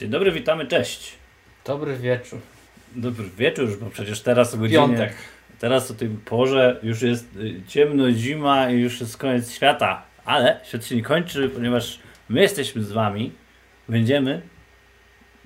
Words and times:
Dzień 0.00 0.10
dobry, 0.10 0.32
witamy, 0.32 0.66
cześć. 0.66 1.12
Dobry 1.64 1.96
wieczór. 1.96 2.38
Dobry 2.96 3.24
wieczór, 3.38 3.78
bo 3.80 3.90
przecież 3.90 4.20
teraz 4.20 4.54
o 4.54 4.58
godzinie... 4.58 4.78
Piątek. 4.78 5.14
Teraz 5.58 5.90
o 5.90 5.94
tej 5.94 6.08
porze 6.08 6.80
już 6.82 7.02
jest 7.02 7.36
y, 7.36 7.62
ciemno, 7.68 8.12
zima 8.12 8.70
i 8.70 8.80
już 8.80 9.00
jest 9.00 9.16
koniec 9.16 9.52
świata. 9.52 10.02
Ale 10.24 10.60
świat 10.64 10.84
się 10.84 10.96
nie 10.96 11.02
kończy, 11.02 11.48
ponieważ 11.48 11.98
my 12.28 12.40
jesteśmy 12.40 12.82
z 12.82 12.92
wami. 12.92 13.32
Będziemy 13.88 14.42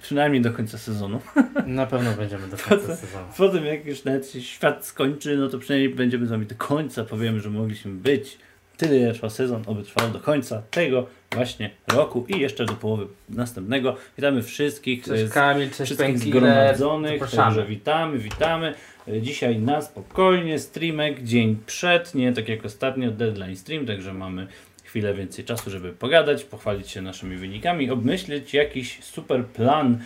przynajmniej 0.03 0.43
do 0.43 0.53
końca 0.53 0.79
sezonu. 0.79 1.21
Na 1.67 1.87
pewno 1.87 2.13
będziemy 2.13 2.49
do 2.49 2.57
końca 2.57 2.97
sezonu. 2.97 3.27
Potem 3.37 3.65
jak 3.65 3.87
już 3.87 4.05
nawet 4.05 4.31
się 4.31 4.43
świat 4.43 4.87
skończy, 4.87 5.37
no 5.37 5.49
to 5.49 5.59
przynajmniej 5.59 5.95
będziemy 5.95 6.27
z 6.27 6.31
wami 6.31 6.47
do 6.47 6.55
końca. 6.55 7.05
Powiemy, 7.05 7.41
że 7.41 7.51
mogliśmy 7.51 7.93
być. 7.93 8.39
Tyle 8.81 8.97
ile 8.97 9.13
trwał 9.15 9.31
sezon, 9.31 9.63
oby 9.67 9.83
trwał 9.83 10.11
do 10.11 10.21
końca 10.21 10.63
tego 10.71 11.07
właśnie 11.33 11.71
roku 11.93 12.27
i 12.29 12.41
jeszcze 12.41 12.65
do 12.65 12.73
połowy 12.73 13.07
następnego. 13.29 13.97
Witamy 14.17 14.43
wszystkich. 14.43 15.05
Cześć 15.05 15.25
z- 15.25 15.33
Kamil, 15.33 15.67
cześć 15.69 15.75
wszystkich 15.83 16.07
Pękile. 16.07 16.31
zgromadzonych. 16.31 17.31
Także 17.31 17.65
witamy, 17.67 18.19
witamy. 18.19 18.75
E, 19.09 19.23
Dzisiaj 19.23 19.59
na 19.59 19.83
spokojnie, 19.83 20.59
streamek, 20.59 21.23
dzień 21.25 21.57
przed, 21.67 22.15
nie 22.15 22.33
tak 22.33 22.49
jak 22.49 22.65
ostatnio, 22.65 23.11
deadline 23.11 23.57
stream, 23.57 23.87
także 23.87 24.15
mamy 24.15 24.47
chwilę 24.85 25.15
więcej 25.15 25.45
czasu, 25.45 25.71
żeby 25.71 25.93
pogadać, 25.93 26.45
pochwalić 26.45 26.91
się 26.91 27.03
naszymi 27.03 27.37
wynikami, 27.37 27.91
obmyślić 27.91 28.55
jakiś 28.55 29.05
super 29.05 29.45
plan, 29.45 29.99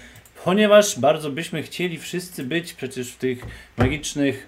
ponieważ 0.45 0.98
bardzo 1.01 1.31
byśmy 1.31 1.62
chcieli 1.62 1.98
wszyscy 1.98 2.45
być 2.45 2.73
przecież 2.73 3.12
w 3.12 3.17
tych 3.17 3.39
magicznych 3.79 4.47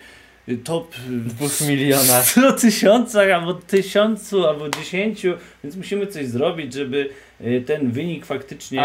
top 0.64 0.94
Dwóch 1.08 1.60
milionach. 1.68 2.24
100 2.30 2.52
tysiącach, 2.52 3.30
albo 3.30 3.54
tysiącu, 3.54 4.46
albo 4.46 4.68
dziesięciu, 4.68 5.32
więc 5.64 5.76
musimy 5.76 6.06
coś 6.06 6.26
zrobić, 6.26 6.72
żeby 6.74 7.08
y, 7.40 7.62
ten 7.66 7.90
wynik 7.90 8.26
faktycznie 8.26 8.80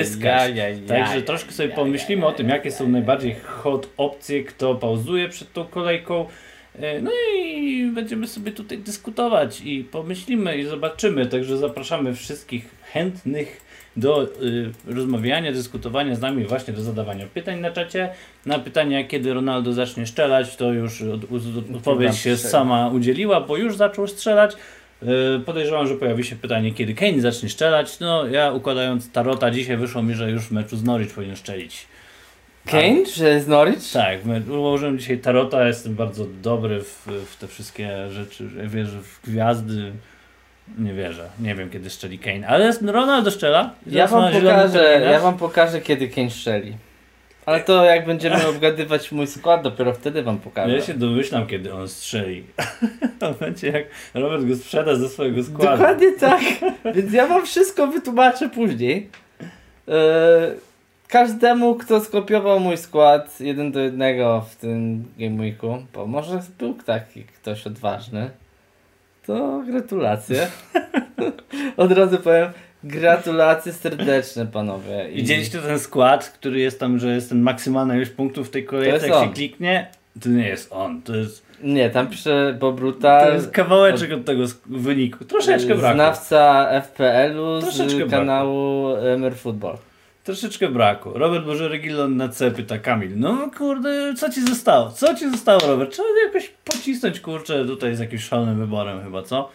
uzyskać. 0.00 0.52
Także 0.88 1.22
troszkę 1.22 1.52
sobie 1.52 1.68
pomyślimy 1.68 2.26
o 2.26 2.32
tym, 2.32 2.48
jakie 2.48 2.70
są 2.70 2.88
najbardziej 2.88 3.34
hot 3.44 3.88
opcje, 3.96 4.44
kto 4.44 4.74
pauzuje 4.74 5.28
przed 5.28 5.52
tą 5.52 5.64
kolejką. 5.64 6.26
E, 6.78 7.00
No 7.00 7.10
i 7.38 7.86
będziemy 7.94 8.26
sobie 8.26 8.52
tutaj 8.52 8.78
dyskutować 8.78 9.60
i 9.60 9.84
pomyślimy 9.84 10.56
i 10.58 10.64
zobaczymy. 10.64 11.26
Także 11.26 11.56
zapraszamy 11.56 12.14
wszystkich 12.14 12.64
chętnych 12.92 13.60
do 13.96 14.22
y, 14.22 14.72
rozmawiania, 14.86 15.52
dyskutowania 15.52 16.14
z 16.14 16.20
nami, 16.20 16.44
właśnie 16.44 16.74
do 16.74 16.82
zadawania 16.82 17.26
pytań 17.26 17.60
na 17.60 17.70
czacie. 17.70 18.08
Na 18.46 18.58
pytania, 18.58 19.04
kiedy 19.04 19.34
Ronaldo 19.34 19.72
zacznie 19.72 20.06
strzelać, 20.06 20.56
to 20.56 20.72
już 20.72 21.02
od, 21.02 21.24
od, 21.24 21.76
odpowiedź 21.76 22.16
się 22.16 22.36
sama 22.36 22.88
udzieliła, 22.88 23.40
bo 23.40 23.56
już 23.56 23.76
zaczął 23.76 24.06
strzelać. 24.06 24.56
E, 25.02 25.06
Podejrzewam, 25.40 25.86
że 25.86 25.94
pojawi 25.94 26.24
się 26.24 26.36
pytanie, 26.36 26.72
kiedy 26.72 26.94
Kane 26.94 27.20
zacznie 27.20 27.48
strzelać. 27.48 28.00
No, 28.00 28.26
ja 28.26 28.52
układając 28.52 29.12
tarota, 29.12 29.50
dzisiaj 29.50 29.76
wyszło 29.76 30.02
mi, 30.02 30.14
że 30.14 30.30
już 30.30 30.42
w 30.42 30.50
meczu 30.50 30.76
z 30.76 30.84
Norwich 30.84 31.14
powinien 31.14 31.36
strzelić. 31.36 31.86
Kane, 32.66 33.06
że 33.16 33.40
z 33.40 33.48
Norwich? 33.48 33.92
Tak, 33.92 34.18
ułożyłem 34.50 34.98
dzisiaj 34.98 35.18
tarota, 35.18 35.66
jestem 35.66 35.94
bardzo 35.94 36.26
dobry 36.42 36.80
w, 36.80 37.08
w 37.26 37.36
te 37.36 37.48
wszystkie 37.48 38.10
rzeczy. 38.10 38.48
Wierzę 38.66 38.98
w 39.02 39.20
gwiazdy. 39.24 39.92
Nie 40.78 40.94
wierzę. 40.94 41.28
Nie 41.40 41.54
wiem, 41.54 41.70
kiedy 41.70 41.90
strzeli 41.90 42.18
Kane. 42.18 42.48
Ale 42.48 42.72
Ronaldo 42.82 43.30
strzela. 43.30 43.70
Ja 43.86 44.06
wam 44.06 44.32
pokażę, 44.32 45.00
ja 45.10 45.20
wam 45.20 45.38
pokażę 45.38 45.80
kiedy 45.80 46.08
Kane 46.08 46.30
strzeli. 46.30 46.74
Ale 47.46 47.60
to 47.60 47.84
jak 47.84 48.06
będziemy 48.06 48.46
obgadywać 48.56 49.12
mój 49.12 49.26
skład, 49.26 49.62
dopiero 49.62 49.92
wtedy 49.94 50.22
wam 50.22 50.38
pokażę. 50.38 50.76
Ja 50.76 50.82
się 50.82 50.94
domyślam, 50.94 51.46
kiedy 51.46 51.74
on 51.74 51.88
strzeli. 51.88 52.44
to 53.20 53.34
będzie 53.34 53.68
jak 53.68 53.84
Robert 54.14 54.44
go 54.44 54.56
sprzeda 54.56 54.96
ze 54.96 55.08
swojego 55.08 55.44
składu. 55.44 55.70
Dokładnie 55.70 56.12
tak. 56.20 56.42
Więc 56.94 57.12
ja 57.12 57.26
wam 57.26 57.46
wszystko 57.46 57.86
wytłumaczę 57.86 58.48
później. 58.48 59.10
Eee, 59.88 59.94
każdemu, 61.08 61.74
kto 61.74 62.00
skopiował 62.00 62.60
mój 62.60 62.76
skład 62.76 63.40
jeden 63.40 63.72
do 63.72 63.80
jednego 63.80 64.46
w 64.50 64.56
tym 64.56 65.04
Game 65.18 65.42
Weeku, 65.42 65.86
bo 65.94 66.06
może 66.06 66.42
był 66.58 66.74
taki 66.74 67.22
ktoś 67.24 67.66
odważny, 67.66 68.30
to 69.26 69.62
gratulacje. 69.66 70.48
Od 71.76 71.92
razu 71.92 72.18
powiem, 72.18 72.48
gratulacje 72.84 73.72
serdeczne 73.72 74.46
panowie. 74.46 75.10
I 75.12 75.16
Widzieliście 75.16 75.58
ten 75.58 75.78
skład, 75.78 76.28
który 76.30 76.60
jest 76.60 76.80
tam, 76.80 76.98
że 76.98 77.14
jest 77.14 77.28
ten 77.28 77.42
maksymalna 77.42 77.96
ilość 77.96 78.10
punktów 78.10 78.48
w 78.48 78.50
tej 78.50 78.64
kolejce, 78.64 79.06
jak 79.08 79.16
się 79.16 79.28
on. 79.28 79.32
kliknie? 79.32 79.86
To 80.22 80.28
nie 80.28 80.48
jest 80.48 80.72
on, 80.72 81.02
to 81.02 81.16
jest, 81.16 81.46
Nie, 81.62 81.90
tam 81.90 82.06
pisze 82.06 82.56
Bob 82.60 82.76
Brutal. 82.76 83.26
to 83.26 83.34
jest 83.34 83.50
kawałeczek 83.50 84.12
od 84.12 84.24
tego 84.24 84.44
wyniku. 84.66 85.24
Troszeczkę 85.24 85.74
brakło. 85.74 85.94
Znawca 85.94 86.68
FPL-u 86.82 87.60
z 87.60 88.10
kanału 88.10 88.96
Emer 88.96 89.34
Football. 89.36 89.76
Troszeczkę 90.24 90.68
brakło. 90.68 91.12
Robert 91.18 91.44
Boże 91.44 91.68
Regilon 91.68 92.16
na 92.16 92.28
C 92.28 92.50
pyta 92.50 92.78
Kamil. 92.78 93.10
No 93.16 93.50
kurde, 93.58 94.14
co 94.16 94.30
ci 94.30 94.46
zostało? 94.46 94.90
Co 94.90 95.14
ci 95.14 95.30
zostało, 95.30 95.60
Robert? 95.66 95.92
Trzeba 95.92 96.08
jakoś 96.26 96.52
pocisnąć, 96.64 97.20
kurczę, 97.20 97.64
tutaj 97.64 97.96
z 97.96 97.98
jakimś 97.98 98.24
szalonym 98.24 98.58
wyborem 98.58 99.02
chyba, 99.02 99.22
co? 99.22 99.50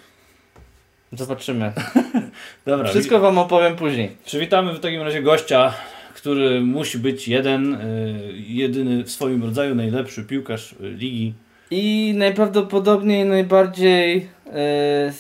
Zobaczymy. 1.13 1.73
Dobra, 2.66 2.89
Wszystko 2.89 3.19
wam 3.19 3.38
opowiem 3.38 3.75
później. 3.75 4.17
Przywitamy 4.25 4.73
w 4.73 4.79
takim 4.79 5.01
razie 5.01 5.22
gościa, 5.22 5.73
który 6.16 6.61
musi 6.61 6.99
być 6.99 7.28
jeden, 7.28 7.73
y, 7.73 8.34
jedyny 8.47 9.03
w 9.03 9.11
swoim 9.11 9.44
rodzaju, 9.44 9.75
najlepszy 9.75 10.23
piłkarz 10.23 10.72
y, 10.72 10.89
ligi. 10.89 11.34
I 11.72 12.13
najprawdopodobniej 12.17 13.25
najbardziej 13.25 14.29
e, 14.45 15.13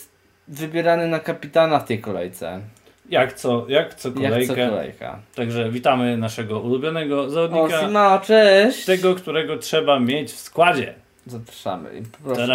wybierany 0.47 1.07
na 1.07 1.19
kapitana 1.19 1.79
w 1.79 1.87
tej 1.87 2.01
kolejce. 2.01 2.61
Jak 3.09 3.33
co, 3.33 3.65
jak 3.69 3.93
co 3.93 4.09
Jak 4.09 4.15
co 4.17 4.29
kolejkę. 4.29 4.69
kolejka. 4.69 5.19
Także 5.35 5.71
witamy 5.71 6.17
naszego 6.17 6.59
ulubionego 6.59 7.29
zawodnika, 7.29 7.81
Sima, 7.81 8.19
cześć! 8.19 8.85
tego, 8.85 9.15
którego 9.15 9.57
trzeba 9.57 9.99
mieć 9.99 10.31
w 10.31 10.39
składzie. 10.39 10.93
Zapraszamy. 11.25 11.89
I 11.99 12.03
proszę. 12.23 12.47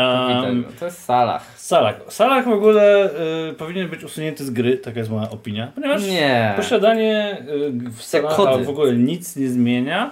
To 0.78 0.84
jest 0.84 1.04
Salah. 1.04 1.58
Salah. 1.58 1.94
Salah 2.08 2.44
w 2.44 2.48
ogóle 2.48 3.10
y, 3.50 3.52
powinien 3.52 3.88
być 3.88 4.04
usunięty 4.04 4.44
z 4.44 4.50
gry, 4.50 4.78
taka 4.78 4.98
jest 4.98 5.10
moja 5.10 5.30
opinia, 5.30 5.72
ponieważ 5.74 6.02
Nie. 6.06 6.52
posiadanie 6.56 7.38
y, 7.48 7.90
w 7.90 8.02
Salaha 8.02 8.58
w 8.58 8.68
ogóle 8.68 8.92
nic 8.92 9.36
nie 9.36 9.48
zmienia 9.48 10.10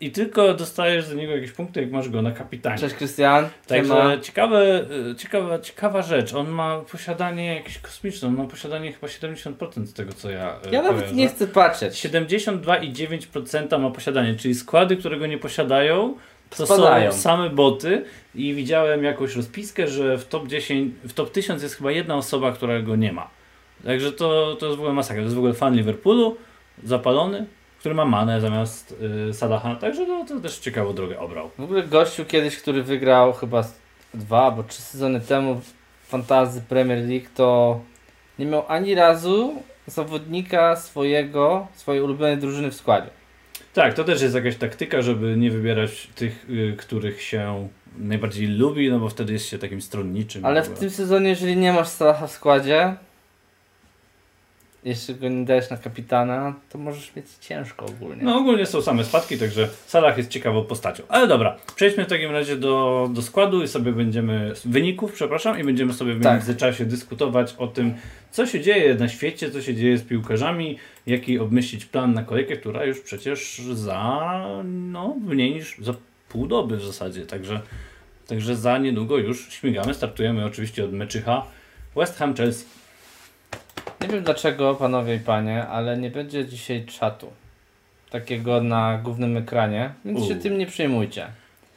i 0.00 0.10
tylko 0.10 0.54
dostajesz 0.54 1.04
za 1.04 1.14
niego 1.14 1.32
jakieś 1.32 1.52
punkty, 1.52 1.80
jak 1.80 1.90
masz 1.90 2.08
go 2.08 2.22
na 2.22 2.30
kapitanie. 2.32 2.78
Cześć 2.78 2.94
Krystian. 2.94 3.48
Także 3.66 3.92
Siema. 3.92 4.18
ciekawe, 4.18 4.84
y, 5.10 5.14
ciekawa, 5.14 5.58
ciekawa 5.58 6.02
rzecz. 6.02 6.34
On 6.34 6.48
ma 6.48 6.80
posiadanie 6.92 7.54
jakieś 7.54 7.78
kosmiczne. 7.78 8.28
On 8.28 8.34
ma 8.36 8.44
posiadanie 8.44 8.92
chyba 8.92 9.06
70% 9.06 9.86
z 9.86 9.92
tego, 9.92 10.12
co 10.12 10.30
ja. 10.30 10.56
y, 10.66 10.70
Ja 10.70 10.82
nawet 10.82 10.96
kojarzę. 10.98 11.14
nie 11.16 11.28
chcę 11.28 11.46
patrzeć. 11.46 11.94
72,9% 12.74 13.78
ma 13.80 13.90
posiadanie, 13.90 14.34
czyli 14.34 14.54
składy, 14.54 14.96
które 14.96 15.18
go 15.18 15.26
nie 15.26 15.38
posiadają, 15.38 16.14
to 16.50 16.66
Spadają. 16.66 17.12
są 17.12 17.18
same 17.18 17.50
boty. 17.50 18.04
I 18.34 18.54
widziałem 18.54 19.04
jakąś 19.04 19.36
rozpiskę, 19.36 19.88
że 19.88 20.18
w 20.18 20.24
top 20.28 20.48
10, 20.48 20.94
w 21.04 21.12
top 21.12 21.30
1000 21.30 21.62
jest 21.62 21.74
chyba 21.74 21.90
jedna 21.90 22.16
osoba, 22.16 22.52
która 22.52 22.82
go 22.82 22.96
nie 22.96 23.12
ma. 23.12 23.30
Także 23.84 24.12
to, 24.12 24.56
to 24.60 24.66
jest 24.66 24.76
w 24.76 24.80
ogóle 24.80 24.94
masakra. 24.94 25.16
To 25.16 25.24
jest 25.24 25.34
w 25.34 25.38
ogóle 25.38 25.54
fan 25.54 25.76
Liverpoolu, 25.76 26.36
zapalony, 26.84 27.46
który 27.78 27.94
ma 27.94 28.04
manę 28.04 28.40
zamiast 28.40 28.94
y, 29.30 29.34
Salaha. 29.34 29.76
Także 29.76 30.06
no, 30.06 30.24
to 30.28 30.40
też 30.40 30.58
ciekawą 30.58 30.94
drogę 30.94 31.18
obrał. 31.18 31.50
W 31.58 31.62
ogóle 31.62 31.82
gościu 31.82 32.24
kiedyś, 32.24 32.56
który 32.56 32.82
wygrał 32.82 33.32
chyba 33.32 33.64
dwa 34.14 34.44
albo 34.44 34.62
trzy 34.62 34.82
sezony 34.82 35.20
temu 35.20 35.54
w 35.54 35.74
Fantasy 36.08 36.62
Premier 36.68 37.08
League, 37.08 37.26
to 37.34 37.80
nie 38.38 38.46
miał 38.46 38.64
ani 38.68 38.94
razu 38.94 39.62
zawodnika 39.86 40.76
swojego, 40.76 41.66
swojej 41.74 42.02
ulubionej 42.02 42.38
drużyny 42.38 42.70
w 42.70 42.74
składzie. 42.74 43.10
Tak, 43.74 43.94
to 43.94 44.04
też 44.04 44.22
jest 44.22 44.34
jakaś 44.34 44.56
taktyka, 44.56 45.02
żeby 45.02 45.36
nie 45.36 45.50
wybierać 45.50 46.06
tych, 46.06 46.46
y, 46.50 46.74
których 46.78 47.22
się 47.22 47.68
najbardziej 47.98 48.46
lubi, 48.46 48.90
no 48.90 48.98
bo 48.98 49.08
wtedy 49.08 49.32
jest 49.32 49.48
się 49.48 49.58
takim 49.58 49.82
stronniczym. 49.82 50.46
Ale 50.46 50.62
w 50.62 50.78
tym 50.78 50.90
sezonie, 50.90 51.28
jeżeli 51.28 51.56
nie 51.56 51.72
masz 51.72 51.88
Salaha 51.88 52.26
w 52.26 52.30
składzie, 52.30 52.96
jeszcze 54.86 55.14
go 55.14 55.28
nie 55.28 55.44
dajesz 55.44 55.70
na 55.70 55.76
kapitana, 55.76 56.54
to 56.70 56.78
możesz 56.78 57.16
mieć 57.16 57.26
ciężko 57.40 57.86
ogólnie. 57.86 58.22
No 58.22 58.36
ogólnie 58.38 58.66
są 58.66 58.82
same 58.82 59.04
spadki, 59.04 59.38
także 59.38 59.68
Salah 59.86 60.18
jest 60.18 60.30
ciekawą 60.30 60.64
postacią. 60.64 61.02
Ale 61.08 61.28
dobra, 61.28 61.56
przejdźmy 61.76 62.04
w 62.04 62.08
takim 62.08 62.30
razie 62.30 62.56
do, 62.56 63.08
do 63.12 63.22
składu 63.22 63.62
i 63.62 63.68
sobie 63.68 63.92
będziemy, 63.92 64.52
wyników, 64.64 65.12
przepraszam, 65.12 65.60
i 65.60 65.64
będziemy 65.64 65.92
sobie 65.92 66.14
w 66.14 66.22
Tak. 66.22 66.32
międzyczasie 66.32 66.84
dyskutować 66.84 67.54
o 67.58 67.66
tym, 67.66 67.94
co 68.30 68.46
się 68.46 68.60
dzieje 68.60 68.94
na 68.94 69.08
świecie, 69.08 69.50
co 69.50 69.62
się 69.62 69.74
dzieje 69.74 69.98
z 69.98 70.02
piłkarzami, 70.02 70.78
jaki 71.06 71.38
obmyślić 71.38 71.84
plan 71.84 72.14
na 72.14 72.22
kolejkę, 72.22 72.56
która 72.56 72.84
już 72.84 73.00
przecież 73.00 73.58
za, 73.72 74.40
no, 74.64 75.16
mniej 75.26 75.54
niż 75.54 75.78
za 75.78 75.94
pół 76.28 76.46
doby 76.46 76.76
w 76.76 76.84
zasadzie, 76.84 77.26
także, 77.26 77.60
także 78.26 78.56
za 78.56 78.78
niedługo 78.78 79.18
już 79.18 79.48
śmigamy, 79.52 79.94
startujemy 79.94 80.44
oczywiście 80.44 80.84
od 80.84 80.92
meczycha 80.92 81.46
West 81.96 82.18
Ham 82.18 82.34
Chelsea. 82.34 82.75
Nie 84.00 84.08
wiem 84.08 84.24
dlaczego, 84.24 84.74
panowie 84.74 85.14
i 85.14 85.20
panie, 85.20 85.66
ale 85.66 85.96
nie 85.96 86.10
będzie 86.10 86.46
dzisiaj 86.46 86.84
czatu. 86.84 87.32
Takiego 88.10 88.62
na 88.62 88.98
głównym 89.02 89.36
ekranie, 89.36 89.90
więc 90.04 90.24
się 90.24 90.34
U. 90.34 90.40
tym 90.40 90.58
nie 90.58 90.66
przejmujcie. 90.66 91.26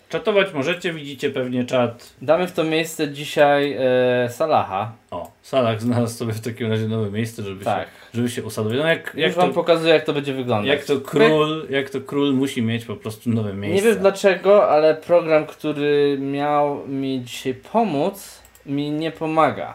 Czatować 0.10 0.54
możecie, 0.54 0.94
widzicie 0.94 1.30
pewnie 1.30 1.66
czat. 1.66 2.14
Damy 2.22 2.48
w 2.48 2.52
to 2.52 2.64
miejsce 2.64 3.12
dzisiaj 3.12 3.78
e, 3.80 4.30
Salaha. 4.30 4.92
O, 5.12 5.32
Salach 5.42 5.82
znalazł 5.82 6.18
sobie 6.18 6.34
w 6.34 6.42
takim 6.42 6.72
razie 6.72 6.88
nowe 6.88 7.12
miejsce, 7.12 7.44
żeby, 7.44 7.66
tak. 7.66 7.88
się, 7.88 7.92
żeby 8.14 8.30
się 8.30 8.44
usadowić. 8.44 8.80
No 8.80 8.88
jak, 8.88 9.14
jak 9.16 9.28
Już 9.28 9.36
wam 9.36 9.50
to, 9.50 9.56
pokazuję, 9.56 9.94
jak 9.94 10.06
to 10.06 10.14
będzie 10.14 10.34
wyglądać. 10.34 10.68
Jak 10.68 10.86
to, 10.86 11.02
król, 11.02 11.68
jak 11.70 11.90
to 11.90 12.02
król 12.02 12.34
musi 12.34 12.62
mieć 12.62 12.86
po 12.86 12.96
prostu 12.96 13.30
nowe 13.30 13.54
miejsce. 13.54 13.86
Nie 13.86 13.92
wiem 13.92 14.02
dlaczego, 14.02 14.70
ale 14.70 14.96
program, 14.96 15.46
który 15.46 16.18
miał 16.22 16.88
mi 16.88 17.22
dzisiaj 17.22 17.54
pomóc, 17.54 18.42
mi 18.66 18.92
nie 18.92 19.12
pomaga. 19.12 19.74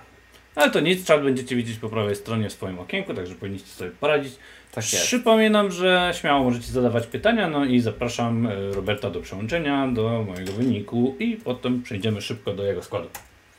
Ale 0.54 0.70
to 0.70 0.80
nic, 0.80 1.06
czat 1.06 1.22
będziecie 1.22 1.56
widzieć 1.56 1.78
po 1.78 1.88
prawej 1.88 2.16
stronie 2.16 2.48
w 2.48 2.52
swoim 2.52 2.78
okienku, 2.78 3.14
także 3.14 3.34
powinniście 3.34 3.68
sobie 3.68 3.90
poradzić. 3.90 4.34
Tak 4.72 4.92
jest. 4.92 5.04
Przypominam, 5.04 5.72
że 5.72 6.12
śmiało 6.20 6.44
możecie 6.44 6.72
zadawać 6.72 7.06
pytania, 7.06 7.48
no 7.48 7.64
i 7.64 7.80
zapraszam 7.80 8.46
e, 8.46 8.50
Roberta 8.72 9.10
do 9.10 9.20
przełączenia 9.20 9.88
do 9.88 10.24
mojego 10.28 10.52
wyniku 10.52 11.16
i 11.18 11.36
potem 11.36 11.82
przejdziemy 11.82 12.22
szybko 12.22 12.54
do 12.54 12.64
jego 12.64 12.82
składu. 12.82 13.08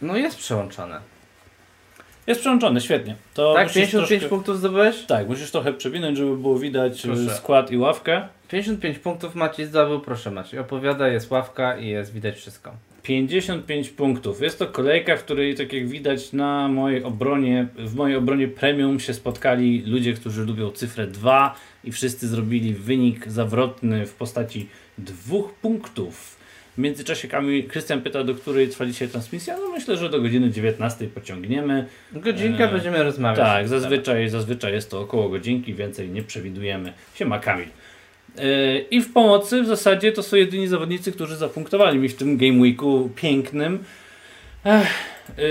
No 0.02 0.18
jest 0.18 0.38
przełączone. 0.38 1.00
Jest 2.28 2.42
przełączony, 2.42 2.82
świetnie. 2.82 3.16
To 3.34 3.54
tak, 3.54 3.68
55 3.74 4.10
troszkę... 4.10 4.30
punktów 4.30 4.58
zdobyłeś? 4.58 5.06
Tak, 5.06 5.28
musisz 5.28 5.52
trochę 5.52 5.74
przewinąć, 5.74 6.18
żeby 6.18 6.38
było 6.38 6.60
widać 6.60 7.06
e, 7.06 7.08
proszę. 7.08 7.36
skład 7.36 7.72
i 7.72 7.78
ławkę. 7.78 8.28
55 8.52 9.00
punktów 9.00 9.36
Maciej 9.36 9.66
zdobył, 9.66 10.00
proszę 10.00 10.32
Maciej. 10.32 10.60
Opowiada, 10.60 11.08
jest 11.08 11.32
ławka 11.32 11.78
i 11.78 11.88
jest 11.88 12.14
widać 12.14 12.36
wszystko. 12.36 12.72
55 13.06 13.90
punktów. 13.90 14.42
Jest 14.42 14.60
to 14.60 14.68
kolejka, 14.68 15.18
w 15.18 15.24
której 15.24 15.56
tak 15.56 15.74
jak 15.74 15.88
widać 15.88 16.34
na 16.34 16.68
mojej 16.68 17.04
obronie, 17.04 17.68
w 17.78 17.96
mojej 17.96 18.18
obronie 18.18 18.48
premium 18.48 19.00
się 19.00 19.14
spotkali 19.14 19.84
ludzie, 19.86 20.14
którzy 20.14 20.46
lubią 20.46 20.72
cyfrę 20.72 21.08
2 21.08 21.56
i 21.84 21.92
wszyscy 21.92 22.28
zrobili 22.28 22.74
wynik 22.74 23.28
zawrotny 23.28 24.06
w 24.06 24.14
postaci 24.14 24.70
dwóch 24.98 25.54
punktów. 25.54 26.36
W 26.76 26.78
międzyczasie 26.78 27.28
Kamil, 27.28 27.68
Krystian 27.68 28.02
pyta, 28.02 28.24
do 28.24 28.36
której 28.36 28.70
trwa 28.70 28.86
dzisiaj 28.86 29.08
transmisja. 29.08 29.58
No 29.58 29.72
myślę, 29.72 29.98
że 29.98 30.10
do 30.10 30.22
godziny 30.22 30.52
19 30.52 31.08
pociągniemy. 31.08 31.86
Godzinkę 32.12 32.70
e, 32.70 32.72
będziemy 32.72 33.04
rozmawiać. 33.04 33.46
Tak, 33.46 33.68
zazwyczaj, 33.68 34.30
zazwyczaj 34.30 34.74
jest 34.74 34.92
to 34.92 35.02
około 35.02 35.30
godzinki, 35.30 35.74
więcej 35.74 36.10
nie 36.10 36.24
przewidujemy. 36.24 36.94
Siema 37.16 37.40
Kamil. 37.40 37.68
E, 38.38 38.80
I 38.80 39.02
w 39.02 39.14
pomocy 39.14 39.62
w 39.62 39.68
zasadzie 39.68 40.12
to 40.12 40.24
są 40.24 40.36
jedyni 40.36 40.68
zawodnicy, 40.68 41.12
którzy 41.12 41.36
zapunktowali 41.36 42.00
mi 42.00 42.10
w 42.10 42.16
tym 42.16 42.38
Game 42.38 42.62
Weeku 42.62 43.10
pięknym. 43.16 43.84
Ech, 44.66 44.88
e, 45.30 45.42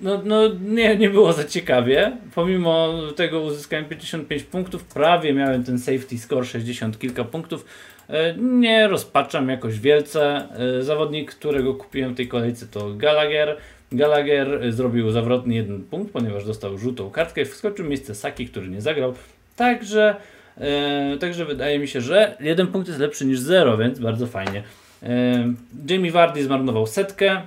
no, 0.00 0.22
no 0.24 0.40
nie, 0.64 0.96
nie 0.96 1.10
było 1.10 1.32
za 1.32 1.44
ciekawie. 1.44 2.16
Pomimo 2.34 2.94
tego 3.16 3.40
uzyskałem 3.40 3.84
55 3.84 4.42
punktów, 4.42 4.84
prawie 4.84 5.34
miałem 5.34 5.64
ten 5.64 5.78
safety 5.78 6.18
score 6.18 6.44
60 6.44 6.98
kilka 6.98 7.24
punktów. 7.24 7.64
E, 8.08 8.34
nie 8.36 8.88
rozpaczam 8.88 9.48
jakoś 9.48 9.80
wielce. 9.80 10.48
Zawodnik, 10.80 11.34
którego 11.34 11.74
kupiłem 11.74 12.14
w 12.14 12.16
tej 12.16 12.28
kolejce 12.28 12.66
to 12.66 12.94
Gallagher. 12.94 13.56
Gallagher 13.92 14.72
zrobił 14.72 15.10
zawrotny 15.10 15.54
jeden 15.54 15.82
punkt, 15.82 16.12
ponieważ 16.12 16.44
dostał 16.44 16.78
żółtą 16.78 17.10
kartkę. 17.10 17.44
Wskoczył 17.44 17.86
miejsce 17.86 18.14
Saki, 18.14 18.48
który 18.48 18.68
nie 18.68 18.80
zagrał. 18.80 19.14
Także 19.56 20.16
E, 20.60 21.16
także 21.20 21.44
wydaje 21.44 21.78
mi 21.78 21.88
się, 21.88 22.00
że 22.00 22.36
jeden 22.40 22.66
punkt 22.66 22.88
jest 22.88 23.00
lepszy 23.00 23.26
niż 23.26 23.38
zero, 23.38 23.78
więc 23.78 23.98
bardzo 23.98 24.26
fajnie. 24.26 24.62
E, 25.02 25.54
Jamie 25.90 26.12
Vardy 26.12 26.44
zmarnował 26.44 26.86
setkę. 26.86 27.42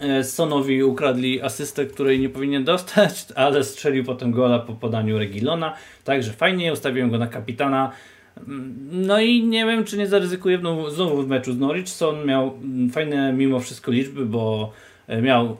E, 0.00 0.24
Sonowi 0.24 0.82
ukradli 0.82 1.42
asystę, 1.42 1.86
której 1.86 2.20
nie 2.20 2.28
powinien 2.28 2.64
dostać, 2.64 3.26
ale 3.34 3.64
strzelił 3.64 4.04
potem 4.04 4.32
gola 4.32 4.58
po 4.58 4.72
podaniu 4.72 5.18
Regilona. 5.18 5.74
Także 6.04 6.32
fajnie, 6.32 6.72
ustawiłem 6.72 7.10
go 7.10 7.18
na 7.18 7.26
kapitana. 7.26 7.92
Mm, 8.48 8.88
no 8.92 9.20
i 9.20 9.42
nie 9.42 9.66
wiem, 9.66 9.84
czy 9.84 9.98
nie 9.98 10.06
zaryzykuję 10.06 10.58
znowu 10.88 11.22
w 11.22 11.28
meczu 11.28 11.52
z 11.52 11.58
Norwich. 11.58 11.88
Son 11.88 12.26
miał 12.26 12.54
mm, 12.54 12.90
fajne 12.90 13.32
mimo 13.32 13.60
wszystko 13.60 13.90
liczby, 13.90 14.26
bo 14.26 14.72
miał 15.22 15.56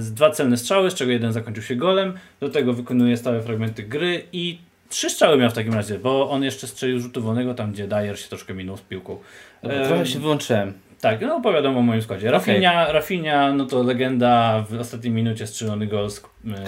dwa 0.00 0.30
celne 0.30 0.56
strzały, 0.56 0.90
z 0.90 0.94
czego 0.94 1.12
jeden 1.12 1.32
zakończył 1.32 1.62
się 1.62 1.76
golem. 1.76 2.12
Do 2.40 2.48
tego 2.48 2.72
wykonuje 2.72 3.16
stałe 3.16 3.42
fragmenty 3.42 3.82
gry 3.82 4.22
i 4.32 4.58
Trzy 4.88 5.10
strzały 5.10 5.36
miał 5.36 5.50
w 5.50 5.54
takim 5.54 5.74
razie, 5.74 5.98
bo 5.98 6.30
on 6.30 6.44
jeszcze 6.44 6.66
strzelił 6.66 7.00
rzutu 7.00 7.22
wolnego 7.22 7.54
tam, 7.54 7.72
gdzie 7.72 7.88
Dyer 7.88 8.18
się 8.18 8.28
troszkę 8.28 8.54
minął 8.54 8.76
z 8.76 8.80
piłką. 8.80 9.18
trochę 9.62 10.06
się 10.06 10.18
wyłączyłem. 10.18 10.74
Tak, 11.00 11.20
no 11.20 11.36
opowiadam 11.36 11.76
o 11.76 11.82
moim 11.82 12.02
składzie. 12.02 12.30
Rafinha, 12.30 12.82
okay. 12.82 12.92
Rafinha 12.92 13.52
no 13.52 13.66
to 13.66 13.82
legenda 13.82 14.64
w 14.70 14.80
ostatniej 14.80 15.12
minucie 15.12 15.46
strzelony 15.46 15.86
gol 15.86 16.10
z, 16.10 16.22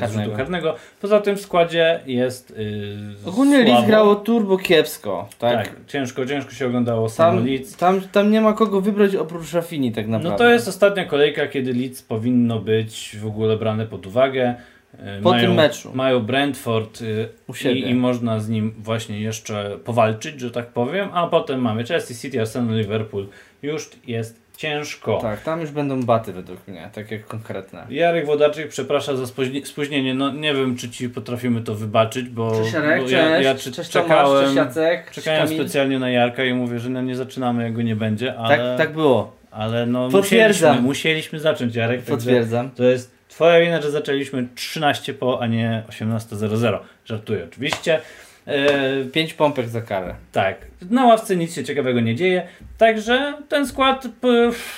z 0.08 0.12
rzutu 0.12 0.36
karnego. 0.36 0.74
Poza 1.00 1.20
tym 1.20 1.36
w 1.36 1.40
składzie 1.40 2.00
jest 2.06 2.54
yy, 2.58 3.28
Ogólnie 3.30 3.64
Leeds 3.64 3.86
grało 3.86 4.14
turbo 4.14 4.58
kiepsko. 4.58 5.28
Tak? 5.38 5.68
tak, 5.68 5.76
ciężko, 5.86 6.26
ciężko 6.26 6.50
się 6.50 6.66
oglądało 6.66 7.08
sam 7.08 7.46
Leeds. 7.46 7.76
Tam, 7.76 8.00
tam 8.00 8.30
nie 8.30 8.40
ma 8.40 8.52
kogo 8.52 8.80
wybrać 8.80 9.16
oprócz 9.16 9.52
Rafini 9.52 9.92
tak 9.92 10.06
naprawdę. 10.06 10.30
No 10.30 10.36
to 10.36 10.50
jest 10.50 10.68
ostatnia 10.68 11.04
kolejka, 11.04 11.46
kiedy 11.46 11.72
Leeds 11.72 12.02
powinno 12.02 12.58
być 12.58 13.16
w 13.20 13.26
ogóle 13.26 13.56
brane 13.56 13.86
pod 13.86 14.06
uwagę. 14.06 14.54
E, 14.98 15.22
po 15.22 15.30
mają, 15.30 15.42
tym 15.42 15.54
meczu. 15.54 15.90
Mają 15.94 16.20
Brentford 16.20 17.02
y, 17.02 17.28
i, 17.72 17.90
i, 17.90 17.94
można 17.94 18.40
z 18.40 18.48
nim 18.48 18.74
właśnie 18.78 19.20
jeszcze 19.20 19.78
powalczyć, 19.84 20.40
że 20.40 20.50
tak 20.50 20.66
powiem, 20.66 21.08
a 21.12 21.26
potem 21.26 21.60
mamy 21.60 21.84
Chelsea 21.84 22.14
City, 22.14 22.40
Arsenal, 22.40 22.76
Liverpool. 22.76 23.28
Już 23.62 23.90
jest 24.06 24.40
ciężko. 24.56 25.18
Tak, 25.22 25.42
tam 25.42 25.60
już 25.60 25.70
będą 25.70 26.02
baty 26.02 26.32
według 26.32 26.68
mnie, 26.68 26.90
takie 26.94 27.18
konkretne. 27.18 27.86
Jarek 27.90 28.26
Wodaczyk 28.26 28.68
przeprasza 28.68 29.16
za 29.16 29.26
spóźnienie. 29.64 30.14
No 30.14 30.32
nie 30.32 30.54
wiem, 30.54 30.76
czy 30.76 30.90
ci 30.90 31.08
potrafimy 31.08 31.60
to 31.60 31.74
wybaczyć, 31.74 32.28
bo, 32.28 32.50
cześć, 32.50 32.72
Jarek, 32.72 33.02
bo 33.02 33.08
ja, 33.08 33.28
cześć, 33.28 33.44
ja 33.44 33.54
czy, 33.54 33.72
cześć, 33.72 33.90
czekałem, 33.90 34.44
cześć 34.44 34.56
Jacek, 34.56 35.10
czekałem 35.10 35.48
cześć, 35.48 35.60
specjalnie 35.60 35.98
na 35.98 36.10
Jarka 36.10 36.44
i 36.44 36.54
mówię, 36.54 36.78
że 36.78 36.90
no 36.90 37.02
nie 37.02 37.16
zaczynamy, 37.16 37.62
jak 37.62 37.72
go 37.72 37.82
nie 37.82 37.96
będzie, 37.96 38.36
ale... 38.36 38.56
Tak, 38.56 38.78
tak 38.78 38.92
było. 38.92 39.32
Ale 39.50 39.86
no 39.86 40.08
musieliśmy, 40.08 40.80
musieliśmy 40.82 41.40
zacząć, 41.40 41.74
Jarek. 41.74 42.02
Potwierdzam. 42.02 42.70
To 42.70 42.84
jest 42.84 43.19
Twoja 43.30 43.60
wina, 43.60 43.82
że 43.82 43.90
zaczęliśmy 43.90 44.48
13 44.54 45.14
po, 45.14 45.42
a 45.42 45.46
nie 45.46 45.82
18.00. 45.88 46.78
Żartuję 47.04 47.44
oczywiście. 47.44 48.00
E, 48.46 49.04
pięć 49.04 49.34
pompek 49.34 49.68
za 49.68 49.80
karę. 49.80 50.14
Tak. 50.32 50.56
Na 50.90 51.06
ławce 51.06 51.36
nic 51.36 51.54
się 51.54 51.64
ciekawego 51.64 52.00
nie 52.00 52.14
dzieje. 52.14 52.48
Także 52.78 53.34
ten 53.48 53.66
skład 53.66 54.08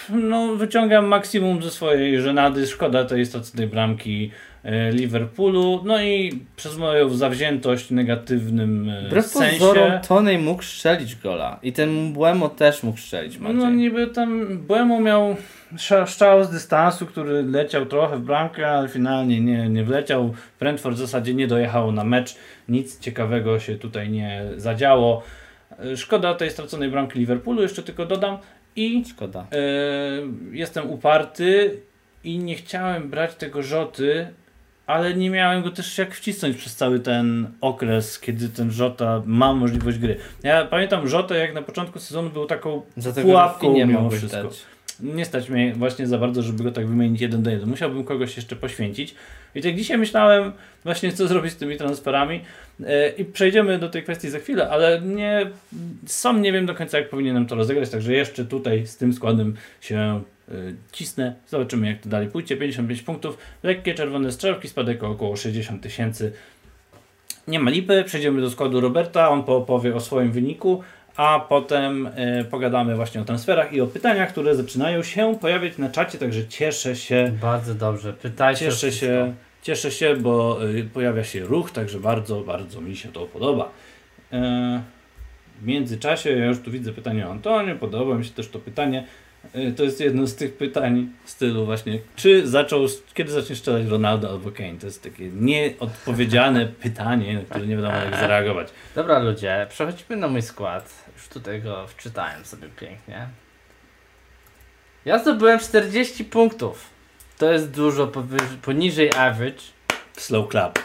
no, 0.09 0.57
wyciągam 0.57 1.07
maksimum 1.07 1.63
ze 1.63 1.71
swojej 1.71 2.21
żenady. 2.21 2.67
Szkoda 2.67 3.05
tej 3.05 3.21
istotnej 3.21 3.67
bramki 3.67 4.31
Liverpoolu. 4.93 5.83
No 5.85 6.03
i 6.03 6.41
przez 6.57 6.77
moją 6.77 7.09
zawziętość 7.09 7.91
negatywnym 7.91 8.91
e, 8.91 9.07
Wbrew 9.07 9.27
sensie. 9.27 9.59
pozorom 9.59 9.93
Tony 10.09 10.39
mógł 10.39 10.63
strzelić 10.63 11.17
gola. 11.17 11.59
I 11.63 11.73
ten 11.73 12.13
Błemo 12.13 12.49
też 12.49 12.83
mógł 12.83 12.99
strzelić. 12.99 13.39
Maciej. 13.39 13.57
No 13.57 13.71
niby 13.71 14.07
tam 14.07 14.59
Błemo 14.59 15.01
miał 15.01 15.37
strzał 16.07 16.45
z 16.45 16.51
dystansu, 16.51 17.07
który 17.07 17.43
leciał 17.43 17.87
trochę 17.87 18.17
w 18.17 18.21
bramkę, 18.21 18.69
ale 18.69 18.89
finalnie 18.89 19.41
nie, 19.41 19.69
nie 19.69 19.85
wleciał. 19.85 20.35
Brentford 20.61 20.97
w 20.97 20.99
zasadzie 20.99 21.35
nie 21.35 21.47
dojechał 21.47 21.93
na 21.93 22.05
mecz. 22.05 22.37
Nic 22.69 23.01
ciekawego 23.01 23.61
się 23.61 23.77
tutaj 23.77 24.11
nie 24.11 24.43
zadziało. 24.57 25.23
Szkoda 25.97 26.35
tej 26.35 26.51
straconej 26.51 26.91
bramki 26.91 27.19
Liverpoolu, 27.19 27.63
jeszcze 27.63 27.83
tylko 27.83 28.07
dodam. 28.07 28.39
I 28.77 29.05
Szkoda. 29.11 29.47
E, 29.53 29.57
jestem 30.53 30.91
uparty 30.91 31.81
i 32.25 32.39
nie 32.39 32.55
chciałem 32.55 33.11
brać 33.11 33.35
tego 33.35 33.63
rzoty, 33.63 34.27
ale 34.87 35.15
nie 35.15 35.31
miałem 35.31 35.63
go 35.63 35.71
też 35.71 35.99
jak 35.99 36.15
wcisnąć 36.15 36.57
przez 36.57 36.77
cały 36.77 37.01
ten 37.01 37.49
okres, 37.61 38.21
kiedy 38.21 38.49
ten 38.49 38.71
Żota 38.71 39.23
ma 39.27 39.53
możliwość 39.53 39.99
gry. 39.99 40.17
Ja 40.43 40.65
pamiętam 40.65 41.09
Rzotę, 41.09 41.39
jak 41.39 41.55
na 41.55 41.63
początku 41.63 41.99
sezonu 41.99 42.31
był 42.31 42.47
taką 42.47 42.83
pułapką 43.23 43.87
mimo 43.87 44.11
wszystko. 44.11 44.43
Dać 44.43 44.73
nie 45.03 45.25
stać 45.25 45.51
mnie 45.51 45.75
właśnie 45.75 46.07
za 46.07 46.19
bardzo, 46.19 46.43
żeby 46.43 46.65
go 46.65 46.73
tak 46.73 46.87
wymienić 46.87 47.21
jeden 47.21 47.43
do 47.43 47.51
jeden. 47.51 47.69
Musiałbym 47.69 48.05
kogoś 48.05 48.37
jeszcze 48.37 48.57
poświęcić. 48.57 49.15
I 49.55 49.63
tak 49.63 49.77
dzisiaj 49.77 49.99
myślałem 49.99 50.53
właśnie, 50.85 51.13
co 51.13 51.29
zrobić 51.29 51.53
z 51.53 51.57
tymi 51.57 51.77
transferami. 51.77 52.41
E, 52.87 53.09
I 53.09 53.25
przejdziemy 53.25 53.79
do 53.79 53.89
tej 53.89 54.03
kwestii 54.03 54.31
za 54.31 54.39
chwilę, 54.39 54.71
ale 54.71 55.01
nie, 55.01 55.51
sam 56.07 56.43
nie 56.43 56.53
wiem 56.53 56.67
do 56.67 56.75
końca, 56.75 56.99
jak 56.99 57.09
powinienem 57.09 57.47
to 57.47 57.55
rozegrać, 57.55 57.91
także 57.91 58.13
jeszcze 58.13 58.45
tutaj 58.45 58.87
z 58.87 58.97
tym 58.97 59.13
składem 59.13 59.55
się 59.81 60.23
cisnę. 60.93 61.35
Zobaczymy, 61.47 61.87
jak 61.87 62.01
to 62.01 62.09
dalej 62.09 62.29
pójdzie. 62.29 62.57
55 62.57 63.03
punktów, 63.03 63.39
lekkie 63.63 63.95
czerwone 63.95 64.33
strzałki, 64.33 64.69
spadek 64.69 65.03
o 65.03 65.09
około 65.09 65.37
60 65.37 65.83
tysięcy. 65.83 66.33
Nie 67.49 67.59
ma 67.59 67.71
lipy, 67.71 68.05
przejdziemy 68.05 68.41
do 68.41 68.51
składu 68.51 68.81
Roberta, 68.81 69.29
on 69.29 69.45
opowie 69.47 69.95
o 69.95 70.01
swoim 70.01 70.33
wyniku, 70.33 70.83
a 71.17 71.41
potem 71.49 72.07
y, 72.07 72.45
pogadamy 72.51 72.97
właśnie 72.97 73.21
o 73.21 73.25
transferach 73.25 73.73
i 73.73 73.81
o 73.81 73.87
pytaniach, 73.87 74.33
które 74.33 74.57
zaczynają 74.57 75.03
się 75.03 75.39
pojawiać 75.41 75.79
na 75.79 75.91
czacie, 75.91 76.19
także 76.19 76.49
cieszę 76.49 76.97
się. 76.97 77.33
Bardzo 77.41 77.75
dobrze, 77.75 78.13
pytajcie. 78.13 78.65
Cieszę 78.65 78.93
się, 78.93 79.35
cieszę 79.63 79.91
się, 79.91 80.17
bo 80.17 80.59
y, 80.69 80.85
pojawia 80.85 81.25
się 81.25 81.45
ruch, 81.45 81.71
także 81.71 82.01
bardzo, 82.01 82.41
bardzo 82.41 82.81
mi 82.81 82.97
się 82.97 83.13
to 83.13 83.27
podoba. 83.27 83.65
Y, 83.65 84.37
w 85.61 85.67
międzyczasie, 85.67 86.31
ja 86.31 86.47
już 86.47 86.61
tu 86.61 86.71
widzę 86.71 86.93
pytanie 86.93 87.29
o 87.29 87.31
Antoniu, 87.31 87.79
podoba 87.79 88.15
mi 88.15 88.25
się 88.25 88.31
też 88.31 88.49
to 88.49 88.59
pytanie. 88.59 89.07
To 89.77 89.83
jest 89.83 90.01
jedno 90.01 90.27
z 90.27 90.35
tych 90.35 90.57
pytań 90.57 91.09
w 91.25 91.31
stylu 91.31 91.67
właśnie, 91.67 91.99
czy 92.17 92.49
zaczął, 92.49 92.87
kiedy 93.15 93.33
zacznie 93.33 93.57
strzelać 93.57 93.87
Ronaldo 93.87 94.31
albo 94.31 94.51
Kane? 94.51 94.79
To 94.81 94.87
jest 94.87 95.03
takie 95.03 95.29
nieodpowiedziane 95.29 96.67
pytanie, 96.83 97.35
na 97.35 97.43
które 97.43 97.67
nie 97.67 97.77
wiadomo 97.77 97.97
jak 97.97 98.15
zareagować. 98.15 98.69
Dobra 98.95 99.19
ludzie, 99.19 99.67
przechodzimy 99.71 100.17
na 100.17 100.29
mój 100.29 100.43
skład. 100.43 101.05
Już 101.17 101.29
tutaj 101.29 101.63
go 101.63 101.87
wczytałem 101.87 102.45
sobie 102.45 102.69
pięknie. 102.81 103.29
Ja 105.05 105.19
zdobyłem 105.19 105.59
40 105.59 106.25
punktów. 106.25 106.91
To 107.39 107.53
jest 107.53 107.71
dużo 107.71 108.13
poniżej 108.63 109.11
average. 109.17 109.63
Slow 110.17 110.51
clap. 110.51 110.79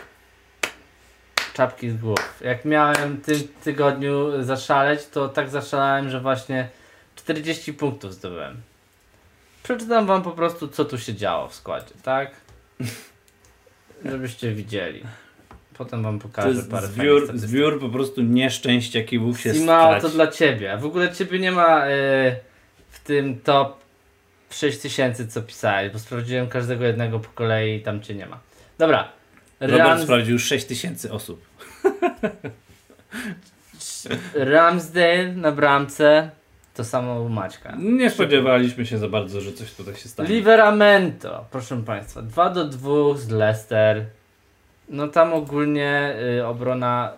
Czapki 1.53 1.89
z 1.89 1.97
głów. 1.97 2.39
Jak 2.41 2.65
miałem 2.65 3.15
w 3.15 3.25
tym 3.25 3.47
tygodniu 3.63 4.43
zaszaleć, 4.43 5.05
to 5.05 5.29
tak 5.29 5.49
zaszalałem, 5.49 6.09
że 6.09 6.19
właśnie 6.19 6.69
40 7.27 7.73
punktów 7.73 8.13
zdobyłem. 8.13 8.61
Przeczytam 9.63 10.05
wam 10.05 10.23
po 10.23 10.31
prostu, 10.31 10.67
co 10.67 10.85
tu 10.85 10.97
się 10.97 11.15
działo 11.15 11.47
w 11.47 11.55
składzie, 11.55 11.93
tak? 12.03 12.31
Żebyście 14.11 14.51
widzieli. 14.51 15.03
Potem 15.77 16.03
wam 16.03 16.19
pokażę 16.19 16.49
to 16.49 16.55
jest 16.55 16.71
parę 16.71 16.87
zbiór, 16.87 17.37
zbiór 17.37 17.79
po 17.79 17.89
prostu 17.89 18.21
nieszczęścia 18.21 19.03
kiwów 19.03 19.39
się 19.39 19.53
Sima, 19.53 20.01
to 20.01 20.09
dla 20.09 20.27
ciebie. 20.27 20.77
W 20.77 20.85
ogóle 20.85 21.13
ciebie 21.13 21.39
nie 21.39 21.51
ma 21.51 21.87
y, 21.87 21.91
w 22.89 22.99
tym 22.99 23.39
top 23.39 23.77
6000 24.49 25.27
co 25.27 25.41
pisałeś, 25.41 25.93
bo 25.93 25.99
sprawdziłem 25.99 26.47
każdego 26.47 26.85
jednego 26.85 27.19
po 27.19 27.29
kolei 27.29 27.75
i 27.75 27.81
tam 27.81 28.01
cię 28.01 28.15
nie 28.15 28.25
ma. 28.25 28.39
Dobra. 28.77 29.11
Robert 29.59 29.79
Rams... 29.79 30.03
sprawdził 30.03 30.33
już 30.33 30.43
6000 30.45 31.11
osób. 31.11 31.45
Ramsdale 34.33 35.27
na 35.27 35.51
bramce. 35.51 36.31
To 36.77 36.83
samo 36.83 37.21
u 37.21 37.29
Maćka. 37.29 37.75
Nie 37.79 38.09
spodziewaliśmy 38.09 38.85
się 38.85 38.97
za 38.97 39.07
bardzo, 39.07 39.41
że 39.41 39.53
coś 39.53 39.73
tutaj 39.73 39.95
się 39.95 40.09
stanie. 40.09 40.29
Liveramento, 40.29 41.45
proszę 41.51 41.83
Państwa. 41.83 42.21
2 42.21 42.49
do 42.49 42.65
2 42.65 42.89
z 43.15 43.29
Leicester. 43.29 44.05
No 44.89 45.07
tam 45.07 45.33
ogólnie 45.33 46.15
y, 46.39 46.45
obrona 46.45 47.13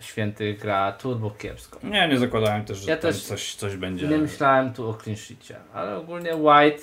święty 0.00 0.54
gra 0.54 0.92
turbo 0.92 1.30
kiepsko. 1.30 1.78
Nie, 1.82 2.08
nie 2.08 2.18
zakładałem 2.18 2.64
też, 2.64 2.78
że 2.78 2.90
ja 2.90 2.96
też 2.96 3.22
coś, 3.22 3.54
coś 3.54 3.76
będzie. 3.76 4.08
Nie 4.08 4.18
myślałem 4.18 4.72
tu 4.72 4.88
o 4.88 4.94
clean 4.94 5.16
sheetie, 5.16 5.56
ale 5.74 5.96
ogólnie 5.96 6.36
White 6.36 6.82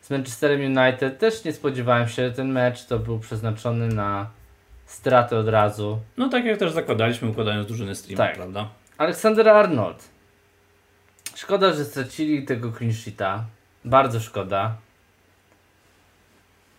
z 0.00 0.10
Manchesterem 0.10 0.60
United 0.60 1.18
też 1.18 1.44
nie 1.44 1.52
spodziewałem 1.52 2.08
się, 2.08 2.28
że 2.28 2.32
ten 2.32 2.52
mecz 2.52 2.84
to 2.84 2.98
był 2.98 3.18
przeznaczony 3.18 3.88
na 3.88 4.30
stratę 4.86 5.38
od 5.38 5.48
razu. 5.48 5.98
No 6.16 6.28
tak 6.28 6.44
jak 6.44 6.58
też 6.58 6.72
zakładaliśmy 6.72 7.28
układając 7.28 7.66
drużyny 7.66 7.94
stream, 7.94 8.16
tak. 8.16 8.34
prawda? 8.34 8.68
Aleksander 8.98 9.48
Arnold. 9.48 10.11
Szkoda, 11.42 11.72
że 11.72 11.84
stracili 11.84 12.44
tego 12.44 12.72
clean. 12.72 13.44
Bardzo 13.84 14.20
szkoda. 14.20 14.76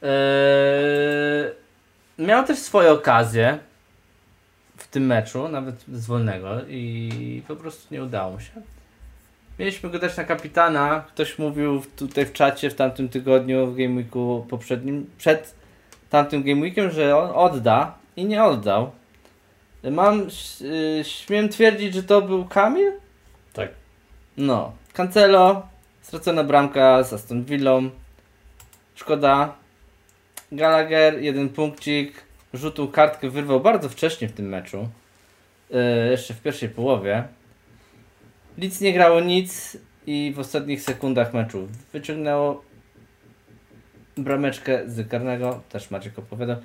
Eee 0.02 1.52
miał 2.20 2.46
też 2.46 2.60
swoje 2.60 2.92
okazje 2.92 3.60
w 4.78 4.88
tym 4.88 5.06
meczu, 5.06 5.48
nawet 5.48 5.76
z 5.94 6.06
wolnego 6.06 6.66
i 6.68 7.42
po 7.48 7.56
prostu 7.56 7.94
nie 7.94 8.04
udało 8.04 8.40
się. 8.40 8.52
Mieliśmy 9.60 9.90
go 9.90 10.00
też 10.00 10.18
na 10.18 10.24
kapitana. 10.24 11.06
Ktoś 11.08 11.40
mówił 11.40 11.84
tutaj 11.96 12.26
w 12.26 12.34
czacie 12.34 12.70
w 12.70 12.76
tamtym 12.76 13.10
tygodniu, 13.10 13.68
w 13.68 13.78
Game 13.78 13.96
Weeku 13.96 14.46
poprzednim, 14.50 15.10
przed 15.18 15.56
tamtym 16.10 16.44
Game 16.44 16.62
Weekiem, 16.62 16.92
że 16.92 17.18
on 17.18 17.32
odda 17.34 17.96
i 18.16 18.26
nie 18.26 18.44
oddał. 18.44 18.92
Mam, 19.92 20.28
yy, 20.62 21.04
śmiem 21.04 21.50
twierdzić, 21.50 21.94
że 21.94 22.04
to 22.04 22.22
był 22.22 22.46
Kamil? 22.46 23.03
No. 24.38 24.74
Cancelo, 24.94 25.68
stracona 26.02 26.44
bramka 26.44 27.04
z 27.04 27.14
Aston 27.14 27.44
Villą. 27.44 27.90
Szkoda, 28.96 29.56
Gallagher, 30.52 31.22
jeden 31.22 31.50
punkcik, 31.50 32.24
rzutą 32.54 32.88
kartkę 32.88 33.30
wyrwał 33.30 33.60
bardzo 33.60 33.90
wcześnie 33.90 34.28
w 34.28 34.34
tym 34.34 34.50
meczu. 34.50 34.88
Yy, 35.70 35.80
jeszcze 36.12 36.34
w 36.34 36.42
pierwszej 36.42 36.70
połowie. 36.70 37.24
Nic 38.58 38.82
nie 38.82 38.94
grało 38.94 39.20
nic 39.20 39.78
i 40.08 40.34
w 40.36 40.40
ostatnich 40.40 40.82
sekundach 40.82 41.34
meczu 41.34 41.68
wyciągnęło 41.94 42.64
brameczkę 44.18 44.90
z 44.90 45.10
karnego, 45.10 45.62
też 45.70 45.92
Maciek 45.92 46.20
opowiadał. 46.20 46.58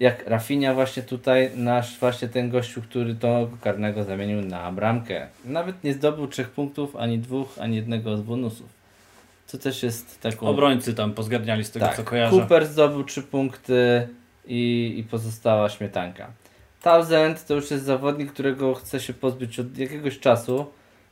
Jak 0.00 0.28
Rafinha 0.28 0.74
właśnie 0.74 1.02
tutaj, 1.02 1.50
nasz 1.56 1.98
właśnie 1.98 2.28
ten 2.28 2.50
gościu, 2.50 2.82
który 2.82 3.14
to 3.14 3.48
karnego 3.60 4.04
zamienił 4.04 4.42
na 4.42 4.72
bramkę. 4.72 5.26
Nawet 5.44 5.84
nie 5.84 5.94
zdobył 5.94 6.26
trzech 6.26 6.50
punktów, 6.50 6.96
ani 6.96 7.18
dwóch, 7.18 7.58
ani 7.58 7.76
jednego 7.76 8.16
z 8.16 8.20
bonusów. 8.20 8.68
To 9.52 9.58
też 9.58 9.82
jest 9.82 10.20
taką... 10.20 10.46
Obrońcy 10.46 10.94
tam 10.94 11.12
pozgarniali 11.14 11.64
z 11.64 11.70
tego, 11.70 11.86
tak. 11.86 11.96
co 11.96 12.04
kojarzę. 12.04 12.36
Cooper 12.36 12.66
zdobył 12.66 13.04
3 13.04 13.22
punkty 13.22 14.08
i, 14.46 14.94
i 14.98 15.04
pozostała 15.04 15.68
śmietanka. 15.68 16.30
Thousand 16.82 17.46
to 17.46 17.54
już 17.54 17.70
jest 17.70 17.84
zawodnik, 17.84 18.32
którego 18.32 18.74
chcę 18.74 19.00
się 19.00 19.14
pozbyć 19.14 19.60
od 19.60 19.78
jakiegoś 19.78 20.18
czasu 20.18 20.66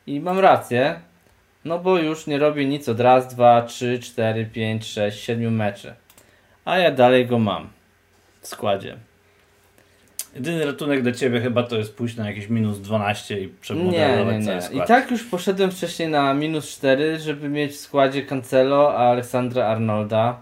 i 0.06 0.20
mam 0.20 0.38
rację, 0.38 1.00
no 1.64 1.78
bo 1.78 1.98
już 1.98 2.26
nie 2.26 2.38
robi 2.38 2.66
nic 2.66 2.88
od 2.88 3.00
raz, 3.00 3.34
dwa, 3.34 3.62
trzy, 3.62 3.98
cztery, 3.98 4.46
pięć, 4.46 4.86
sześć, 4.86 5.24
siedmiu 5.24 5.50
meczy. 5.50 5.94
A 6.64 6.78
ja 6.78 6.90
dalej 6.90 7.26
go 7.26 7.38
mam 7.38 7.77
składzie. 8.48 8.96
Jedyny 10.34 10.66
ratunek 10.66 11.02
dla 11.02 11.12
ciebie 11.12 11.40
chyba 11.40 11.62
to 11.62 11.76
jest 11.76 11.96
pójść 11.96 12.16
na 12.16 12.26
jakieś 12.26 12.48
minus 12.48 12.80
12 12.80 13.40
i 13.40 13.48
przemodelować 13.48 14.46
nie, 14.46 14.54
nie, 14.54 14.60
nie. 14.72 14.84
I 14.84 14.86
tak 14.86 15.10
już 15.10 15.24
poszedłem 15.24 15.70
wcześniej 15.70 16.08
na 16.08 16.34
minus 16.34 16.68
4, 16.68 17.18
żeby 17.18 17.48
mieć 17.48 17.72
w 17.72 17.76
składzie 17.76 18.22
Cancelo, 18.22 18.94
a 18.94 19.10
Aleksandra 19.10 19.66
Arnolda. 19.66 20.40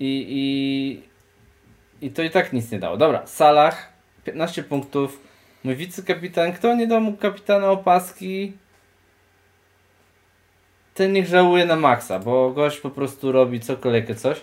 I, 0.00 0.26
i, 0.28 2.06
I 2.06 2.10
to 2.10 2.22
i 2.22 2.30
tak 2.30 2.52
nic 2.52 2.70
nie 2.70 2.78
dało. 2.78 2.96
Dobra, 2.96 3.26
Salah 3.26 3.92
15 4.24 4.62
punktów. 4.62 5.20
Mój 5.64 5.76
wicekapitan, 5.76 6.52
kto 6.52 6.74
nie 6.74 6.86
dał 6.86 7.00
mu 7.00 7.12
kapitana 7.12 7.70
opaski? 7.70 8.52
Ten 10.94 11.12
niech 11.12 11.26
żałuje 11.26 11.66
na 11.66 11.76
maksa, 11.76 12.18
bo 12.18 12.50
gość 12.50 12.80
po 12.80 12.90
prostu 12.90 13.32
robi 13.32 13.60
co 13.60 13.76
kolejkę 13.76 14.14
coś. 14.14 14.40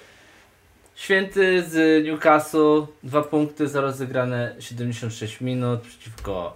Święty 1.00 1.64
z 1.64 2.06
Newcastle, 2.06 2.82
dwa 3.04 3.22
punkty 3.22 3.68
za 3.68 3.82
rozegrane 3.82 4.56
76 4.60 5.42
minut 5.42 5.82
przeciwko 5.82 6.56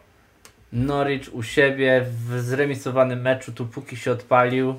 Norwich 0.74 1.36
u 1.36 1.44
siebie 1.44 2.06
w 2.28 2.42
zremisowanym 2.42 3.22
meczu, 3.22 3.52
tu 3.52 3.66
póki 3.66 3.98
się 3.98 4.12
odpalił. 4.12 4.76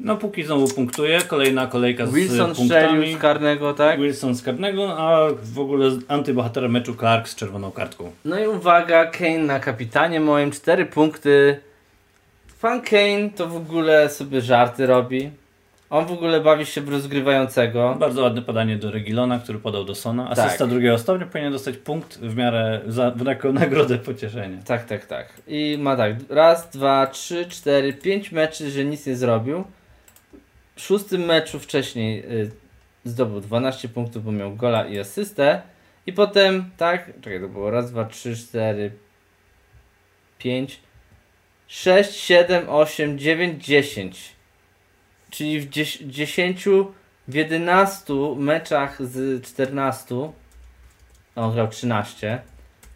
No 0.00 0.16
póki 0.16 0.44
znowu 0.44 0.68
punktuje, 0.68 1.20
kolejna 1.22 1.66
kolejka 1.66 2.06
z 2.06 2.14
Wilson 2.14 2.54
punktami. 2.54 3.14
z 3.14 3.18
karnego, 3.18 3.74
tak? 3.74 4.00
Wilson 4.00 4.34
z 4.34 4.42
karnego, 4.42 4.98
a 4.98 5.28
w 5.42 5.58
ogóle 5.58 5.90
antybohaterem 6.08 6.72
meczu 6.72 6.94
Clark 6.94 7.28
z 7.28 7.34
czerwoną 7.34 7.70
kartką. 7.70 8.12
No 8.24 8.38
i 8.38 8.46
uwaga, 8.46 9.06
Kane 9.06 9.38
na 9.38 9.60
kapitanie 9.60 10.20
moim, 10.20 10.50
cztery 10.50 10.86
punkty. 10.86 11.60
Fan 12.58 12.82
Kane 12.82 13.30
to 13.36 13.46
w 13.46 13.56
ogóle 13.56 14.10
sobie 14.10 14.40
żarty 14.40 14.86
robi. 14.86 15.30
On 15.90 16.06
w 16.06 16.12
ogóle 16.12 16.40
bawi 16.40 16.66
się 16.66 16.80
w 16.80 16.88
rozgrywającego. 16.88 17.96
Bardzo 17.98 18.22
ładne 18.22 18.42
podanie 18.42 18.76
do 18.76 18.90
Regilona, 18.90 19.38
który 19.38 19.58
podał 19.58 19.84
do 19.84 19.94
Sona. 19.94 20.30
Asysta 20.30 20.58
tak. 20.58 20.68
drugiego 20.68 20.98
stopnia 20.98 21.26
powinien 21.26 21.52
dostać 21.52 21.76
punkt 21.76 22.18
w 22.18 22.36
miarę 22.36 22.80
za 22.86 23.14
jako 23.26 23.52
nagrodę 23.52 23.98
pocieszenia. 23.98 24.58
Tak, 24.64 24.84
tak, 24.84 25.06
tak. 25.06 25.32
I 25.46 25.76
ma 25.80 25.96
tak, 25.96 26.12
raz, 26.28 26.70
dwa, 26.70 27.06
trzy, 27.06 27.46
cztery, 27.48 27.92
pięć 27.92 28.32
meczy, 28.32 28.70
że 28.70 28.84
nic 28.84 29.06
nie 29.06 29.16
zrobił. 29.16 29.64
W 30.76 30.80
szóstym 30.80 31.24
meczu 31.24 31.58
wcześniej 31.58 32.24
y, 32.32 32.50
zdobył 33.04 33.40
12 33.40 33.88
punktów, 33.88 34.24
bo 34.24 34.32
miał 34.32 34.56
gola 34.56 34.86
i 34.86 34.98
asystę. 34.98 35.62
I 36.06 36.12
potem, 36.12 36.70
tak, 36.76 37.06
czekaj, 37.20 37.40
to 37.40 37.48
było 37.48 37.70
raz, 37.70 37.90
dwa, 37.90 38.04
trzy, 38.04 38.36
cztery, 38.36 38.90
pięć, 40.38 40.80
sześć, 41.66 42.16
siedem, 42.16 42.68
osiem, 42.68 43.18
dziewięć, 43.18 43.64
dziesięć 43.64 44.35
czyli 45.36 45.60
w 45.60 45.68
10, 45.68 46.64
w 47.28 47.34
11 47.34 48.14
meczach 48.36 49.06
z 49.06 49.44
14, 49.44 50.30
on 51.36 51.52
grał 51.52 51.68
13, 51.68 52.40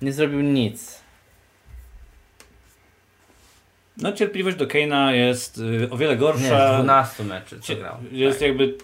nie 0.02 0.12
zrobił 0.12 0.40
nic. 0.40 1.00
No 4.02 4.12
cierpliwość 4.12 4.56
do 4.56 4.66
Keina 4.66 5.14
jest 5.14 5.58
y, 5.58 5.88
o 5.90 5.96
wiele 5.96 6.16
gorsza. 6.16 6.76
Nie, 6.76 6.82
12 6.82 7.24
meczy 7.24 7.60
co 7.60 7.76
grał. 7.76 7.96
Jest 8.12 8.38
tak. 8.38 8.48
jakby 8.48 8.74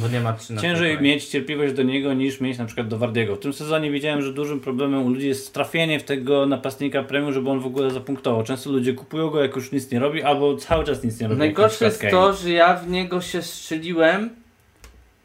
Bo 0.00 0.08
nie 0.08 0.20
ma 0.20 0.32
13 0.32 0.68
ciężej 0.68 1.00
mieć 1.00 1.24
cierpliwość 1.24 1.74
do 1.74 1.82
niego 1.82 2.14
niż 2.14 2.40
mieć 2.40 2.58
na 2.58 2.64
przykład 2.64 2.88
do 2.88 2.98
Wardiego. 2.98 3.36
W 3.36 3.38
tym 3.38 3.52
sezonie 3.52 3.90
widziałem, 3.90 4.22
że 4.22 4.32
dużym 4.32 4.60
problemem 4.60 5.02
u 5.02 5.08
ludzi 5.08 5.28
jest 5.28 5.54
trafienie 5.54 6.00
w 6.00 6.04
tego 6.04 6.46
napastnika 6.46 7.02
premium, 7.02 7.32
żeby 7.32 7.50
on 7.50 7.60
w 7.60 7.66
ogóle 7.66 7.90
zapunktował. 7.90 8.42
Często 8.42 8.70
ludzie 8.70 8.92
kupują 8.92 9.30
go 9.30 9.42
jak 9.42 9.56
już 9.56 9.72
nic 9.72 9.90
nie 9.90 9.98
robi, 9.98 10.22
albo 10.22 10.56
cały 10.56 10.84
czas 10.84 11.04
nic 11.04 11.20
nie 11.20 11.28
robi. 11.28 11.38
Najgorsze 11.38 11.84
jest 11.84 12.00
Kane. 12.00 12.10
to, 12.10 12.32
że 12.32 12.50
ja 12.50 12.76
w 12.76 12.88
niego 12.88 13.20
się 13.20 13.42
strzeliłem 13.42 14.30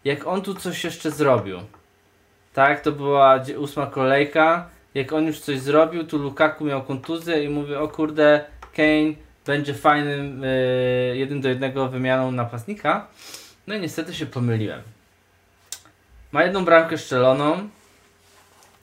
jak 0.06 0.28
on 0.28 0.42
tu 0.42 0.56
coś 0.56 0.84
jeszcze 0.84 1.12
zrobił. 1.12 1.58
Tak, 2.54 2.82
to 2.82 2.92
była 2.92 3.44
ósma 3.58 3.86
kolejka. 3.86 4.70
Jak 4.94 5.14
on 5.14 5.28
już 5.28 5.40
coś 5.40 5.60
zrobił, 5.60 6.04
tu 6.04 6.18
Lukaku 6.18 6.66
miał 6.66 6.84
kontuzję 6.84 7.44
i 7.44 7.50
mówię, 7.50 7.80
o 7.80 7.88
kurde, 7.88 8.46
Kane 8.76 9.14
będzie 9.46 9.74
fajnym 9.74 10.44
yy, 10.44 11.18
jeden 11.18 11.42
do 11.42 11.50
jednego 11.50 11.90
wymianą 11.90 12.32
napastnika. 12.32 13.08
No 13.68 13.76
i 13.76 13.82
niestety 13.82 14.14
się 14.14 14.26
pomyliłem. 14.26 14.82
Ma 16.32 16.44
jedną 16.44 16.66
bramkę 16.66 16.98
szczeloną. 16.98 17.70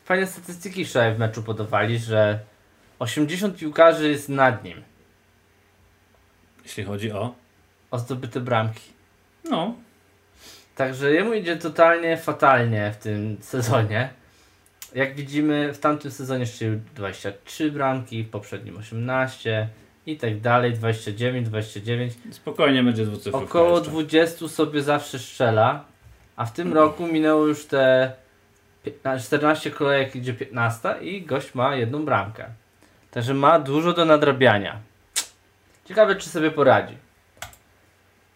Fajne 0.05 0.27
statystyki 0.27 0.85
wczoraj 0.85 1.15
w 1.15 1.19
meczu 1.19 1.43
podawali, 1.43 1.99
że 1.99 2.38
80 2.99 3.57
piłkarzy 3.57 4.09
jest 4.09 4.29
nad 4.29 4.65
nim. 4.65 4.83
Jeśli 6.65 6.85
chodzi 6.85 7.12
o? 7.12 7.35
O 7.91 7.99
zdobyte 7.99 8.41
bramki. 8.41 8.93
No. 9.45 9.75
Także 10.75 11.12
jemu 11.12 11.35
idzie 11.35 11.57
totalnie 11.57 12.17
fatalnie 12.17 12.93
w 12.93 12.97
tym 12.97 13.38
sezonie. 13.41 14.11
Jak 14.95 15.15
widzimy, 15.15 15.73
w 15.73 15.79
tamtym 15.79 16.11
sezonie 16.11 16.47
strzelił 16.47 16.81
23 16.95 17.73
bramki, 17.73 18.25
w 18.25 18.31
poprzednim 18.31 18.77
18 18.77 19.69
i 20.09 20.17
tak 20.17 20.41
dalej, 20.41 20.73
29, 20.73 21.49
29. 21.49 22.15
Spokojnie 22.31 22.83
będzie 22.83 23.05
dwucyfrowy. 23.07 23.45
Około 23.45 23.81
20 23.81 24.49
sobie 24.49 24.83
zawsze 24.83 25.19
strzela, 25.19 25.85
a 26.37 26.45
w 26.45 26.53
tym 26.53 26.73
roku 26.73 27.07
minęło 27.07 27.47
już 27.47 27.67
te 27.67 28.12
14 29.21 29.71
kolejek, 29.71 30.17
idzie 30.17 30.35
15 30.35 30.95
i 31.00 31.23
gość 31.23 31.55
ma 31.55 31.77
jedną 31.77 32.05
bramkę. 32.05 32.45
Także 33.11 33.35
ma 33.35 33.59
dużo 33.59 33.93
do 33.93 34.05
nadrabiania. 34.05 34.81
Ciekawe, 35.85 36.17
czy 36.17 36.29
sobie 36.29 36.50
poradzi. 36.50 36.95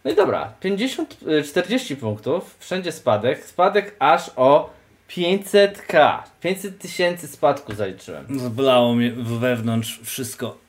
No 0.05 0.11
i 0.11 0.15
dobra, 0.15 0.53
50, 0.61 1.17
40 1.49 1.95
y, 1.95 1.97
punktów, 1.97 2.57
wszędzie 2.59 2.93
spadek, 2.93 3.45
spadek 3.45 3.97
aż 3.99 4.31
o 4.37 4.71
500k, 5.09 6.19
500 6.41 6.79
tysięcy 6.79 7.29
spadku 7.29 7.75
zaliczyłem. 7.75 8.27
Zblało 8.39 8.95
mnie 8.95 9.13
wewnątrz 9.17 10.01
wszystko. 10.03 10.62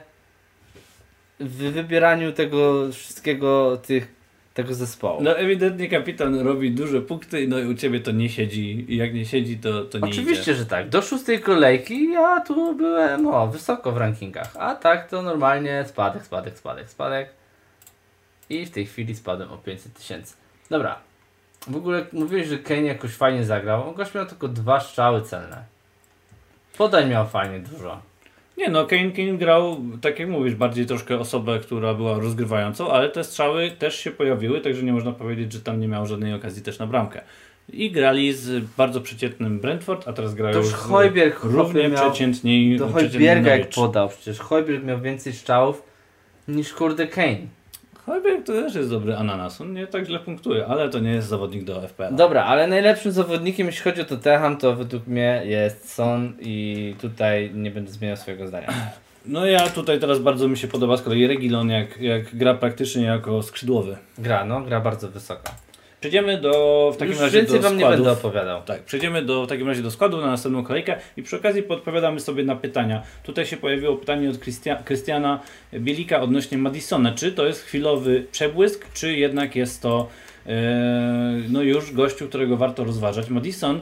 w 1.40 1.72
wybieraniu 1.72 2.32
tego 2.32 2.92
wszystkiego, 2.92 3.76
tych 3.76 4.15
tego 4.56 4.74
zespołu. 4.74 5.22
No 5.22 5.38
ewidentnie 5.38 5.88
kapitan 5.88 6.40
robi 6.40 6.70
duże 6.70 7.00
punkty, 7.00 7.48
no 7.48 7.58
i 7.58 7.66
u 7.66 7.74
ciebie 7.74 8.00
to 8.00 8.10
nie 8.10 8.28
siedzi 8.28 8.92
i 8.92 8.96
jak 8.96 9.14
nie 9.14 9.26
siedzi 9.26 9.58
to, 9.58 9.84
to 9.84 9.98
nie 9.98 10.04
Oczywiście, 10.04 10.42
idzie. 10.42 10.54
że 10.54 10.66
tak. 10.66 10.88
Do 10.88 11.02
szóstej 11.02 11.40
kolejki 11.40 12.12
ja 12.12 12.40
tu 12.40 12.74
byłem 12.74 13.26
o, 13.26 13.46
wysoko 13.46 13.92
w 13.92 13.96
rankingach, 13.96 14.56
a 14.58 14.74
tak 14.74 15.10
to 15.10 15.22
normalnie 15.22 15.84
spadek, 15.88 16.24
spadek, 16.24 16.58
spadek, 16.58 16.90
spadek 16.90 17.30
i 18.50 18.66
w 18.66 18.70
tej 18.70 18.86
chwili 18.86 19.14
spadłem 19.16 19.52
o 19.52 19.58
500 19.58 19.94
tysięcy. 19.94 20.34
Dobra, 20.70 20.98
w 21.68 21.76
ogóle 21.76 22.06
mówiłeś, 22.12 22.46
że 22.46 22.58
Kane 22.58 22.82
jakoś 22.82 23.10
fajnie 23.10 23.44
zagrał, 23.44 23.88
on 23.88 23.94
gość 23.94 24.14
miał 24.14 24.26
tylko 24.26 24.48
dwa 24.48 24.80
strzały 24.80 25.22
celne. 25.22 25.64
Podaj 26.78 27.06
miał 27.06 27.26
fajnie 27.28 27.58
dużo. 27.60 28.00
Nie 28.56 28.68
no, 28.68 28.86
Kane, 28.86 29.10
Kane 29.10 29.38
grał, 29.38 29.76
tak 30.00 30.18
jak 30.18 30.28
mówisz, 30.28 30.54
bardziej 30.54 30.86
troszkę 30.86 31.18
osobę, 31.18 31.58
która 31.58 31.94
była 31.94 32.18
rozgrywającą, 32.18 32.90
ale 32.90 33.08
te 33.08 33.24
strzały 33.24 33.70
też 33.70 34.00
się 34.00 34.10
pojawiły, 34.10 34.60
także 34.60 34.82
nie 34.82 34.92
można 34.92 35.12
powiedzieć, 35.12 35.52
że 35.52 35.60
tam 35.60 35.80
nie 35.80 35.88
miał 35.88 36.06
żadnej 36.06 36.34
okazji 36.34 36.62
też 36.62 36.78
na 36.78 36.86
bramkę. 36.86 37.20
I 37.72 37.90
grali 37.90 38.32
z 38.32 38.64
bardzo 38.76 39.00
przeciętnym 39.00 39.60
Brentford, 39.60 40.08
a 40.08 40.12
teraz 40.12 40.34
grają 40.34 40.62
z 40.62 40.72
Hojbjerg 40.72 41.44
równie 41.44 41.88
miał, 41.88 42.10
przeciętniej. 42.10 42.76
Do 42.76 42.88
Hojbjerga 42.88 43.56
jak 43.56 43.68
podał, 43.68 44.08
przecież 44.08 44.38
Hojbjerg 44.38 44.84
miał 44.84 45.00
więcej 45.00 45.32
strzałów 45.32 45.82
niż 46.48 46.72
kurde 46.72 47.06
Kane. 47.06 47.55
Hojberg 48.06 48.46
to 48.46 48.52
też 48.52 48.74
jest 48.74 48.90
dobry 48.90 49.16
ananas. 49.16 49.60
On 49.60 49.72
nie 49.72 49.86
tak 49.86 50.06
źle 50.06 50.18
punktuje, 50.18 50.66
ale 50.66 50.88
to 50.88 50.98
nie 50.98 51.10
jest 51.10 51.28
zawodnik 51.28 51.64
do 51.64 51.88
FPL. 51.88 52.16
Dobra, 52.16 52.44
ale 52.44 52.66
najlepszym 52.66 53.12
zawodnikiem, 53.12 53.66
jeśli 53.66 53.82
chodzi 53.82 54.00
o 54.00 54.04
Tottenham, 54.04 54.56
to 54.56 54.76
według 54.76 55.06
mnie 55.06 55.42
jest 55.44 55.94
Son 55.94 56.32
i 56.40 56.94
tutaj 57.00 57.50
nie 57.54 57.70
będę 57.70 57.92
zmieniał 57.92 58.16
swojego 58.16 58.48
zdania. 58.48 58.68
No 59.28 59.46
ja 59.46 59.68
tutaj 59.68 60.00
teraz 60.00 60.18
bardzo 60.18 60.48
mi 60.48 60.56
się 60.56 60.68
podoba 60.68 60.96
z 60.96 61.02
kolei 61.02 61.26
Regilon, 61.26 61.70
jak, 61.70 62.00
jak 62.00 62.36
gra 62.36 62.54
praktycznie 62.54 63.02
jako 63.02 63.42
skrzydłowy. 63.42 63.96
Gra, 64.18 64.44
no, 64.44 64.60
gra 64.60 64.80
bardzo 64.80 65.08
wysoko. 65.08 65.50
Przejdziemy 66.00 66.40
do 66.40 66.90
w 66.94 66.96
takim 66.96 67.12
Już 67.12 67.20
razie 67.20 67.42
do 67.42 67.60
wam 67.60 67.76
nie 67.76 67.84
będę 67.84 68.12
opowiadał. 68.12 68.62
Tak, 68.62 68.82
przejdziemy 68.82 69.22
do, 69.22 69.44
w 69.44 69.48
takim 69.48 69.66
razie 69.66 69.82
do 69.82 69.90
składu 69.90 70.20
na 70.20 70.26
następną 70.26 70.64
kolejkę 70.64 70.96
i 71.16 71.22
przy 71.22 71.36
okazji 71.36 71.62
podpowiadamy 71.62 72.20
sobie 72.20 72.44
na 72.44 72.56
pytania. 72.56 73.02
Tutaj 73.22 73.46
się 73.46 73.56
pojawiło 73.56 73.96
pytanie 73.96 74.30
od 74.30 74.38
Krystiana 74.84 75.40
Bielika 75.74 76.20
odnośnie 76.20 76.58
Madisona. 76.58 77.12
Czy 77.12 77.32
to 77.32 77.46
jest 77.46 77.62
chwilowy 77.62 78.26
przebłysk, 78.32 78.92
czy 78.92 79.16
jednak 79.16 79.56
jest 79.56 79.82
to 79.82 80.08
e, 80.46 80.52
no 81.48 81.62
już 81.62 81.92
gościu, 81.92 82.28
którego 82.28 82.56
warto 82.56 82.84
rozważać. 82.84 83.30
Madison 83.30 83.80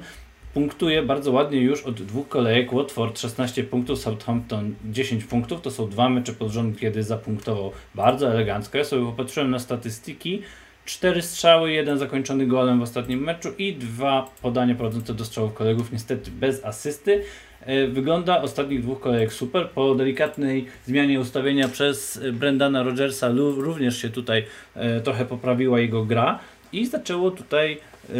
punktuje 0.55 1.03
bardzo 1.03 1.33
ładnie 1.33 1.61
już 1.61 1.83
od 1.83 2.03
dwóch 2.03 2.29
kolejek. 2.29 2.72
Watford 2.72 3.20
16 3.20 3.64
punktów, 3.64 3.98
Southampton 3.98 4.74
10 4.85 5.24
punktów. 5.24 5.61
To 5.61 5.70
są 5.70 5.88
dwa 5.88 6.09
mecze 6.09 6.33
pod 6.33 6.50
rząd, 6.50 6.79
kiedy 6.79 7.03
zapunktował 7.03 7.72
bardzo 7.94 8.31
elegancko. 8.31 8.79
Ja 8.79 8.85
sobie 8.85 9.05
popatrzyłem 9.05 9.50
na 9.50 9.59
statystyki. 9.59 10.42
Cztery 10.85 11.23
strzały, 11.23 11.73
jeden 11.73 11.99
zakończony 11.99 12.47
golem 12.47 12.81
w 12.81 12.83
ostatnim 12.83 13.20
meczu 13.20 13.49
i 13.59 13.75
dwa 13.75 14.31
podania 14.42 14.75
prowadzące 14.75 15.14
do 15.14 15.25
strzałów 15.25 15.55
kolegów, 15.55 15.92
niestety 15.92 16.31
bez 16.31 16.64
asysty. 16.64 17.23
E, 17.61 17.87
wygląda 17.87 18.42
ostatnich 18.42 18.83
dwóch 18.83 19.01
kolejek 19.01 19.33
super. 19.33 19.70
Po 19.70 19.94
delikatnej 19.94 20.66
zmianie 20.87 21.20
ustawienia 21.20 21.68
przez 21.68 22.20
Brendana 22.33 22.83
Rogersa 22.83 23.29
również 23.57 24.03
się 24.03 24.11
tutaj 24.11 24.44
e, 24.75 25.01
trochę 25.01 25.25
poprawiła 25.25 25.81
jego 25.81 26.05
gra 26.05 26.38
i 26.73 26.87
zaczęło 26.87 27.31
tutaj 27.31 27.73
e, 27.73 28.14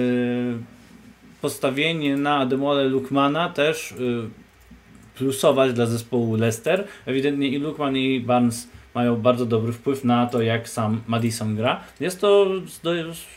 postawienie 1.42 2.16
na 2.16 2.46
Demole 2.46 2.85
Lukmana 2.85 3.48
też 3.48 3.94
plusować 5.16 5.72
dla 5.72 5.87
zespołu 5.87 6.37
Leicester. 6.37 6.85
Ewidentnie 7.07 7.48
i 7.48 7.59
Lukman 7.59 7.96
i 7.96 8.20
Barnes 8.20 8.68
mają 8.94 9.16
bardzo 9.16 9.46
dobry 9.46 9.72
wpływ 9.72 10.04
na 10.04 10.26
to, 10.26 10.42
jak 10.42 10.68
sam 10.68 11.00
Madison 11.07 11.57
gra. 11.57 11.80
Jest 12.00 12.20
to 12.20 12.46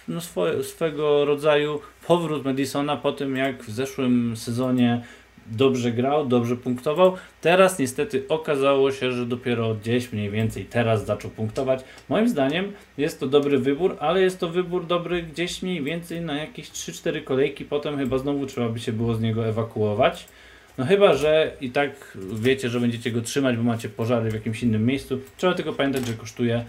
no, 0.07 0.21
swego 0.63 1.25
rodzaju 1.25 1.79
powrót 2.07 2.45
Madisona 2.45 2.97
po 2.97 3.11
tym, 3.11 3.35
jak 3.35 3.63
w 3.63 3.71
zeszłym 3.71 4.37
sezonie 4.37 5.01
dobrze 5.51 5.91
grał, 5.91 6.25
dobrze 6.25 6.55
punktował. 6.55 7.15
Teraz 7.41 7.79
niestety 7.79 8.23
okazało 8.29 8.91
się, 8.91 9.11
że 9.11 9.25
dopiero 9.25 9.75
gdzieś 9.75 10.11
mniej 10.11 10.29
więcej 10.29 10.65
teraz 10.65 11.05
zaczął 11.05 11.31
punktować. 11.31 11.83
Moim 12.09 12.29
zdaniem 12.29 12.73
jest 12.97 13.19
to 13.19 13.27
dobry 13.27 13.59
wybór, 13.59 13.97
ale 13.99 14.21
jest 14.21 14.39
to 14.39 14.49
wybór 14.49 14.85
dobry 14.85 15.23
gdzieś 15.23 15.61
mniej 15.63 15.83
więcej 15.83 16.21
na 16.21 16.35
jakieś 16.35 16.69
3-4 16.69 17.23
kolejki. 17.23 17.65
Potem 17.65 17.97
chyba 17.97 18.17
znowu 18.17 18.45
trzeba 18.45 18.69
by 18.69 18.79
się 18.79 18.93
było 18.93 19.15
z 19.15 19.21
niego 19.21 19.47
ewakuować. 19.47 20.27
No 20.77 20.85
chyba, 20.85 21.13
że 21.13 21.51
i 21.61 21.71
tak 21.71 22.17
wiecie, 22.33 22.69
że 22.69 22.79
będziecie 22.79 23.11
go 23.11 23.21
trzymać, 23.21 23.57
bo 23.57 23.63
macie 23.63 23.89
pożary 23.89 24.31
w 24.31 24.33
jakimś 24.33 24.63
innym 24.63 24.85
miejscu. 24.85 25.19
Trzeba 25.37 25.53
tylko 25.53 25.73
pamiętać, 25.73 26.07
że 26.07 26.13
kosztuje 26.13 26.65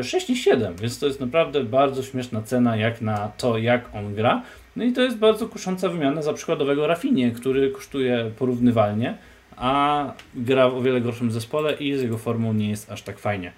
6,7, 0.00 0.64
e, 0.64 0.74
więc 0.74 0.98
to 0.98 1.06
jest 1.06 1.20
naprawdę 1.20 1.64
bardzo 1.64 2.02
śmieszna 2.02 2.42
cena 2.42 2.76
jak 2.76 3.00
na 3.00 3.28
to, 3.28 3.58
jak 3.58 3.94
on 3.94 4.14
gra. 4.14 4.42
No 4.76 4.84
i 4.84 4.92
to 4.92 5.02
jest 5.02 5.16
bardzo 5.16 5.48
kusząca 5.48 5.88
wymiana 5.88 6.22
za 6.22 6.32
przykładowego 6.32 6.86
Rafinie, 6.86 7.30
który 7.30 7.70
kosztuje 7.70 8.30
porównywalnie, 8.38 9.18
a 9.56 10.12
gra 10.34 10.70
w 10.70 10.76
o 10.76 10.82
wiele 10.82 11.00
gorszym 11.00 11.30
zespole 11.30 11.72
i 11.72 11.94
z 11.96 12.02
jego 12.02 12.18
formą 12.18 12.52
nie 12.52 12.70
jest 12.70 12.92
aż 12.92 13.02
tak 13.02 13.18
fajnie. 13.18 13.52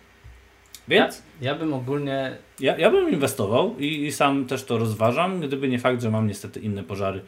Więc 0.89 1.23
ja, 1.41 1.51
ja 1.51 1.59
bym 1.59 1.75
ogólnie. 1.75 2.37
Ja, 2.61 2.79
ja 2.79 2.91
bym 2.91 3.11
inwestował 3.11 3.79
i, 3.79 4.07
i 4.07 4.13
sam 4.13 4.47
też 4.47 4.65
to 4.65 4.79
rozważam, 4.79 5.41
gdyby 5.41 5.69
nie 5.69 5.79
fakt, 5.79 6.03
że 6.03 6.11
mam 6.11 6.29
niestety 6.29 6.61
inne 6.61 6.83
pożary 6.83 7.21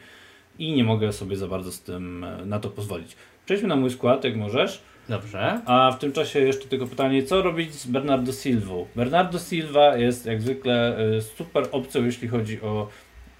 i 0.59 0.71
nie 0.73 0.83
mogę 0.83 1.13
sobie 1.13 1.35
za 1.35 1.47
bardzo 1.47 1.71
z 1.71 1.81
tym 1.81 2.23
e, 2.23 2.45
na 2.45 2.59
to 2.59 2.69
pozwolić. 2.69 3.15
Przejdźmy 3.45 3.67
na 3.67 3.75
mój 3.75 3.89
skład, 3.89 4.23
jak 4.23 4.35
możesz. 4.35 4.81
Dobrze. 5.09 5.61
A 5.65 5.91
w 5.91 5.99
tym 5.99 6.11
czasie 6.11 6.39
jeszcze 6.39 6.67
tylko 6.67 6.87
pytanie, 6.87 7.23
co 7.23 7.41
robić 7.41 7.73
z 7.73 7.87
Bernardo 7.87 8.31
Silva? 8.31 8.75
Bernardo 8.95 9.39
Silva 9.39 9.97
jest 9.97 10.25
jak 10.25 10.41
zwykle 10.41 10.97
e, 10.97 11.21
super 11.21 11.67
opcją, 11.71 12.05
jeśli 12.05 12.27
chodzi 12.27 12.61
o 12.61 12.87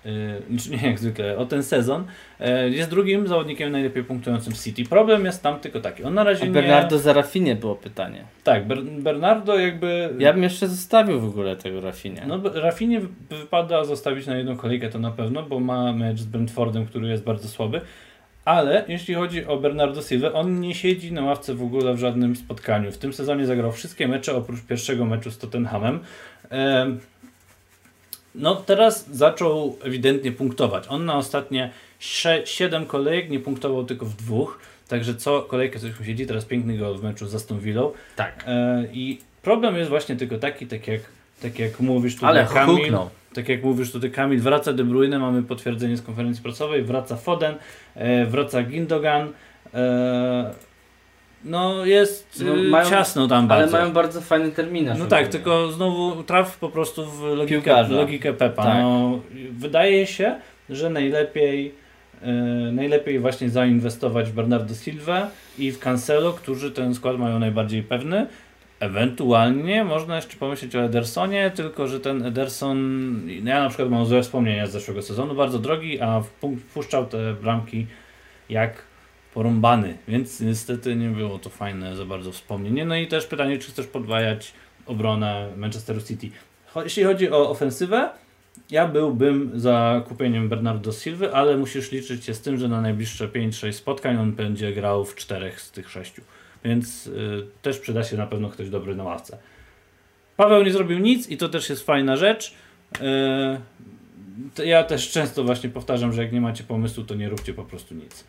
Yy, 0.06 0.78
nie 0.78 0.88
jak 0.88 1.00
zwykle, 1.00 1.38
o 1.38 1.46
ten 1.46 1.64
sezon. 1.64 2.06
Yy, 2.40 2.70
jest 2.70 2.90
drugim 2.90 3.28
zawodnikiem 3.28 3.72
najlepiej 3.72 4.04
punktującym 4.04 4.54
City. 4.54 4.86
Problem 4.86 5.26
jest 5.26 5.44
tam 5.44 5.60
tylko 5.60 5.80
taki. 5.80 6.04
On 6.04 6.14
na 6.14 6.24
razie 6.24 6.44
A 6.44 6.48
Bernardo 6.48 6.96
nie... 6.96 7.02
za 7.02 7.14
Rafinie 7.14 7.56
było 7.56 7.76
pytanie. 7.76 8.24
Tak, 8.44 8.68
Ber 8.68 8.84
Bernardo 8.84 9.60
jakby. 9.60 10.14
Ja 10.20 10.34
bym 10.34 10.44
jeszcze 10.44 10.68
zostawił 10.68 11.20
w 11.20 11.26
ogóle 11.26 11.56
tego 11.56 11.82
Rafinie. 11.82 12.24
No, 12.28 12.42
Rafinie 12.54 13.02
wypada 13.30 13.84
zostawić 13.84 14.28
na 14.28 14.38
jedną 14.38 14.58
kolejkę 14.58 14.90
to 14.90 15.00
na 15.00 15.12
pewno, 15.12 15.44
bo 15.44 15.60
ma 15.60 15.94
mecz 15.94 16.20
z 16.20 16.26
Brentfordem, 16.26 16.86
który 16.86 17.08
jest 17.08 17.24
bardzo 17.24 17.48
słaby. 17.48 17.82
Ale 18.46 18.86
jeśli 18.88 19.16
chodzi 19.16 19.46
o 19.46 19.58
Bernardo 19.58 20.02
Silva, 20.02 20.34
on 20.34 20.60
nie 20.60 20.76
siedzi 20.76 21.14
na 21.14 21.24
ławce 21.24 21.54
w 21.54 21.64
ogóle 21.64 21.94
w 21.94 21.98
żadnym 21.98 22.36
spotkaniu. 22.36 22.92
W 22.92 22.98
tym 22.98 23.14
sezonie 23.14 23.46
zagrał 23.46 23.72
wszystkie 23.72 24.08
mecze 24.08 24.36
oprócz 24.36 24.62
pierwszego 24.62 25.06
meczu 25.06 25.32
z 25.32 25.38
Tottenhamem. 25.38 26.00
No 28.36 28.56
teraz 28.56 29.10
zaczął 29.12 29.78
ewidentnie 29.84 30.32
punktować. 30.32 30.84
On 30.90 31.06
na 31.06 31.18
ostatnie 31.18 31.72
7 32.46 32.86
kolejek 32.86 33.30
nie 33.30 33.40
punktował 33.40 33.86
tylko 33.86 34.06
w 34.06 34.16
dwóch. 34.16 34.60
Także 34.88 35.16
co 35.16 35.42
kolejkę 35.42 35.80
coś 35.80 36.00
mu 36.00 36.06
siedzi. 36.06 36.28
Teraz 36.28 36.46
piękny 36.46 36.78
gol 36.78 36.98
w 36.98 37.04
meczu 37.04 37.28
z 37.28 37.36
Aston 37.36 37.60
Villą. 37.60 37.92
Tak. 38.16 38.44
E, 38.48 38.86
I 38.94 39.20
problem 39.42 39.76
jest 39.78 39.90
właśnie 39.90 40.16
tylko 40.16 40.38
taki, 40.38 40.68
tak 40.68 40.88
jak, 40.88 41.02
tak 41.42 41.60
jak 41.60 41.80
mówisz 41.80 42.16
tutaj 42.16 42.30
Ale 42.30 42.46
Kamil. 42.46 42.84
Huknął. 42.84 43.10
Tak 43.34 43.50
jak 43.50 43.64
mówisz 43.64 43.92
tutaj 43.92 44.12
Kamil, 44.12 44.40
wraca 44.40 44.74
De 44.74 44.84
Bruyne, 44.84 45.20
mamy 45.20 45.44
potwierdzenie 45.44 45.98
z 45.98 46.02
konferencji 46.02 46.44
prasowej, 46.44 46.84
wraca 46.84 47.16
Foden, 47.16 47.56
e, 47.96 48.26
wraca 48.26 48.64
Gindogan. 48.64 49.34
E, 49.74 50.54
no 51.44 51.86
jest 51.86 52.44
no, 52.46 52.58
y, 52.58 52.64
mają, 52.64 52.90
ciasno 52.90 53.28
tam 53.28 53.48
bardzo. 53.48 53.78
Ale 53.78 53.84
mają 53.84 53.94
bardzo 53.94 54.22
fajny 54.22 54.52
terminarz. 54.52 55.00
No 55.00 55.06
tak, 55.06 55.28
tylko 55.28 55.72
znowu 55.72 56.24
traf 56.24 56.58
po 56.58 56.70
prostu 56.70 57.06
w 57.06 57.22
logikę, 57.22 57.88
logikę 57.90 58.34
Pepa. 58.34 58.64
Tak. 58.64 58.78
No, 58.78 59.20
wydaje 59.52 60.08
się, 60.08 60.36
że 60.70 60.90
najlepiej 60.90 61.74
yy, 62.22 62.72
najlepiej 62.72 63.20
właśnie 63.20 63.50
zainwestować 63.50 64.30
w 64.30 64.34
Bernardo 64.34 64.76
Silva 64.76 65.28
i 65.58 65.72
w 65.72 65.80
Cancelo, 65.80 66.34
którzy 66.34 66.72
ten 66.72 66.96
skład 66.96 67.18
mają 67.18 67.40
najbardziej 67.40 67.84
pewny. 67.84 68.28
Ewentualnie 68.80 69.84
można 69.84 70.16
jeszcze 70.16 70.38
pomyśleć 70.38 70.76
o 70.76 70.84
Edersonie, 70.84 71.52
tylko 71.56 71.88
że 71.88 72.00
ten 72.00 72.26
Ederson, 72.26 73.22
ja 73.44 73.64
na 73.64 73.70
przykład 73.70 73.90
mam 73.90 74.06
złe 74.06 74.22
wspomnienia 74.22 74.68
z 74.68 74.72
zeszłego 74.72 75.02
sezonu, 75.02 75.36
bardzo 75.36 75.60
drogi, 75.60 76.02
a 76.02 76.22
wpuszczał 76.70 77.06
te 77.06 77.34
bramki 77.34 77.88
jak 78.50 78.89
porąbany, 79.34 79.98
więc 80.08 80.40
niestety 80.40 80.96
nie 80.96 81.10
było 81.10 81.40
to 81.40 81.50
fajne 81.50 81.96
za 81.96 82.06
bardzo 82.06 82.32
wspomnienie. 82.32 82.86
No 82.86 82.96
i 82.96 83.08
też 83.08 83.26
pytanie, 83.26 83.58
czy 83.58 83.72
chcesz 83.72 83.88
podwajać 83.88 84.54
obronę 84.86 85.50
Manchesteru 85.58 86.02
City. 86.02 86.30
Jeśli 86.76 87.04
chodzi 87.04 87.32
o 87.32 87.50
ofensywę, 87.50 88.10
ja 88.72 88.88
byłbym 88.88 89.60
za 89.60 90.04
kupieniem 90.08 90.50
Bernardo 90.50 90.92
Silva, 90.92 91.32
ale 91.32 91.58
musisz 91.58 91.92
liczyć 91.92 92.26
się 92.26 92.34
z 92.34 92.42
tym, 92.42 92.58
że 92.58 92.68
na 92.68 92.82
najbliższe 92.82 93.28
5-6 93.28 93.72
spotkań 93.72 94.18
on 94.18 94.32
będzie 94.32 94.74
grał 94.74 95.06
w 95.06 95.16
czterech 95.16 95.62
z 95.62 95.72
tych 95.72 95.90
sześciu. 95.90 96.22
Więc 96.64 97.08
y, 97.08 97.46
też 97.62 97.80
przyda 97.80 98.04
się 98.04 98.18
na 98.18 98.28
pewno 98.28 98.50
ktoś 98.50 98.70
dobry 98.70 98.96
na 98.96 99.04
ławce. 99.04 99.38
Paweł 100.38 100.64
nie 100.64 100.72
zrobił 100.72 101.00
nic 101.00 101.30
i 101.30 101.38
to 101.38 101.50
też 101.50 101.70
jest 101.70 101.86
fajna 101.86 102.18
rzecz. 102.18 102.54
Y, 104.58 104.66
ja 104.66 104.84
też 104.84 105.12
często 105.12 105.44
właśnie 105.44 105.70
powtarzam, 105.70 106.14
że 106.14 106.24
jak 106.24 106.32
nie 106.32 106.42
macie 106.42 106.64
pomysłu, 106.64 107.04
to 107.04 107.16
nie 107.16 107.30
róbcie 107.30 107.54
po 107.54 107.64
prostu 107.64 107.96
nic. 107.96 108.24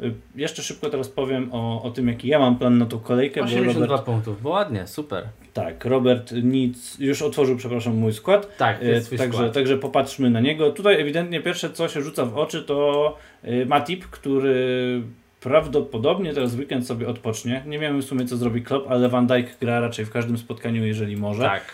Y, 0.00 0.14
jeszcze 0.34 0.62
szybko 0.62 0.90
teraz 0.90 1.08
powiem 1.08 1.48
o, 1.52 1.82
o 1.82 1.90
tym, 1.90 2.08
jaki 2.08 2.28
ja 2.28 2.38
mam 2.38 2.58
plan 2.58 2.78
na 2.78 2.86
tą 2.86 2.98
kolejkę. 2.98 3.42
82 3.42 3.86
Robert, 3.86 4.04
punktów, 4.04 4.42
bo 4.42 4.50
ładnie, 4.50 4.86
super. 4.86 5.24
Tak, 5.54 5.84
Robert 5.84 6.32
nic 6.42 6.98
już 6.98 7.22
otworzył, 7.22 7.56
przepraszam, 7.56 7.96
mój 7.96 8.12
skład. 8.12 8.56
Tak, 8.56 8.82
jest 8.82 9.12
y, 9.12 9.16
także, 9.16 9.38
skład. 9.38 9.52
także 9.52 9.78
popatrzmy 9.78 10.30
na 10.30 10.40
niego. 10.40 10.70
Tutaj 10.70 11.00
ewidentnie 11.00 11.40
pierwsze, 11.40 11.70
co 11.70 11.88
się 11.88 12.02
rzuca 12.02 12.24
w 12.24 12.38
oczy, 12.38 12.62
to 12.62 13.16
y, 13.44 13.66
Matip, 13.66 14.06
który 14.06 15.02
prawdopodobnie 15.40 16.34
teraz 16.34 16.54
weekend 16.54 16.86
sobie 16.86 17.08
odpocznie. 17.08 17.62
Nie 17.66 17.78
wiem 17.78 18.00
w 18.00 18.04
sumie, 18.04 18.26
co 18.26 18.36
zrobi 18.36 18.62
Klopp, 18.62 18.90
ale 18.90 19.08
Van 19.08 19.26
Dijk 19.26 19.58
gra 19.60 19.80
raczej 19.80 20.04
w 20.04 20.10
każdym 20.10 20.38
spotkaniu, 20.38 20.86
jeżeli 20.86 21.16
może. 21.16 21.42
Tak. 21.42 21.64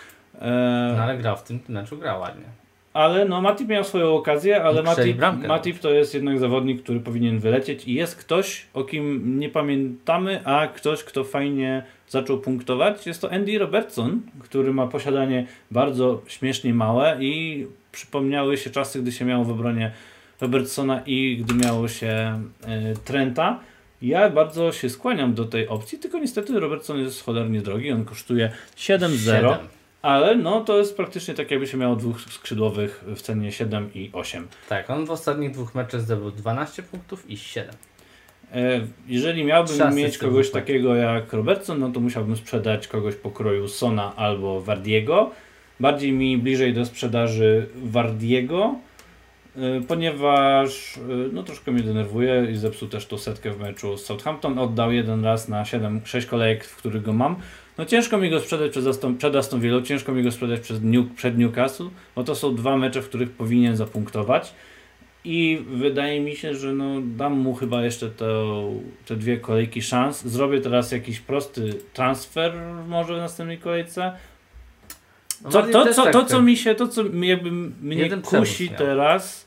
E... 0.41 0.95
No 0.97 1.03
ale 1.03 1.19
gra 1.19 1.37
w 1.37 1.45
tym 1.45 1.61
meczu, 1.69 1.99
gra 1.99 2.19
ładnie. 2.19 2.63
Ale 2.95 3.25
no 3.25 3.41
Matip 3.41 3.69
miał 3.69 3.85
swoją 3.85 4.15
okazję, 4.15 4.63
ale 4.63 4.83
Matip, 4.83 5.19
Matip 5.49 5.79
to 5.79 5.91
jest 5.91 6.15
jednak 6.15 6.39
zawodnik, 6.39 6.83
który 6.83 7.01
powinien 7.01 7.39
wylecieć 7.39 7.85
i 7.89 7.95
jest 7.95 8.17
ktoś, 8.17 8.67
o 8.75 8.85
kim 8.85 9.39
nie 9.39 9.49
pamiętamy, 9.49 10.41
a 10.45 10.67
ktoś, 10.67 11.05
kto 11.05 11.25
fajnie 11.25 11.85
zaczął 12.09 12.39
punktować. 12.39 13.07
Jest 13.07 13.21
to 13.21 13.33
Andy 13.33 13.59
Robertson, 13.59 14.21
który 14.41 14.73
ma 14.73 14.87
posiadanie 14.87 15.47
bardzo 15.71 16.23
śmiesznie 16.27 16.75
małe 16.75 17.17
i 17.21 17.67
przypomniały 17.93 18.57
się 18.57 18.71
czasy, 18.71 19.03
gdy 19.03 19.13
się 19.13 19.25
miało 19.25 19.45
w 19.45 19.51
obronie 19.51 19.93
Robertsona 20.41 21.03
i 21.07 21.37
gdy 21.45 21.55
miało 21.55 21.89
się 21.89 22.43
y, 22.93 22.97
Trenta. 23.05 23.61
Ja 24.03 24.31
bardzo 24.31 24.73
się 24.73 24.91
skłaniam 24.91 25.35
do 25.35 25.45
tej 25.45 25.69
opcji, 25.69 25.99
tylko 25.99 26.19
niestety 26.19 26.61
Robertson 26.61 26.99
jest 26.99 27.25
cholernie 27.25 27.61
drogi, 27.61 27.93
on 27.93 28.05
kosztuje 28.05 28.51
7-0. 28.77 29.57
Ale 30.05 30.37
no 30.37 30.61
to 30.61 30.79
jest 30.79 30.97
praktycznie 30.97 31.35
tak, 31.35 31.51
jakby 31.51 31.67
się 31.67 31.77
miało 31.77 31.97
dwóch 31.97 32.21
skrzydłowych 32.21 33.05
w 33.07 33.23
cenie 33.23 33.53
7 33.53 33.90
i 33.95 34.11
8. 34.12 34.49
Tak, 34.69 34.90
on 34.90 35.07
w 35.07 35.11
ostatnich 35.11 35.51
dwóch 35.51 35.75
meczach 35.75 36.01
zdobył 36.01 36.31
12 36.31 36.83
punktów 36.83 37.31
i 37.31 37.37
7. 37.37 37.75
E, 38.53 38.81
jeżeli 39.09 39.45
miałbym 39.45 39.95
mieć 39.95 40.19
kogoś 40.19 40.51
takiego 40.51 40.95
jak 40.95 41.33
Robertson, 41.33 41.79
no 41.79 41.90
to 41.90 42.01
musiałbym 42.01 42.37
sprzedać 42.37 42.88
kogoś 42.88 43.14
pokroju 43.14 43.69
Sona 43.69 44.17
albo 44.17 44.61
Wardiego. 44.61 45.31
Bardziej 45.81 46.12
mi 46.12 46.38
bliżej 46.38 46.75
do 46.75 46.85
sprzedaży 46.85 47.67
Wardiego, 47.77 48.75
e, 49.57 49.61
ponieważ 49.88 50.97
e, 50.97 51.01
no 51.33 51.43
troszkę 51.43 51.73
mnie 51.73 51.83
denerwuje 51.83 52.47
i 52.53 52.57
zepsuł 52.57 52.88
też 52.88 53.07
tą 53.07 53.19
setkę 53.19 53.51
w 53.51 53.61
meczu 53.61 53.97
z 53.97 54.05
Southampton. 54.05 54.59
Oddał 54.59 54.93
jeden 54.93 55.25
raz 55.25 55.49
na 55.49 55.64
7, 55.64 56.01
6 56.05 56.27
kolejek, 56.27 56.64
w 56.64 56.77
których 56.77 57.03
go 57.03 57.12
mam. 57.12 57.37
No 57.79 57.85
ciężko 57.85 58.19
mi 58.19 58.31
go 58.31 58.41
sprzedać 58.41 58.71
przed 58.71 58.87
Aston, 58.87 59.17
przed 59.17 59.37
Aston 59.37 59.61
Villa, 59.61 59.83
ciężko 59.83 60.13
mi 60.13 60.23
go 60.23 60.31
sprzedać 60.31 60.61
przed, 60.61 60.85
New, 60.85 61.07
przed 61.17 61.39
Newcastle, 61.39 61.89
bo 62.17 62.25
to 62.25 62.35
są 62.35 62.55
dwa 62.55 62.77
mecze, 62.77 63.03
w 63.03 63.09
których 63.09 63.31
powinien 63.31 63.77
zapunktować. 63.77 64.55
I 65.25 65.65
wydaje 65.67 66.21
mi 66.21 66.37
się, 66.37 66.55
że 66.55 66.73
no, 66.73 67.01
dam 67.01 67.33
mu 67.33 67.55
chyba 67.55 67.85
jeszcze 67.85 68.11
to, 68.11 68.63
te 69.07 69.17
dwie 69.17 69.37
kolejki 69.37 69.83
szans. 69.83 70.25
Zrobię 70.25 70.61
teraz 70.61 70.93
jakiś 70.93 71.21
prosty 71.21 71.75
transfer 71.93 72.53
może 72.89 73.15
w 73.15 73.19
następnej 73.19 73.59
kolejce. 73.59 74.13
No, 75.45 75.51
co, 75.51 75.63
to, 75.63 75.95
co, 75.95 76.05
tak 76.05 76.13
to, 76.13 76.25
co 76.25 76.43
mi 76.43 76.57
się, 76.57 76.75
to 76.75 76.89
co 76.89 77.03
jakby 77.21 77.51
mnie 77.83 78.11
kusi 78.23 78.69
teraz, 78.69 79.47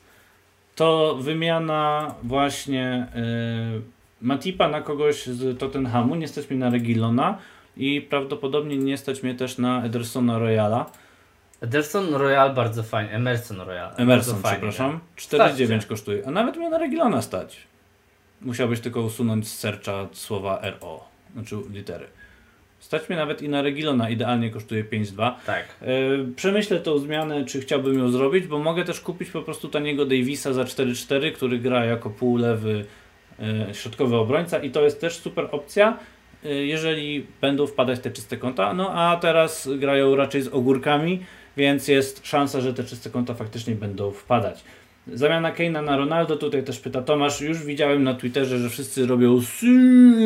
to 0.76 1.18
wymiana 1.22 2.16
właśnie 2.24 3.08
y, 3.78 3.82
Matipa 4.22 4.70
na 4.70 4.82
kogoś 4.82 5.26
z 5.26 5.60
Tottenhamu, 5.60 6.16
nie 6.16 6.28
mi 6.52 6.58
na 6.58 6.70
Regilona 6.70 7.38
i 7.80 8.02
prawdopodobnie 8.02 8.78
nie 8.78 8.98
stać 8.98 9.24
mnie 9.24 9.36
też 9.36 9.58
na 9.58 9.84
Edersona 9.84 10.40
Royala. 10.40 10.92
Ederson 11.62 12.16
Royal 12.16 12.54
bardzo 12.54 12.84
fajnie, 12.84 13.12
Emerson 13.12 13.62
Royal. 13.62 13.92
Emerson, 13.98 14.42
przepraszam. 14.44 15.00
49 15.16 15.86
kosztuje, 15.86 16.28
a 16.28 16.32
nawet 16.32 16.58
mnie 16.58 16.70
na 16.70 16.78
Regilona 16.78 17.22
stać. 17.22 17.58
Musiałbyś 18.42 18.80
tylko 18.80 19.02
usunąć 19.02 19.48
z 19.48 19.60
serca 19.60 20.08
słowa 20.12 20.62
RO, 20.82 21.04
znaczy 21.34 21.56
litery. 21.74 22.06
Stać 22.80 23.10
mnie 23.10 23.18
nawet 23.18 23.42
i 23.42 23.50
na 23.50 23.62
Regilona, 23.62 24.10
idealnie 24.10 24.50
kosztuje 24.50 24.84
5,2. 24.84 25.32
Tak. 25.46 25.66
Yy, 25.82 26.28
przemyślę 26.36 26.80
tą 26.80 26.98
zmianę, 26.98 27.46
czy 27.46 27.62
chciałbym 27.62 28.00
ją 28.00 28.10
zrobić, 28.10 28.48
bo 28.48 28.60
mogę 28.60 28.86
też 28.86 29.02
kupić 29.02 29.30
po 29.30 29.42
prostu 29.42 29.68
taniego 29.68 30.06
Davisa 30.06 30.54
za 30.54 30.64
4,4, 30.64 31.32
który 31.32 31.60
gra 31.60 31.86
jako 31.86 32.10
półlewy 32.10 32.86
yy, 33.40 33.74
środkowy 33.74 34.16
obrońca 34.16 34.60
i 34.60 34.72
to 34.72 34.82
jest 34.82 35.02
też 35.02 35.18
super 35.20 35.48
opcja. 35.52 35.98
Y, 36.46 36.66
jeżeli 36.66 37.26
będą 37.42 37.68
wpadać 37.68 38.00
te 38.00 38.12
czyste 38.12 38.38
konta. 38.38 38.74
No 38.74 38.92
a 38.94 39.18
teraz 39.18 39.70
grają 39.78 40.16
raczej 40.16 40.42
z 40.42 40.48
ogórkami, 40.48 41.20
więc 41.58 41.88
jest 41.88 42.28
szansa, 42.28 42.62
że 42.62 42.74
te 42.74 42.84
czyste 42.84 43.10
konta 43.10 43.34
faktycznie 43.34 43.76
będą 43.76 44.12
wpadać. 44.12 44.64
Zamiana 45.14 45.52
Keina 45.52 45.82
na 45.82 45.98
Ronaldo, 45.98 46.38
tutaj 46.38 46.64
też 46.64 46.80
pyta 46.80 47.02
Tomasz, 47.02 47.42
już 47.42 47.64
widziałem 47.64 48.04
na 48.04 48.14
Twitterze, 48.14 48.60
że 48.60 48.70
wszyscy 48.70 49.06
robią 49.06 49.42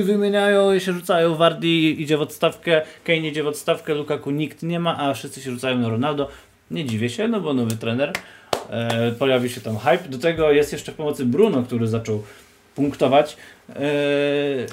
wymieniają 0.03 0.79
się 0.79 0.93
rzucają, 0.93 1.35
Wardy 1.35 1.67
idzie 1.67 2.17
w 2.17 2.21
odstawkę, 2.21 2.81
Kane 3.03 3.17
idzie 3.17 3.43
w 3.43 3.47
odstawkę, 3.47 3.93
Lukaku 3.93 4.31
nikt 4.31 4.63
nie 4.63 4.79
ma, 4.79 4.97
a 4.97 5.13
wszyscy 5.13 5.41
się 5.41 5.51
rzucają 5.51 5.77
na 5.77 5.89
Ronaldo. 5.89 6.27
Nie 6.71 6.85
dziwię 6.85 7.09
się, 7.09 7.27
no 7.27 7.41
bo 7.41 7.53
nowy 7.53 7.75
trener, 7.75 8.13
e, 8.69 9.11
pojawi 9.11 9.49
się 9.49 9.61
tam 9.61 9.77
hype. 9.77 10.09
Do 10.09 10.17
tego 10.17 10.51
jest 10.51 10.73
jeszcze 10.73 10.91
w 10.91 10.95
pomocy 10.95 11.25
Bruno, 11.25 11.63
który 11.63 11.87
zaczął 11.87 12.23
punktować. 12.75 13.37
Yy, 13.69 13.75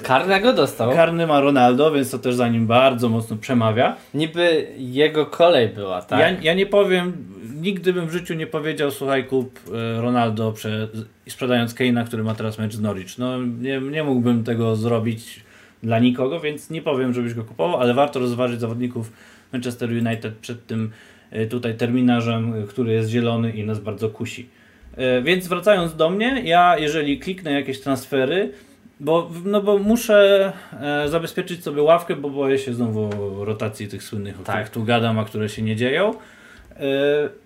Karnego 0.03 0.53
dostał. 0.53 0.91
Karny 0.91 1.27
ma 1.27 1.39
Ronaldo, 1.39 1.91
więc 1.91 2.11
to 2.11 2.19
też 2.19 2.35
za 2.35 2.47
nim 2.47 2.67
bardzo 2.67 3.09
mocno 3.09 3.37
przemawia. 3.37 3.95
Niby 4.13 4.67
jego 4.77 5.25
kolej 5.25 5.67
była, 5.67 6.01
tak? 6.01 6.19
Ja, 6.19 6.41
ja 6.41 6.53
nie 6.53 6.65
powiem, 6.65 7.13
nigdy 7.61 7.93
bym 7.93 8.07
w 8.07 8.11
życiu 8.11 8.33
nie 8.33 8.47
powiedział, 8.47 8.91
słuchaj, 8.91 9.25
kup 9.25 9.59
e, 9.73 10.01
Ronaldo 10.01 10.51
prze, 10.51 10.87
sprzedając 11.29 11.73
Keina, 11.73 12.03
który 12.03 12.23
ma 12.23 12.35
teraz 12.35 12.57
mecz 12.57 12.73
z 12.73 12.81
Norwich. 12.81 13.17
No, 13.17 13.37
nie, 13.43 13.81
nie 13.81 14.03
mógłbym 14.03 14.43
tego 14.43 14.75
zrobić 14.75 15.43
dla 15.83 15.99
nikogo, 15.99 16.39
więc 16.39 16.69
nie 16.69 16.81
powiem, 16.81 17.13
żebyś 17.13 17.33
go 17.33 17.43
kupował, 17.43 17.81
ale 17.81 17.93
warto 17.93 18.19
rozważyć 18.19 18.59
zawodników 18.59 19.11
Manchester 19.53 19.89
United 19.89 20.33
przed 20.35 20.65
tym 20.65 20.91
e, 21.31 21.45
tutaj 21.45 21.77
terminarzem, 21.77 22.67
który 22.67 22.93
jest 22.93 23.09
zielony 23.09 23.51
i 23.51 23.63
nas 23.63 23.79
bardzo 23.79 24.09
kusi. 24.09 24.49
E, 24.99 25.21
więc 25.21 25.47
wracając 25.47 25.95
do 25.95 26.09
mnie, 26.09 26.41
ja 26.45 26.77
jeżeli 26.77 27.19
kliknę 27.19 27.51
jakieś 27.51 27.81
transfery, 27.81 28.51
bo, 28.99 29.29
no 29.45 29.61
bo 29.61 29.77
muszę 29.77 30.51
e, 30.81 31.09
zabezpieczyć 31.09 31.63
sobie 31.63 31.81
ławkę, 31.81 32.15
bo 32.15 32.29
boję 32.29 32.57
się 32.57 32.73
znowu 32.73 33.09
rotacji 33.45 33.87
tych 33.87 34.03
słynnych, 34.03 34.39
o 34.39 34.43
tak. 34.43 34.55
których 34.55 34.69
tu 34.69 34.83
gadam, 34.83 35.19
a 35.19 35.25
które 35.25 35.49
się 35.49 35.61
nie 35.61 35.75
dzieją. 35.75 36.13
E, 36.79 36.83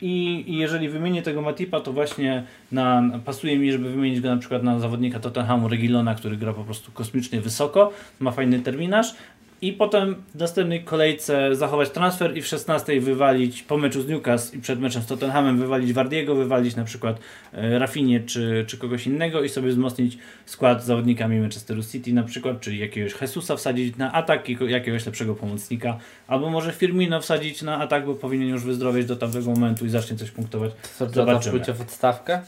I, 0.01 0.43
I, 0.47 0.57
jeżeli 0.57 0.89
wymienię 0.89 1.21
tego 1.21 1.41
Matipa, 1.41 1.79
to 1.79 1.93
właśnie 1.93 2.43
na, 2.71 3.03
pasuje 3.25 3.59
mi, 3.59 3.71
żeby 3.71 3.89
wymienić 3.89 4.21
go 4.21 4.29
na 4.29 4.37
przykład 4.37 4.63
na 4.63 4.79
zawodnika 4.79 5.19
Tottenhamu 5.19 5.67
Regilona, 5.67 6.15
który 6.15 6.37
gra 6.37 6.53
po 6.53 6.63
prostu 6.63 6.91
kosmicznie 6.91 7.41
wysoko, 7.41 7.91
ma 8.19 8.31
fajny 8.31 8.59
terminarz, 8.59 9.15
i 9.63 9.73
potem 9.73 10.15
w 10.35 10.39
następnej 10.39 10.83
kolejce 10.83 11.55
zachować 11.55 11.89
transfer 11.89 12.37
i 12.37 12.41
w 12.41 12.47
16 12.47 13.01
wywalić 13.01 13.63
po 13.63 13.77
meczu 13.77 14.01
z 14.01 14.07
Newcastle 14.07 14.57
i 14.57 14.61
przed 14.61 14.79
meczem 14.79 15.01
z 15.01 15.05
Tottenhamem 15.05 15.57
wywalić 15.57 15.93
Wardiego, 15.93 16.35
wywalić 16.35 16.75
na 16.75 16.83
przykład 16.83 17.19
e, 17.53 17.79
Rafinie 17.79 18.19
czy, 18.19 18.65
czy 18.67 18.77
kogoś 18.77 19.07
innego 19.07 19.43
i 19.43 19.49
sobie 19.49 19.69
wzmocnić 19.69 20.17
skład 20.45 20.83
z 20.83 20.85
zawodnikami 20.85 21.39
Manchesteru 21.39 21.83
City 21.83 22.13
na 22.13 22.23
przykład, 22.23 22.59
czyli 22.59 22.79
jakiegoś 22.79 23.21
Jesusa 23.21 23.55
wsadzić 23.55 23.95
na 23.97 24.13
atak 24.13 24.49
i 24.49 24.57
jakiegoś 24.67 25.05
lepszego 25.05 25.35
pomocnika, 25.35 25.97
albo 26.27 26.49
może 26.49 26.71
Firmino 26.71 27.21
wsadzić 27.21 27.61
na 27.61 27.79
atak, 27.79 28.05
bo 28.05 28.15
powinien 28.15 28.49
już 28.49 28.63
wyzdrowieć 28.63 29.05
do 29.05 29.15
tamtego 29.15 29.49
momentu 29.49 29.85
i 29.85 29.89
zacznie 29.89 30.17
coś 30.17 30.31
punktować. 30.31 30.71
Co, 30.97 31.09
Zobaczymy. 31.09 31.57
pójdzie 31.57 31.73
w 31.73 31.81
odstawkę? 31.81 32.41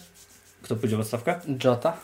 Kto 0.62 0.76
pójdzie 0.76 0.98
w 0.98 1.00
odstawkę? 1.00 1.40
Jota. 1.64 1.98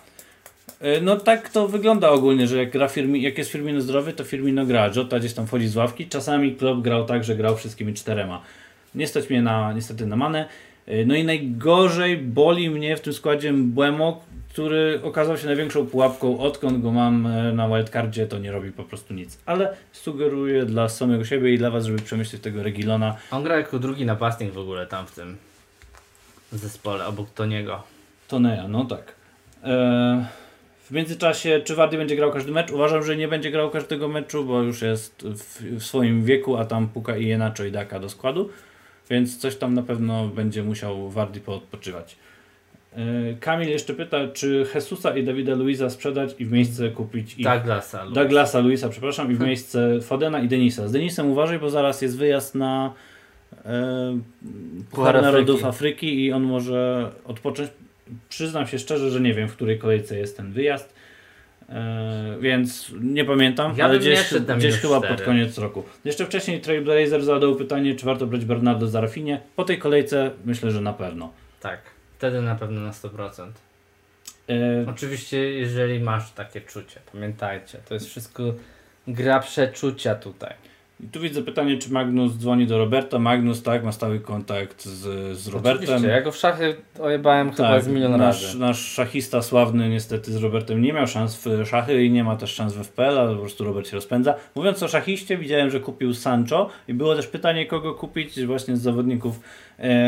E, 0.82 1.02
no 1.02 1.16
tak 1.16 1.50
to 1.50 1.68
wygląda 1.68 2.10
ogólnie, 2.10 2.48
że 2.48 2.58
jak, 2.58 2.72
gra 2.72 2.88
Firmi, 2.88 3.22
jak 3.22 3.38
jest 3.38 3.52
Firmino 3.52 3.82
zdrowy, 3.82 4.14
to 4.14 4.24
Firmino 4.24 4.66
gra. 4.66 4.92
Jota 4.96 5.20
gdzieś 5.20 5.34
tam 5.34 5.48
wchodzi 5.48 5.68
z 5.68 5.76
ławki. 5.76 6.08
Czasami 6.08 6.56
Klopp 6.56 6.82
grał 6.82 7.06
tak, 7.06 7.24
że 7.24 7.36
grał 7.36 7.58
wszystkimi 7.58 7.94
czterema. 7.94 8.42
Nie 8.96 9.08
stać 9.08 9.30
mnie 9.30 9.42
na, 9.42 9.74
niestety 9.74 10.06
na 10.06 10.16
manę. 10.16 10.46
E, 10.88 11.06
no 11.06 11.16
i 11.16 11.24
najgorzej 11.24 12.18
boli 12.18 12.70
mnie 12.70 12.98
w 12.98 13.02
tym 13.02 13.14
składzie 13.14 13.54
Błemo, 13.54 14.24
który 14.50 15.00
okazał 15.04 15.38
się 15.38 15.46
największą 15.46 15.86
pułapką. 15.86 16.40
Odkąd 16.40 16.82
go 16.82 16.92
mam 16.92 17.28
e, 17.28 17.54
na 17.54 17.68
wildcardzie, 17.68 18.28
to 18.28 18.40
nie 18.40 18.52
robi 18.52 18.72
po 18.72 18.84
prostu 18.84 19.14
nic. 19.14 19.38
Ale 19.46 19.76
sugeruję 19.92 20.66
dla 20.66 20.90
samego 20.90 21.26
siebie 21.26 21.54
i 21.54 21.58
dla 21.58 21.72
Was, 21.72 21.86
żeby 21.86 22.00
przemyśleć 22.00 22.42
tego 22.42 22.64
Regilona. 22.64 23.16
On 23.32 23.44
gra 23.44 23.58
jako 23.58 23.80
drugi 23.80 24.06
napastnik 24.06 24.52
w 24.52 24.58
ogóle 24.58 24.86
tam 24.86 25.08
w 25.08 25.12
tym 25.12 25.38
zespole, 26.52 27.06
obok 27.06 27.30
Toniego. 27.30 27.84
Toneja, 28.28 28.68
no 28.68 28.86
tak. 28.86 29.16
Eee... 29.64 30.41
W 30.92 30.94
międzyczasie, 30.94 31.62
czy 31.64 31.76
Wardy 31.76 31.98
będzie 31.98 32.16
grał 32.16 32.32
każdy 32.32 32.52
mecz? 32.52 32.72
Uważam, 32.72 33.04
że 33.04 33.18
nie 33.18 33.28
będzie 33.28 33.52
grał 33.52 33.70
każdego 33.70 34.08
meczu, 34.08 34.46
bo 34.46 34.62
już 34.62 34.82
jest 34.82 35.24
w, 35.24 35.62
w 35.80 35.84
swoim 35.84 36.24
wieku, 36.24 36.58
a 36.58 36.66
tam 36.66 36.88
puka 36.88 37.18
i 37.18 37.28
Jenacho 37.28 37.64
i 37.64 37.72
Daka 37.72 38.00
do 38.00 38.10
składu, 38.10 38.50
więc 39.10 39.38
coś 39.38 39.56
tam 39.56 39.74
na 39.74 39.84
pewno 39.84 40.28
będzie 40.28 40.64
musiał 40.64 41.10
Wardy 41.10 41.40
poodpoczywać. 41.40 42.16
Yy, 42.98 43.38
Kamil 43.40 43.70
jeszcze 43.70 43.94
pyta, 43.94 44.18
czy 44.34 44.66
Jesusa 44.76 45.18
i 45.18 45.24
Davida 45.24 45.56
Luisa 45.56 45.90
sprzedać 45.90 46.36
i 46.40 46.46
w 46.46 46.52
miejsce 46.52 46.90
kupić 46.90 47.38
ich... 47.38 47.46
Douglasa. 47.46 48.06
Douglasa 48.06 48.60
Luisa, 48.60 48.90
przepraszam, 48.90 49.32
i 49.32 49.36
w 49.36 49.40
miejsce 49.40 50.02
Fodena 50.02 50.40
i 50.40 50.48
Denisa. 50.48 50.88
Z 50.88 50.92
Denisem 50.92 51.32
uważaj, 51.32 51.60
bo 51.60 51.70
zaraz 51.70 52.02
jest 52.02 52.18
wyjazd 52.18 52.56
na 52.56 52.94
e, 53.66 54.20
Puchar 54.92 55.22
Narodów 55.22 55.66
Afryki 55.66 56.26
i 56.26 56.32
on 56.32 56.44
może 56.44 57.12
odpocząć 57.26 57.70
przyznam 58.30 58.68
się 58.68 58.80
szczerze, 58.80 59.10
że 59.10 59.22
nie 59.22 59.34
wiem, 59.34 59.48
w 59.48 59.56
której 59.56 59.80
kolejce 59.80 60.18
jest 60.18 60.38
ten 60.38 60.52
wyjazd. 60.52 60.94
E, 61.70 62.38
więc 62.40 62.92
nie 63.02 63.26
pamiętam, 63.26 63.74
ja 63.78 63.86
ale 63.86 64.00
gdzieś, 64.00 64.34
gdzieś 64.58 64.76
chyba 64.76 65.02
pod 65.02 65.22
koniec 65.22 65.58
roku. 65.58 65.84
Jeszcze 66.06 66.26
wcześniej 66.26 66.62
Trailblazer 66.62 67.24
zadał 67.24 67.56
pytanie, 67.56 67.96
czy 67.96 68.06
warto 68.06 68.28
brać 68.28 68.46
Bernardo 68.46 68.88
za 68.88 69.02
Rafinie. 69.02 69.42
Po 69.56 69.64
tej 69.64 69.78
kolejce 69.78 70.32
myślę, 70.46 70.72
że 70.72 70.82
na 70.82 70.94
pewno. 70.94 71.34
Tak, 71.60 71.80
wtedy 72.18 72.42
na 72.42 72.56
pewno 72.56 72.82
na 72.82 72.92
100%. 72.92 73.52
E... 74.50 74.86
Oczywiście, 74.90 75.52
jeżeli 75.52 76.00
masz 76.00 76.32
takie 76.32 76.62
czucie, 76.62 77.00
pamiętajcie, 77.12 77.78
to 77.88 77.94
jest 77.94 78.10
wszystko 78.10 78.44
gra 79.08 79.40
przeczucia 79.40 80.16
tutaj. 80.16 80.54
I 81.04 81.08
tu 81.08 81.20
widzę 81.20 81.42
pytanie, 81.44 81.78
czy 81.78 81.94
Magnus 81.94 82.38
dzwoni 82.38 82.68
do 82.68 82.78
Roberta. 82.78 83.20
Magnus, 83.20 83.64
tak, 83.64 83.84
ma 83.84 83.92
stały 83.92 84.20
kontakt 84.20 84.86
z, 84.86 85.38
z 85.38 85.48
Robertem. 85.48 85.84
Oczywiście, 85.84 86.08
ja 86.08 86.22
go 86.22 86.32
w 86.32 86.38
szachy 86.38 86.76
ojebałem 87.00 87.50
tak, 87.50 87.58
chyba 87.58 87.80
z 87.80 87.88
milion 87.88 88.18
nasz, 88.18 88.44
razy. 88.44 88.60
Nasz 88.60 88.80
szachista 88.80 89.42
sławny 89.42 89.90
niestety 89.90 90.32
z 90.32 90.36
Robertem 90.36 90.82
nie 90.82 90.94
miał 90.94 91.08
szans 91.08 91.46
w 91.46 91.66
szachy 91.66 92.06
i 92.06 92.12
nie 92.12 92.24
ma 92.24 92.36
też 92.36 92.54
szans 92.54 92.74
w 92.74 92.84
FPL, 92.84 93.20
ale 93.20 93.34
po 93.34 93.42
prostu 93.42 93.64
Robert 93.64 93.88
się 93.88 93.96
rozpędza. 93.96 94.36
Mówiąc 94.56 94.84
o 94.84 94.88
szachiście, 94.88 95.38
widziałem, 95.38 95.70
że 95.70 95.80
kupił 95.80 96.14
Sancho 96.14 96.70
i 96.88 96.94
było 96.94 97.16
też 97.16 97.28
pytanie, 97.28 97.66
kogo 97.66 97.94
kupić 97.94 98.46
właśnie 98.46 98.78
z 98.78 98.82
zawodników 98.82 99.40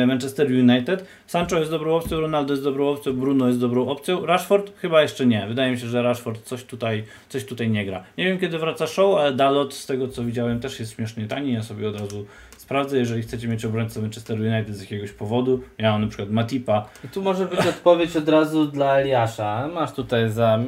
Manchester 0.08 0.48
United. 0.48 1.06
Sancho 1.28 1.60
jest 1.60 1.72
dobrą 1.72 1.96
opcją, 1.96 2.20
Ronaldo 2.20 2.54
jest 2.54 2.64
dobrą 2.64 2.90
opcją, 2.90 3.14
Bruno 3.14 3.48
jest 3.48 3.60
dobrą 3.60 3.88
opcją. 3.88 4.26
Rashford 4.26 4.78
chyba 4.78 5.02
jeszcze 5.02 5.26
nie. 5.26 5.48
Wydaje 5.48 5.72
mi 5.72 5.80
się, 5.80 5.88
że 5.88 6.02
Rashford 6.02 6.44
coś 6.44 6.64
tutaj, 6.64 7.04
coś 7.30 7.46
tutaj 7.46 7.70
nie 7.70 7.86
gra. 7.86 8.04
Nie 8.18 8.26
wiem 8.26 8.40
kiedy 8.40 8.60
wraca 8.60 8.88
show, 8.88 9.20
ale 9.20 9.34
Dalot 9.34 9.74
z 9.74 9.86
tego 9.86 10.08
co 10.08 10.24
widziałem 10.24 10.60
też 10.60 10.80
jest 10.80 10.96
śmiesznie 10.96 11.28
tani. 11.28 11.54
Ja 11.54 11.64
sobie 11.64 11.90
od 11.90 12.00
razu 12.00 12.26
sprawdzę, 12.58 12.98
jeżeli 12.98 13.22
chcecie 13.22 13.48
mieć 13.48 13.66
obrońcę 13.66 14.02
Manchester 14.02 14.40
United 14.42 14.76
z 14.76 14.82
jakiegoś 14.82 15.12
powodu. 15.12 15.64
Ja 15.78 15.92
mam 15.92 16.02
na 16.02 16.08
przykład 16.08 16.30
Matipa. 16.30 16.90
I 17.06 17.08
tu 17.08 17.22
może 17.22 17.46
być 17.46 17.60
odpowiedź 17.68 18.16
od 18.16 18.30
razu 18.30 18.66
dla 18.66 18.98
Eliasza. 18.98 19.70
Masz 19.74 19.92
tutaj 19.92 20.30
za 20.30 20.60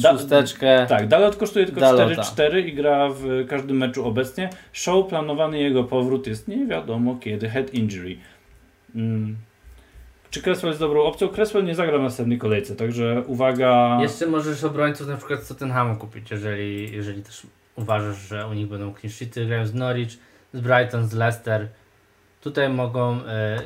szósteczkę. 0.00 0.86
tak, 0.88 1.08
Dalot 1.08 1.36
kosztuje 1.36 1.66
tylko 1.66 1.80
4-4 1.80 2.66
i 2.66 2.72
gra 2.72 3.08
w 3.08 3.46
każdym 3.48 3.76
meczu 3.76 4.06
obecnie. 4.06 4.50
Show 4.72 5.06
planowany 5.06 5.58
jego 5.58 5.84
powrót 5.84 6.26
jest 6.26 6.48
nie 6.48 6.66
wiadomo 6.66 7.16
kiedy, 7.20 7.48
head 7.48 7.74
injury. 7.74 8.16
Hmm. 8.92 9.36
Czy 10.30 10.42
Cresswell 10.42 10.70
jest 10.70 10.80
dobrą 10.80 11.02
opcją? 11.02 11.28
Cresswell 11.28 11.64
nie 11.64 11.74
zagra 11.74 11.98
w 11.98 12.02
następnej 12.02 12.38
kolejce, 12.38 12.76
także 12.76 13.22
uwaga. 13.26 13.98
Jeszcze 14.02 14.26
możesz 14.26 14.64
obrońców 14.64 15.08
na 15.08 15.16
przykład 15.16 15.42
z 15.42 15.48
Tottenhamu 15.48 15.96
kupić, 15.96 16.30
jeżeli, 16.30 16.92
jeżeli 16.92 17.22
też 17.22 17.46
uważasz, 17.76 18.16
że 18.16 18.46
u 18.46 18.52
nich 18.52 18.66
będą 18.66 18.94
clean 18.94 19.12
sheety, 19.12 19.46
grają 19.46 19.66
z 19.66 19.74
Norwich, 19.74 20.18
z 20.52 20.60
Brighton, 20.60 21.08
z 21.08 21.12
Leicester. 21.12 21.68
Tutaj 22.42 22.68
mogą. 22.68 23.18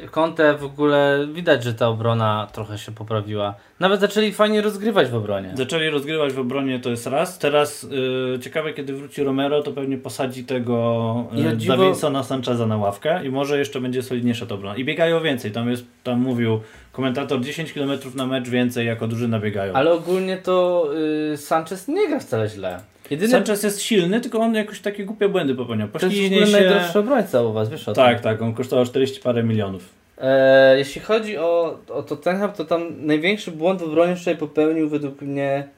Y, 0.05 0.09
Conte 0.09 0.55
w 0.55 0.65
ogóle 0.65 1.27
widać, 1.33 1.65
że 1.65 1.75
ta 1.75 1.89
obrona 1.89 2.49
trochę 2.53 2.79
się 2.79 2.93
poprawiła. 2.93 3.55
Nawet 3.81 4.01
zaczęli 4.01 4.33
fajnie 4.33 4.63
rozgrywać 4.63 5.09
w 5.09 5.15
obronie. 5.15 5.53
Zaczęli 5.55 5.91
rozgrywać 5.91 6.33
w 6.33 6.39
obronie, 6.39 6.81
to 6.81 6.91
jest 6.91 7.07
raz. 7.07 7.39
Teraz 7.39 7.85
y, 7.85 8.39
ciekawe, 8.41 8.73
kiedy 8.73 8.93
wróci 8.93 9.23
Romero, 9.23 9.63
to 9.63 9.73
pewnie 9.73 9.99
posadzi 9.99 10.45
tego 10.45 11.25
y, 11.53 11.57
dziwo... 11.57 11.77
Davidsona 11.77 12.23
Sancheza 12.23 12.67
na 12.67 12.77
ławkę 12.77 13.27
i 13.27 13.31
może 13.31 13.59
jeszcze 13.59 13.81
będzie 13.81 14.03
solidniejsza 14.03 14.47
ta 14.47 14.55
obrona. 14.55 14.77
I 14.77 14.85
biegają 14.85 15.21
więcej. 15.21 15.53
Tam 15.53 15.71
jest, 15.71 15.85
tam 16.03 16.21
mówił 16.21 16.61
komentator 16.93 17.41
10 17.41 17.73
km 17.73 17.91
na 18.15 18.27
mecz 18.27 18.49
więcej 18.49 18.87
jako 18.87 19.09
drużyna 19.09 19.41
biegają. 19.41 19.73
Ale 19.73 19.93
ogólnie 19.93 20.37
to 20.37 20.89
y, 21.33 21.37
Sanchez 21.37 21.89
nie 21.89 22.09
gra 22.09 22.21
wcale 22.21 22.49
źle. 22.49 22.81
Jedyny... 23.11 23.31
Sanchez 23.31 23.63
jest 23.63 23.83
silny, 23.83 24.21
tylko 24.21 24.39
on 24.39 24.55
jakoś 24.55 24.81
takie 24.81 25.05
głupie 25.05 25.29
błędy 25.29 25.55
popełniał. 25.55 25.89
To 25.89 26.07
jest 26.07 26.17
się... 26.49 26.53
najdroższy 26.53 26.99
obrońca 26.99 27.43
u 27.43 27.53
Was, 27.53 27.69
wiesz 27.69 27.89
o 27.89 27.93
Tak, 27.93 28.15
tym. 28.17 28.25
tak, 28.25 28.43
on 28.43 28.55
kosztował 28.55 28.87
40 28.87 29.21
parę 29.21 29.43
milionów. 29.43 29.89
E, 30.19 30.79
jeśli 30.79 31.01
chodzi 31.01 31.39
o, 31.39 31.79
o 31.89 32.03
Tottenham, 32.03 32.53
to 32.53 32.65
tam 32.65 33.07
największy 33.07 33.51
błąd 33.51 33.81
w 33.81 33.85
obronie 33.85 34.17
wczoraj 34.17 34.39
popełnił 34.39 34.89
według 34.89 35.23
mnie 35.23 35.69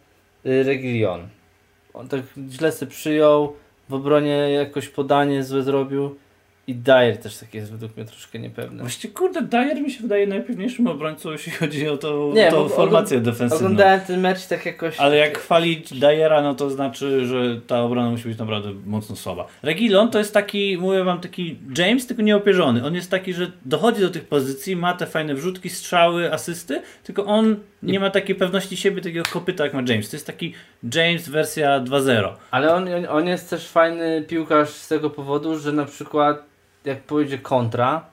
y, 0.47 0.63
Reglion. 0.63 1.29
On 1.95 2.09
tak 2.09 2.21
źle 2.51 2.73
sobie 2.73 2.91
przyjął, 2.91 3.53
w 3.89 3.95
obronie 3.95 4.51
jakoś 4.51 4.89
podanie 4.89 5.45
złe 5.45 5.63
zrobił. 5.63 6.17
I 6.69 6.75
Dyer 6.75 7.19
też 7.19 7.37
taki 7.37 7.59
jest 7.59 7.73
według 7.73 7.97
mnie 7.97 8.07
troszkę 8.07 8.39
niepewny. 8.39 8.81
Właściwie 8.81 9.15
kurde, 9.15 9.43
Dyer 9.43 9.81
mi 9.81 9.91
się 9.91 10.03
wydaje 10.03 10.27
najpewniejszym 10.27 10.87
obrońcą, 10.87 11.33
jeśli 11.33 11.53
chodzi 11.53 11.89
o 11.89 11.97
tą, 11.97 12.33
nie, 12.33 12.51
tą 12.51 12.69
formację 12.69 13.21
defensywną. 13.21 13.57
Oglądałem 13.67 14.01
ten 14.01 14.21
mecz 14.21 14.47
tak 14.47 14.67
jakoś... 14.67 14.99
Ale 14.99 15.17
jak 15.17 15.39
chwalić 15.39 15.99
Dyera, 15.99 16.43
no 16.43 16.55
to 16.55 16.71
znaczy, 16.71 17.27
że 17.27 17.61
ta 17.67 17.83
obrona 17.83 18.11
musi 18.11 18.29
być 18.29 18.39
naprawdę 18.39 18.73
mocno 18.87 19.17
słaba. 19.17 19.47
Regilon 19.63 20.11
to 20.11 20.19
jest 20.19 20.35
taki, 20.35 20.79
mówię 20.79 21.05
wam, 21.05 21.21
taki 21.21 21.59
James, 21.79 22.07
tylko 22.07 22.23
nieopierzony. 22.23 22.87
On 22.87 22.95
jest 22.95 23.11
taki, 23.11 23.35
że 23.35 23.53
dochodzi 23.65 24.01
do 24.01 24.11
tych 24.11 24.25
pozycji, 24.25 24.77
ma 24.77 24.95
te 24.95 25.07
fajne 25.07 25.35
wrzutki, 25.35 25.71
strzały, 25.71 26.33
asysty, 26.33 26.83
tylko 27.05 27.25
on 27.25 27.57
nie 27.83 28.01
ma 28.01 28.11
takiej 28.11 28.37
pewności 28.37 28.77
siebie, 28.77 29.03
takiego 29.03 29.25
kopyta 29.33 29.65
jak 29.65 29.75
ma 29.75 29.83
James. 29.87 30.11
To 30.11 30.17
jest 30.17 30.27
taki 30.27 30.55
James 30.95 31.29
wersja 31.29 31.81
2.0. 31.81 32.33
Ale 32.51 32.75
on, 32.75 32.89
on 33.09 33.27
jest 33.27 33.51
też 33.51 33.69
fajny 33.69 34.25
piłkarz 34.29 34.69
z 34.69 34.89
tego 34.89 35.11
powodu, 35.11 35.59
że 35.59 35.73
na 35.73 35.85
przykład 35.85 36.49
jak 36.89 37.03
pójdzie 37.03 37.39
kontra, 37.39 38.05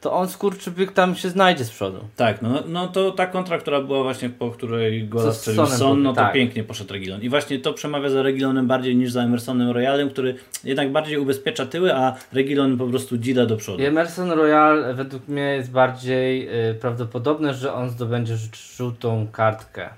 to 0.00 0.12
on 0.12 0.28
skurczybyk 0.28 0.92
tam 0.92 1.14
się 1.14 1.28
znajdzie 1.30 1.64
z 1.64 1.70
przodu. 1.70 2.08
Tak, 2.16 2.42
no, 2.42 2.62
no 2.66 2.88
to 2.88 3.10
ta 3.10 3.26
kontra, 3.26 3.58
która 3.58 3.80
była 3.80 4.02
właśnie 4.02 4.30
po 4.30 4.50
której 4.50 5.08
gola 5.08 5.32
strzelił 5.32 5.66
Son, 5.66 6.02
no 6.02 6.12
to 6.12 6.16
tak. 6.16 6.32
pięknie 6.32 6.64
poszedł 6.64 6.92
Regilon. 6.92 7.22
I 7.22 7.28
właśnie 7.28 7.58
to 7.58 7.72
przemawia 7.72 8.10
za 8.10 8.22
Regilonem 8.22 8.66
bardziej 8.66 8.96
niż 8.96 9.12
za 9.12 9.22
Emersonem 9.22 9.70
Royalem, 9.70 10.10
który 10.10 10.34
jednak 10.64 10.92
bardziej 10.92 11.18
ubezpiecza 11.18 11.66
tyły, 11.66 11.94
a 11.94 12.16
Regilon 12.32 12.78
po 12.78 12.86
prostu 12.86 13.18
dzila 13.18 13.46
do 13.46 13.56
przodu. 13.56 13.82
I 13.82 13.86
Emerson 13.86 14.30
Royal 14.30 14.94
według 14.94 15.28
mnie 15.28 15.42
jest 15.42 15.70
bardziej 15.70 16.48
y, 16.70 16.74
prawdopodobne, 16.74 17.54
że 17.54 17.74
on 17.74 17.90
zdobędzie 17.90 18.36
żółtą 18.76 19.26
kartkę 19.32 19.88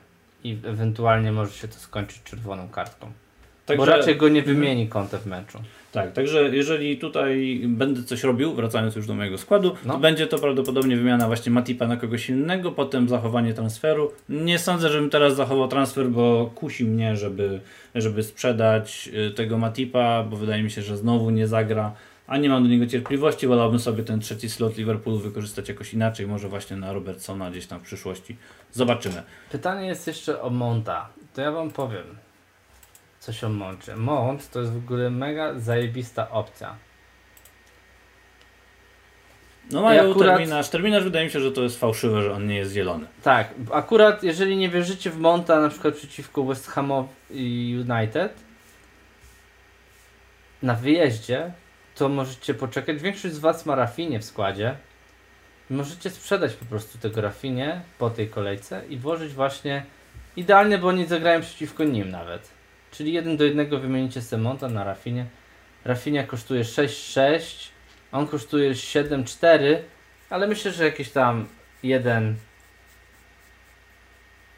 i 0.45 0.59
ewentualnie 0.65 1.33
może 1.33 1.53
się 1.53 1.69
to 1.69 1.75
skończyć 1.75 2.23
czerwoną 2.23 2.69
kartką. 2.69 3.13
Także, 3.67 3.79
Bo 3.79 3.85
raczej 3.85 4.17
go 4.17 4.29
nie 4.29 4.43
wymieni 4.43 4.89
Conte 4.89 5.19
w 5.19 5.27
meczu. 5.27 5.59
Tak, 5.93 6.13
także 6.13 6.57
jeżeli 6.57 6.99
tutaj 6.99 7.61
będę 7.67 8.03
coś 8.03 8.23
robił, 8.23 8.55
wracając 8.55 8.97
już 8.97 9.07
do 9.07 9.15
mojego 9.15 9.39
składu, 9.39 9.75
no. 9.85 9.95
to 9.95 10.01
będzie 10.01 10.27
to 10.27 10.39
prawdopodobnie 10.39 10.97
wymiana 10.97 11.27
właśnie 11.27 11.53
Matipa 11.53 11.87
na 11.87 11.97
kogoś 11.97 12.29
innego, 12.29 12.73
potem 12.73 13.09
zachowanie 13.09 13.55
transferu. 13.55 14.13
Nie 14.29 14.59
sądzę, 14.59 14.89
żebym 14.89 15.11
teraz 15.11 15.37
zachował 15.37 15.69
transfer, 15.69 16.09
bo 16.09 16.51
kusi 16.55 16.85
mnie, 16.85 17.17
żeby, 17.17 17.61
żeby 17.95 18.23
sprzedać 18.23 19.11
y, 19.29 19.31
tego 19.31 19.59
Matipa, 19.59 20.23
bo 20.23 20.37
wydaje 20.37 20.63
mi 20.63 20.71
się, 20.71 20.83
że 20.83 20.97
znowu 20.97 21.31
nie 21.31 21.47
zagra, 21.47 21.93
a 22.27 22.37
nie 22.37 22.49
mam 22.49 22.63
do 22.63 22.69
niego 22.69 22.87
cierpliwości. 22.87 23.47
Wolałbym 23.47 23.79
sobie 23.79 24.03
ten 24.05 24.21
trzeci 24.21 24.51
slot 24.51 24.77
Liverpoolu 24.77 25.19
wykorzystać 25.19 25.69
jakoś 25.69 25.95
inaczej, 25.95 26.27
może 26.27 26.49
właśnie 26.49 26.77
na 26.77 26.93
Robertsona 26.93 27.51
gdzieś 27.51 27.67
tam 27.67 27.81
w 27.81 27.83
przyszłości. 27.83 28.37
Zobaczymy. 28.73 29.23
Pytanie 29.53 29.87
jest 29.87 30.07
jeszcze 30.07 30.43
o 30.43 30.51
Monta. 30.51 31.09
To 31.35 31.41
ja 31.41 31.53
Wam 31.53 31.71
powiem 31.71 32.05
coś 33.21 33.45
o 33.45 33.49
Moncie. 33.49 33.97
Mont 33.97 34.51
to 34.51 34.61
jest 34.61 34.73
w 34.73 34.77
ogóle 34.77 35.11
mega 35.11 35.59
zajebista 35.59 36.31
opcja. 36.31 36.77
No 39.71 39.83
mają 39.83 40.11
akurat, 40.11 40.29
terminarz. 40.29 40.69
Terminarz 40.69 41.05
wydaje 41.05 41.27
mi 41.27 41.33
się, 41.33 41.41
że 41.41 41.53
to 41.53 41.63
jest 41.63 41.81
fałszywe, 41.81 42.23
że 42.23 42.33
on 42.33 42.47
nie 42.47 42.57
jest 42.57 42.73
zielony. 42.73 43.07
Tak, 43.23 43.55
akurat 43.73 44.23
jeżeli 44.23 44.57
nie 44.57 44.69
wierzycie 44.69 45.11
w 45.11 45.19
Monta 45.19 45.61
na 45.61 45.69
przykład 45.69 45.95
przeciwko 45.95 46.45
West 46.45 46.67
Ham 46.67 46.93
United 47.91 48.35
na 50.63 50.75
wyjeździe, 50.75 51.53
to 51.95 52.09
możecie 52.09 52.55
poczekać. 52.55 53.03
Większość 53.03 53.35
z 53.35 53.39
Was 53.39 53.67
ma 53.67 53.75
Rafinie 53.75 54.21
w 54.21 54.25
składzie. 54.25 54.77
Możecie 55.71 56.11
sprzedać 56.11 56.53
po 56.55 56.65
prostu 56.65 56.99
tego 56.99 57.21
Rafinie 57.21 57.81
po 57.99 58.11
tej 58.11 58.29
kolejce 58.29 58.83
i 58.89 58.97
włożyć 58.97 59.33
właśnie 59.33 59.85
idealnie, 60.37 60.79
bo 60.79 60.89
oni 60.89 61.07
zagrają 61.07 61.41
przeciwko 61.41 61.85
nim 61.85 62.11
nawet. 62.11 62.60
Czyli 62.91 63.13
jeden 63.13 63.37
do 63.37 63.45
jednego 63.45 63.79
wymienicie 63.79 64.23
Semonta 64.23 64.69
na 64.69 64.85
Rafinie. 64.85 65.27
Rafinia 65.85 66.27
kosztuje 66.27 66.65
6,6, 66.65 67.69
on 68.13 68.27
kosztuje 68.27 68.73
7,4, 68.73 69.77
ale 70.31 70.47
myślę, 70.47 70.73
że 70.73 70.85
jakieś 70.85 71.11
tam 71.11 71.47
jeden 71.83 72.37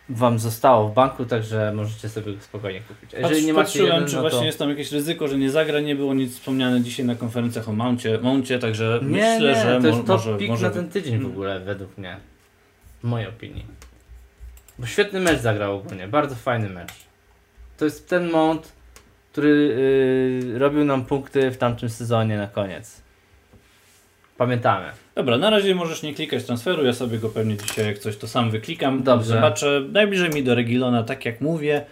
Wam 0.09 0.39
zostało 0.39 0.89
w 0.89 0.95
banku, 0.95 1.25
także 1.25 1.73
możecie 1.75 2.09
sobie 2.09 2.35
go 2.35 2.43
spokojnie 2.43 2.81
kupić. 2.81 3.15
A 3.15 3.19
jeżeli 3.19 3.35
Patrz, 3.35 3.47
nie 3.47 3.53
macie 3.53 3.65
patrzyłem, 3.65 3.95
jeden, 3.95 4.09
czy 4.09 4.15
no 4.15 4.21
właśnie 4.21 4.39
to... 4.39 4.45
jest 4.45 4.59
tam 4.59 4.71
jakieś 4.71 4.93
ryzyko, 4.93 5.29
że 5.29 5.39
nie 5.39 5.51
zagra, 5.51 5.81
nie 5.81 5.97
było 5.97 6.15
nic 6.15 6.33
wspomniane 6.33 6.81
dzisiaj 6.81 7.07
na 7.07 7.15
konferencjach 7.15 7.69
o 7.69 7.73
Mouncie, 7.73 8.19
Mouncie 8.23 8.59
także 8.59 9.01
nie, 9.03 9.09
myślę, 9.09 9.55
nie, 9.55 9.63
że 9.63 9.81
to 9.81 9.87
jest 9.87 10.07
to 10.07 10.13
może, 10.13 10.39
pik 10.39 10.49
może... 10.49 10.67
na 10.67 10.75
ten 10.75 10.89
tydzień 10.89 11.19
w 11.19 11.27
ogóle, 11.27 11.61
według 11.61 11.99
mnie. 11.99 12.17
W 13.01 13.05
mojej 13.05 13.29
opinii. 13.29 13.67
Bo 14.79 14.87
świetny 14.87 15.21
mecz 15.21 15.41
zagrał 15.41 15.77
ogólnie, 15.77 16.09
bardzo 16.09 16.35
fajny 16.35 16.69
mecz. 16.69 16.93
To 17.83 17.87
jest 17.87 18.09
ten 18.09 18.31
mont, 18.31 18.73
który 19.33 19.49
yy, 20.51 20.59
robił 20.59 20.85
nam 20.85 21.05
punkty 21.05 21.51
w 21.51 21.57
tamtym 21.57 21.89
sezonie 21.91 22.37
na 22.37 22.47
koniec. 22.47 23.03
Pamiętamy. 24.37 24.87
Dobra, 25.15 25.39
na 25.39 25.51
razie 25.51 25.75
możesz 25.75 26.03
nie 26.03 26.15
klikać 26.15 26.45
transferu, 26.45 26.85
ja 26.85 26.93
sobie 26.93 27.19
go 27.19 27.29
pewnie 27.29 27.57
dzisiaj 27.57 27.87
jak 27.87 27.99
coś 27.99 28.17
to 28.17 28.29
sam 28.29 28.51
wyklikam. 28.51 29.03
Dobrze. 29.03 29.35
Zobaczę, 29.35 29.83
najbliżej 29.93 30.31
mi 30.31 30.43
do 30.43 30.55
Regilona, 30.55 31.03
tak 31.03 31.25
jak 31.25 31.41
mówię. 31.41 31.85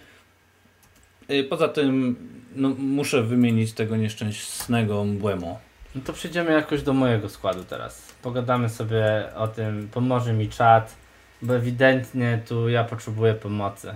Yy, 1.29 1.43
poza 1.43 1.67
tym 1.67 2.15
no, 2.55 2.69
muszę 2.69 3.23
wymienić 3.23 3.73
tego 3.73 3.97
nieszczęsnego 3.97 5.03
Mbłemo. 5.03 5.59
No 5.95 6.01
to 6.05 6.13
przejdziemy 6.13 6.51
jakoś 6.51 6.81
do 6.81 6.93
mojego 6.93 7.29
składu 7.29 7.63
teraz. 7.63 8.13
Pogadamy 8.21 8.69
sobie 8.69 9.23
o 9.35 9.47
tym, 9.47 9.89
pomoże 9.93 10.33
mi 10.33 10.49
czat, 10.49 10.95
bo 11.41 11.55
ewidentnie 11.55 12.41
tu 12.47 12.69
ja 12.69 12.83
potrzebuję 12.83 13.33
pomocy. 13.33 13.95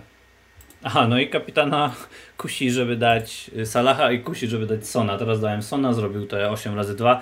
Aha, 0.88 1.08
no 1.08 1.20
i 1.20 1.30
kapitana 1.30 1.94
kusi, 2.38 2.72
żeby 2.72 2.96
dać 2.96 3.52
Salaha 3.64 4.12
i 4.12 4.20
kusi, 4.20 4.48
żeby 4.48 4.66
dać 4.66 4.88
Sona. 4.88 5.18
Teraz 5.18 5.42
dałem 5.42 5.62
Sona, 5.62 5.94
zrobił 5.94 6.28
te 6.28 6.52
8 6.52 6.76
razy 6.76 6.96
2. 6.96 7.22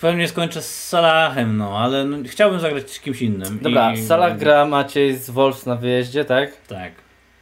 Pewnie 0.00 0.28
skończę 0.28 0.62
z 0.62 0.88
Salahem, 0.88 1.56
no, 1.56 1.78
ale 1.78 2.04
no, 2.04 2.16
chciałbym 2.26 2.60
zagrać 2.60 2.90
z 2.90 3.00
kimś 3.00 3.22
innym. 3.22 3.58
Dobra, 3.62 3.92
I... 3.92 4.02
Salah 4.02 4.38
gra 4.38 4.66
Maciej 4.66 5.16
z 5.16 5.30
Wolves 5.30 5.66
na 5.66 5.76
wyjeździe, 5.76 6.24
tak? 6.24 6.56
Tak. 6.66 6.92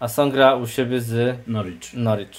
A 0.01 0.09
Son 0.09 0.31
gra 0.31 0.55
u 0.55 0.67
siebie 0.67 1.01
z 1.01 1.39
Norwich. 1.47 1.95
Norwich. 1.95 2.39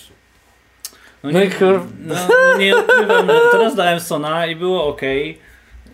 No, 1.23 1.31
no 1.31 1.39
nie, 1.39 1.49
no, 1.61 2.15
no, 2.27 2.57
nie 2.57 2.77
odkrywam, 2.77 3.27
teraz 3.51 3.75
dałem 3.75 3.99
Sona 3.99 4.45
i 4.45 4.55
było 4.55 4.87
ok 4.87 5.01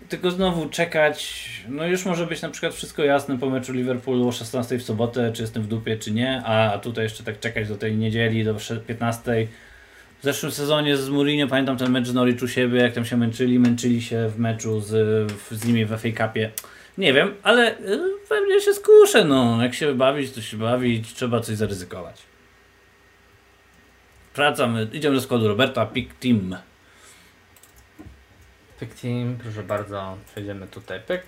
tylko 0.10 0.32
znowu 0.32 0.69
czekać, 0.69 1.50
no 1.69 1.88
już 1.88 2.06
może 2.06 2.28
być 2.28 2.41
na 2.41 2.50
przykład 2.50 2.74
wszystko 2.74 3.04
jasne 3.04 3.39
po 3.39 3.50
meczu 3.50 3.74
Liverpoolu 3.74 4.28
o 4.28 4.32
16 4.32 4.78
w 4.78 4.84
sobotę, 4.84 5.32
czy 5.34 5.41
jestem 5.41 5.63
w 5.63 5.67
dupie, 5.67 5.98
czy 5.98 6.12
nie, 6.12 6.41
a, 6.45 6.74
a 6.74 6.80
tutaj 6.80 7.04
jeszcze 7.04 7.24
tak 7.24 7.39
czekać 7.39 7.67
do 7.67 7.78
tej 7.78 7.98
niedzieli, 7.98 8.43
do 8.43 8.56
15. 8.88 9.48
W 10.19 10.24
zeszłym 10.24 10.52
sezonie 10.52 10.98
z 10.98 11.10
Mourinho 11.10 11.48
pamiętam 11.48 11.78
ten 11.78 11.91
mecz 11.91 12.08
z 12.08 12.13
Norwich 12.13 12.43
u 12.43 12.48
siebie, 12.48 12.82
jak 12.82 12.93
tam 12.93 13.06
się 13.06 13.17
męczyli, 13.17 13.60
męczyli 13.60 14.02
się 14.02 14.30
w 14.30 14.39
meczu 14.39 14.80
z, 14.80 14.91
z 15.52 15.65
nimi 15.65 15.86
w 15.86 15.89
FA 15.89 16.28
Cupie. 16.28 16.52
Nie 16.98 17.13
wiem, 17.13 17.34
ale 17.43 17.80
y, 17.80 18.00
pewnie 18.30 18.62
się 18.62 18.74
skuszę, 18.74 19.26
no. 19.26 19.63
Jak 19.63 19.74
się 19.74 19.95
bawić, 19.95 20.32
to 20.32 20.41
się 20.41 20.58
bawić, 20.58 21.13
trzeba 21.13 21.39
coś 21.39 21.56
zaryzykować. 21.56 22.22
Wracamy, 24.36 24.88
idziemy 24.93 25.15
do 25.15 25.22
składu 25.22 25.48
Roberta, 25.48 25.86
pick 25.86 26.13
team. 26.13 26.56
Pyk 28.80 28.94
team, 28.94 29.38
proszę 29.44 29.63
bardzo, 29.63 30.18
przejdziemy 30.32 30.68
tutaj. 30.68 31.02
Pyk. 31.02 31.24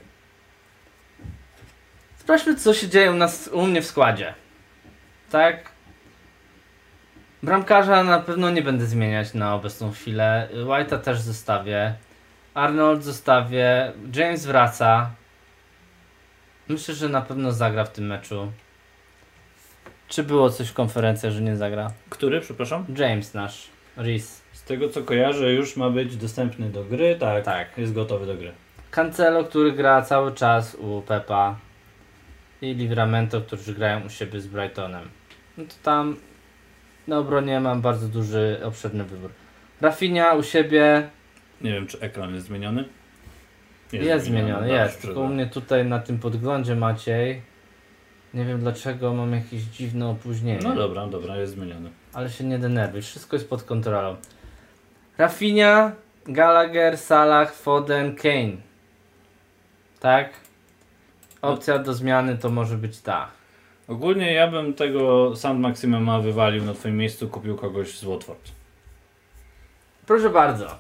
Sprawdźmy, 2.18 2.56
co 2.56 2.74
się 2.74 2.90
dzieje 2.90 3.12
u 3.12 3.16
nas, 3.16 3.48
u 3.48 3.68
mnie 3.68 3.82
w 3.82 3.86
składzie. 3.86 4.34
Tak? 5.30 5.72
Bramkarza 7.44 8.04
na 8.04 8.20
pewno 8.20 8.50
nie 8.50 8.62
będę 8.62 8.86
zmieniać 8.86 9.34
na 9.34 9.56
obecną 9.56 9.92
chwilę. 9.92 10.50
White'a 10.54 11.00
też 11.00 11.22
zostawię. 11.22 11.96
Arnold 12.54 13.04
zostawię. 13.04 13.94
James 14.16 14.46
wraca. 14.46 15.12
Myślę, 16.68 16.96
że 16.96 17.10
na 17.10 17.22
pewno 17.22 17.52
zagra 17.52 17.84
w 17.84 17.92
tym 17.92 18.08
meczu. 18.08 18.52
Czy 20.08 20.24
było 20.24 20.50
coś 20.50 20.70
w 20.70 20.74
konferencji, 20.74 21.32
że 21.32 21.42
nie 21.42 21.58
zagra? 21.58 21.92
Który, 22.10 22.42
przepraszam? 22.42 22.86
James 22.98 23.34
nasz. 23.34 23.70
Reese. 23.98 24.42
Z 24.54 24.64
tego 24.64 24.90
co 24.90 25.02
kojarzę, 25.02 25.54
już 25.54 25.78
ma 25.78 25.90
być 25.90 26.18
dostępny 26.18 26.70
do 26.70 26.84
gry, 26.84 27.16
tak, 27.20 27.46
tak. 27.46 27.78
jest 27.78 27.94
gotowy 27.94 28.26
do 28.26 28.36
gry. 28.36 28.52
Cancelo, 28.92 29.44
który 29.44 29.72
gra 29.72 30.02
cały 30.02 30.32
czas 30.32 30.76
u 30.76 31.02
Pepa 31.02 31.56
i 32.62 32.74
Livramento, 32.74 33.42
którzy 33.42 33.74
grają 33.74 34.06
u 34.06 34.10
siebie 34.10 34.42
z 34.42 34.48
Brightonem. 34.48 35.10
No 35.58 35.64
to 35.64 35.74
tam 35.84 36.16
na 37.08 37.20
obronie 37.20 37.60
mam 37.60 37.82
bardzo 37.82 38.08
duży, 38.08 38.60
obszerny 38.64 39.04
wybór. 39.04 39.32
Rafinha 39.82 40.34
u 40.34 40.44
siebie. 40.44 41.10
Nie 41.62 41.72
wiem, 41.72 41.88
czy 41.88 42.00
ekran 42.00 42.36
jest 42.36 42.48
zmieniony. 42.48 42.86
Jest, 43.94 44.06
jest 44.06 44.26
zmieniony, 44.26 44.70
jest. 44.70 45.02
Tylko 45.02 45.22
u 45.22 45.28
mnie 45.28 45.48
tutaj 45.48 45.86
na 45.86 46.00
tym 46.00 46.20
podglądzie 46.20 46.76
Maciej. 46.76 47.42
Nie 48.34 48.46
wiem 48.46 48.60
dlaczego 48.60 49.14
mam 49.14 49.34
jakieś 49.34 49.62
dziwne 49.62 50.08
opóźnienie. 50.08 50.60
No 50.64 50.76
dobra, 50.76 51.08
dobra, 51.08 51.38
jest 51.38 51.54
zmieniony. 51.54 51.90
Ale 52.14 52.30
się 52.30 52.44
nie 52.44 52.60
denerwuj, 52.60 53.02
wszystko 53.02 53.36
jest 53.36 53.50
pod 53.50 53.64
kontrolą. 53.64 54.16
Rafinha, 55.18 55.92
Gallagher, 56.26 56.98
Salah, 56.98 57.54
Foden, 57.54 58.16
Kane. 58.16 58.58
Tak? 60.00 60.30
Opcja 61.42 61.80
do 61.80 61.94
zmiany 61.94 62.38
to 62.38 62.50
może 62.50 62.78
być 62.78 63.00
ta. 63.00 63.28
Ogólnie 63.88 64.34
ja 64.34 64.48
bym 64.48 64.74
tego 64.74 65.36
Sand 65.36 65.60
Maximuma 65.60 66.20
wywalił 66.20 66.66
na 66.66 66.74
twoim 66.74 66.98
miejscu, 66.98 67.28
kupił 67.28 67.56
kogoś 67.56 67.98
z 67.98 68.04
Watford. 68.04 68.52
Proszę 70.06 70.30
bardzo. 70.30 70.78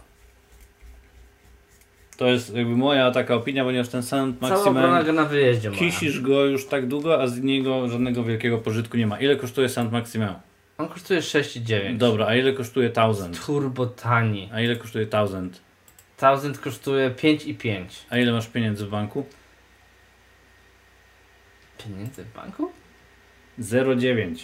To 2.17 2.27
jest 2.27 2.55
jakby 2.55 2.75
moja 2.75 3.11
taka 3.11 3.35
opinia, 3.35 3.63
ponieważ 3.63 3.89
ten 3.89 4.03
Sand 4.03 4.41
Maximum 4.41 5.05
go 5.05 5.13
na 5.13 5.25
wyjeździe 5.25 5.71
kisisz 5.71 6.21
go 6.21 6.45
już 6.45 6.67
tak 6.67 6.87
długo, 6.87 7.21
a 7.21 7.27
z 7.27 7.41
niego 7.41 7.87
żadnego 7.87 8.23
wielkiego 8.23 8.57
pożytku 8.57 8.97
nie 8.97 9.07
ma. 9.07 9.19
Ile 9.19 9.35
kosztuje 9.35 9.69
Sand 9.69 9.91
Maximum? 9.91 10.35
On 10.81 10.87
kosztuje 10.87 11.21
6,9. 11.21 11.97
Dobra, 11.97 12.25
a 12.25 12.35
ile 12.35 12.53
kosztuje 12.53 12.89
1000? 12.89 13.45
Turbo 13.45 13.85
tani. 13.85 14.49
A 14.53 14.61
ile 14.61 14.75
kosztuje 14.75 15.05
1000? 15.05 15.61
1000 16.17 16.59
kosztuje 16.59 17.11
5,5. 17.11 17.85
A 18.09 18.17
ile 18.17 18.31
masz 18.31 18.47
pieniędzy 18.47 18.85
w 18.85 18.89
banku? 18.89 19.25
Pieniędzy 21.77 22.23
w 22.23 22.33
banku? 22.33 22.71
0,9. 23.59 24.35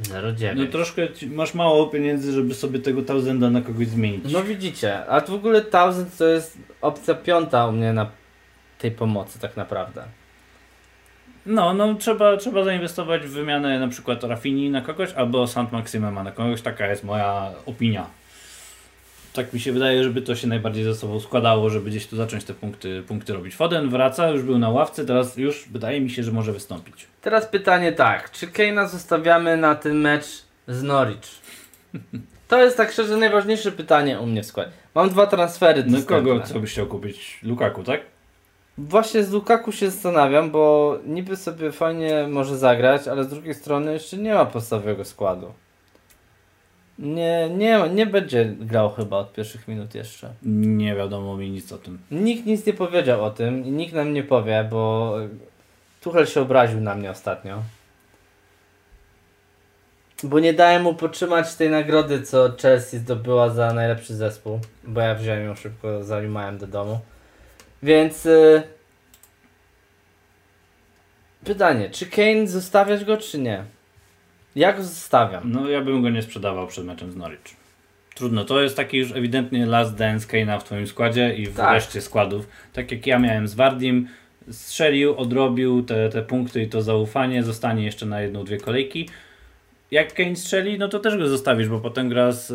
0,9. 0.00 0.56
No 0.56 0.66
troszkę 0.66 1.08
masz 1.26 1.54
mało 1.54 1.86
pieniędzy, 1.86 2.32
żeby 2.32 2.54
sobie 2.54 2.78
tego 2.78 3.02
Tausenda 3.02 3.50
na 3.50 3.60
kogoś 3.60 3.86
zmienić. 3.86 4.32
No 4.32 4.42
widzicie, 4.42 5.06
a 5.06 5.20
w 5.20 5.30
ogóle 5.30 5.62
Tausend 5.62 6.16
to 6.16 6.26
jest 6.26 6.58
opcja 6.80 7.14
piąta 7.14 7.66
u 7.66 7.72
mnie 7.72 7.92
na 7.92 8.10
tej 8.78 8.90
pomocy 8.90 9.38
tak 9.38 9.56
naprawdę. 9.56 10.04
No, 11.46 11.74
no 11.74 11.94
trzeba, 11.94 12.36
trzeba 12.36 12.64
zainwestować 12.64 13.22
w 13.22 13.30
wymianę 13.30 13.80
na 13.80 13.88
przykład 13.88 14.24
Rafini 14.24 14.70
na 14.70 14.80
kogoś 14.80 15.12
albo 15.12 15.46
Sant 15.46 15.72
Maximema 15.72 16.22
na 16.22 16.32
kogoś. 16.32 16.62
Taka 16.62 16.86
jest 16.86 17.04
moja 17.04 17.50
opinia. 17.66 18.06
Tak 19.32 19.52
mi 19.52 19.60
się 19.60 19.72
wydaje, 19.72 20.04
żeby 20.04 20.22
to 20.22 20.36
się 20.36 20.46
najbardziej 20.46 20.84
ze 20.84 20.94
sobą 20.94 21.20
składało, 21.20 21.70
żeby 21.70 21.90
gdzieś 21.90 22.06
tu 22.06 22.16
zacząć 22.16 22.44
te 22.44 22.54
punkty, 22.54 23.02
punkty 23.08 23.32
robić. 23.32 23.54
Foden 23.54 23.90
wraca, 23.90 24.28
już 24.28 24.42
był 24.42 24.58
na 24.58 24.68
ławce, 24.68 25.04
teraz 25.04 25.36
już 25.36 25.68
wydaje 25.68 26.00
mi 26.00 26.10
się, 26.10 26.22
że 26.22 26.32
może 26.32 26.52
wystąpić. 26.52 27.06
Teraz 27.20 27.46
pytanie 27.46 27.92
tak, 27.92 28.30
czy 28.30 28.46
Keina 28.46 28.88
zostawiamy 28.88 29.56
na 29.56 29.74
ten 29.74 30.00
mecz 30.00 30.24
z 30.68 30.82
Norwich? 30.82 31.30
To 32.48 32.64
jest 32.64 32.76
tak 32.76 32.92
szczerze 32.92 33.16
najważniejsze 33.16 33.72
pytanie 33.72 34.20
u 34.20 34.26
mnie 34.26 34.42
w 34.42 34.46
składzie. 34.46 34.72
Mam 34.94 35.08
dwa 35.08 35.26
transfery 35.26 35.84
No 35.86 36.02
kogo 36.02 36.40
co 36.40 36.60
byś 36.60 36.72
chciał 36.72 36.86
kupić? 36.86 37.38
Lukaku, 37.42 37.82
tak? 37.82 38.00
Właśnie 38.78 39.24
z 39.24 39.32
Lukaku 39.32 39.72
się 39.72 39.90
zastanawiam, 39.90 40.50
bo 40.50 40.98
niby 41.06 41.36
sobie 41.36 41.72
fajnie 41.72 42.26
może 42.28 42.58
zagrać, 42.58 43.08
ale 43.08 43.24
z 43.24 43.28
drugiej 43.28 43.54
strony 43.54 43.92
jeszcze 43.92 44.16
nie 44.16 44.34
ma 44.34 44.44
podstawowego 44.44 45.04
składu. 45.04 45.52
Nie, 46.98 47.50
nie, 47.50 47.88
nie 47.94 48.06
będzie 48.06 48.44
grał 48.44 48.90
chyba 48.90 49.16
od 49.16 49.32
pierwszych 49.32 49.68
minut 49.68 49.94
jeszcze. 49.94 50.30
Nie 50.42 50.94
wiadomo 50.94 51.36
mi 51.36 51.50
nic 51.50 51.72
o 51.72 51.78
tym. 51.78 51.98
Nikt 52.10 52.46
nic 52.46 52.66
nie 52.66 52.72
powiedział 52.72 53.24
o 53.24 53.30
tym 53.30 53.66
i 53.66 53.70
nikt 53.70 53.94
nam 53.94 54.12
nie 54.12 54.22
powie, 54.22 54.68
bo 54.70 55.14
Tuchel 56.00 56.26
się 56.26 56.40
obraził 56.40 56.80
na 56.80 56.94
mnie 56.94 57.10
ostatnio. 57.10 57.62
Bo 60.24 60.40
nie 60.40 60.52
dałem 60.54 60.82
mu 60.82 60.94
potrzymać 60.94 61.54
tej 61.54 61.70
nagrody, 61.70 62.22
co 62.22 62.52
Chelsea 62.62 62.98
zdobyła 62.98 63.50
za 63.50 63.72
najlepszy 63.72 64.14
zespół. 64.14 64.60
Bo 64.84 65.00
ja 65.00 65.14
wziąłem 65.14 65.44
ją 65.44 65.54
szybko, 65.54 66.04
zanim 66.04 66.58
do 66.58 66.66
domu. 66.66 66.98
Więc... 67.82 68.24
Yy... 68.24 68.62
Pytanie, 71.44 71.90
czy 71.90 72.06
Kane 72.06 72.46
zostawiać 72.46 73.04
go, 73.04 73.16
czy 73.16 73.38
nie? 73.38 73.64
Jak 74.56 74.76
go 74.76 74.82
zostawiam? 74.82 75.52
No 75.52 75.68
ja 75.68 75.80
bym 75.80 76.02
go 76.02 76.10
nie 76.10 76.22
sprzedawał 76.22 76.66
przed 76.66 76.84
meczem 76.84 77.12
z 77.12 77.16
Norwich. 77.16 77.62
Trudno, 78.14 78.44
to 78.44 78.62
jest 78.62 78.76
taki 78.76 78.98
już 78.98 79.12
ewidentnie 79.12 79.66
last 79.66 79.94
dance 79.94 80.28
Kane'a 80.28 80.60
w 80.60 80.64
twoim 80.64 80.86
składzie 80.86 81.34
i 81.34 81.46
w 81.46 81.56
tak. 81.56 81.72
reszcie 81.72 82.00
składów. 82.00 82.48
Tak 82.72 82.92
jak 82.92 83.06
ja 83.06 83.18
miałem 83.18 83.48
z 83.48 83.54
Wardim, 83.54 84.08
strzelił, 84.50 85.16
odrobił 85.16 85.82
te, 85.82 86.08
te 86.08 86.22
punkty 86.22 86.62
i 86.62 86.68
to 86.68 86.82
zaufanie, 86.82 87.42
zostanie 87.42 87.84
jeszcze 87.84 88.06
na 88.06 88.20
jedną, 88.20 88.44
dwie 88.44 88.58
kolejki. 88.58 89.08
Jak 89.90 90.14
Kane 90.14 90.36
strzeli, 90.36 90.78
no 90.78 90.88
to 90.88 90.98
też 90.98 91.18
go 91.18 91.28
zostawisz, 91.28 91.68
bo 91.68 91.80
potem 91.80 92.08
gra 92.08 92.32
z, 92.32 92.46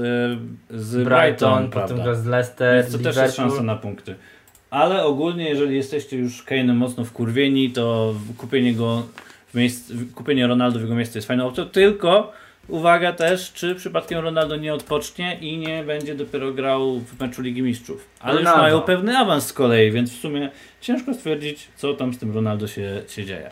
z 0.69 0.95
Brighton, 0.95 1.03
Brighton 1.05 1.69
potem 1.69 2.01
gra 2.01 2.15
z 2.15 2.25
Leicester, 2.25 2.75
Więc 2.75 2.91
to 2.91 2.97
Liverpool. 2.97 3.15
też 3.15 3.23
jest 3.23 3.37
szansa 3.37 3.63
na 3.63 3.75
punkty. 3.75 4.15
Ale 4.69 5.03
ogólnie, 5.03 5.49
jeżeli 5.49 5.75
jesteście 5.75 6.17
już 6.17 6.45
Kane'em 6.45 6.73
mocno 6.73 7.05
wkurwieni, 7.05 7.71
to 7.71 8.15
kupienie 8.37 8.73
go 8.73 9.03
w 9.47 9.55
miejsc, 9.55 9.93
kupienie 10.15 10.47
Ronaldo 10.47 10.79
w 10.79 10.81
jego 10.81 10.95
miejsce 10.95 11.17
jest 11.17 11.27
fajną 11.27 11.47
opcją, 11.47 11.65
tylko 11.65 12.31
uwaga 12.67 13.13
też, 13.13 13.53
czy 13.53 13.75
przypadkiem 13.75 14.19
Ronaldo 14.19 14.55
nie 14.55 14.73
odpocznie 14.73 15.37
i 15.41 15.57
nie 15.57 15.83
będzie 15.83 16.15
dopiero 16.15 16.51
grał 16.53 16.99
w 16.99 17.19
meczu 17.19 17.41
Ligi 17.41 17.61
Mistrzów. 17.61 18.07
Ale 18.19 18.37
Ronaldo. 18.37 18.59
już 18.59 18.61
mają 18.61 18.81
pewny 18.81 19.17
awans 19.17 19.47
z 19.47 19.53
kolei, 19.53 19.91
więc 19.91 20.11
w 20.11 20.19
sumie 20.19 20.49
ciężko 20.81 21.13
stwierdzić, 21.13 21.67
co 21.75 21.93
tam 21.93 22.13
z 22.13 22.17
tym 22.17 22.35
Ronaldo 22.35 22.67
się, 22.67 23.01
się 23.07 23.25
dzieje. 23.25 23.49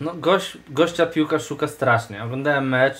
No 0.00 0.14
gość, 0.14 0.58
gościa 0.70 1.06
piłka 1.06 1.38
szuka 1.38 1.68
strasznie. 1.68 2.24
Oglądałem 2.24 2.68
mecz, 2.68 2.96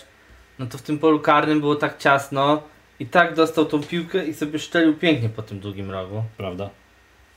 no 0.59 0.67
to 0.67 0.79
w 0.79 0.83
tym 0.83 0.99
polu 0.99 1.21
karnym 1.21 1.61
było 1.61 1.77
tak 1.77 1.99
ciasno 1.99 2.63
i 3.01 3.07
tak 3.07 3.35
dostał 3.35 3.65
tą 3.65 3.83
piłkę 3.83 4.27
i 4.27 4.35
sobie 4.35 4.59
szczelił 4.59 4.97
pięknie 4.97 5.29
po 5.29 5.43
tym 5.43 5.61
długim 5.61 5.91
rogu. 5.91 6.23
Prawda? 6.37 6.71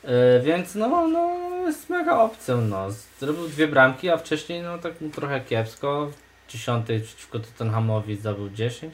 Yy, 0.03 0.41
więc 0.43 0.75
no, 0.75 1.07
no 1.07 1.31
jest 1.65 1.89
mega 1.89 2.19
opcją. 2.19 2.61
No. 2.61 2.87
Zrobił 3.19 3.47
dwie 3.47 3.67
bramki, 3.67 4.09
a 4.09 4.17
wcześniej 4.17 4.61
no 4.61 4.77
tak 4.77 4.93
trochę 5.13 5.41
kiepsko. 5.41 6.11
W 6.47 6.51
dziesiątej 6.51 6.99
przeciwko 6.99 7.39
Tottenhamowi 7.39 8.15
zdobył 8.15 8.49
10. 8.49 8.93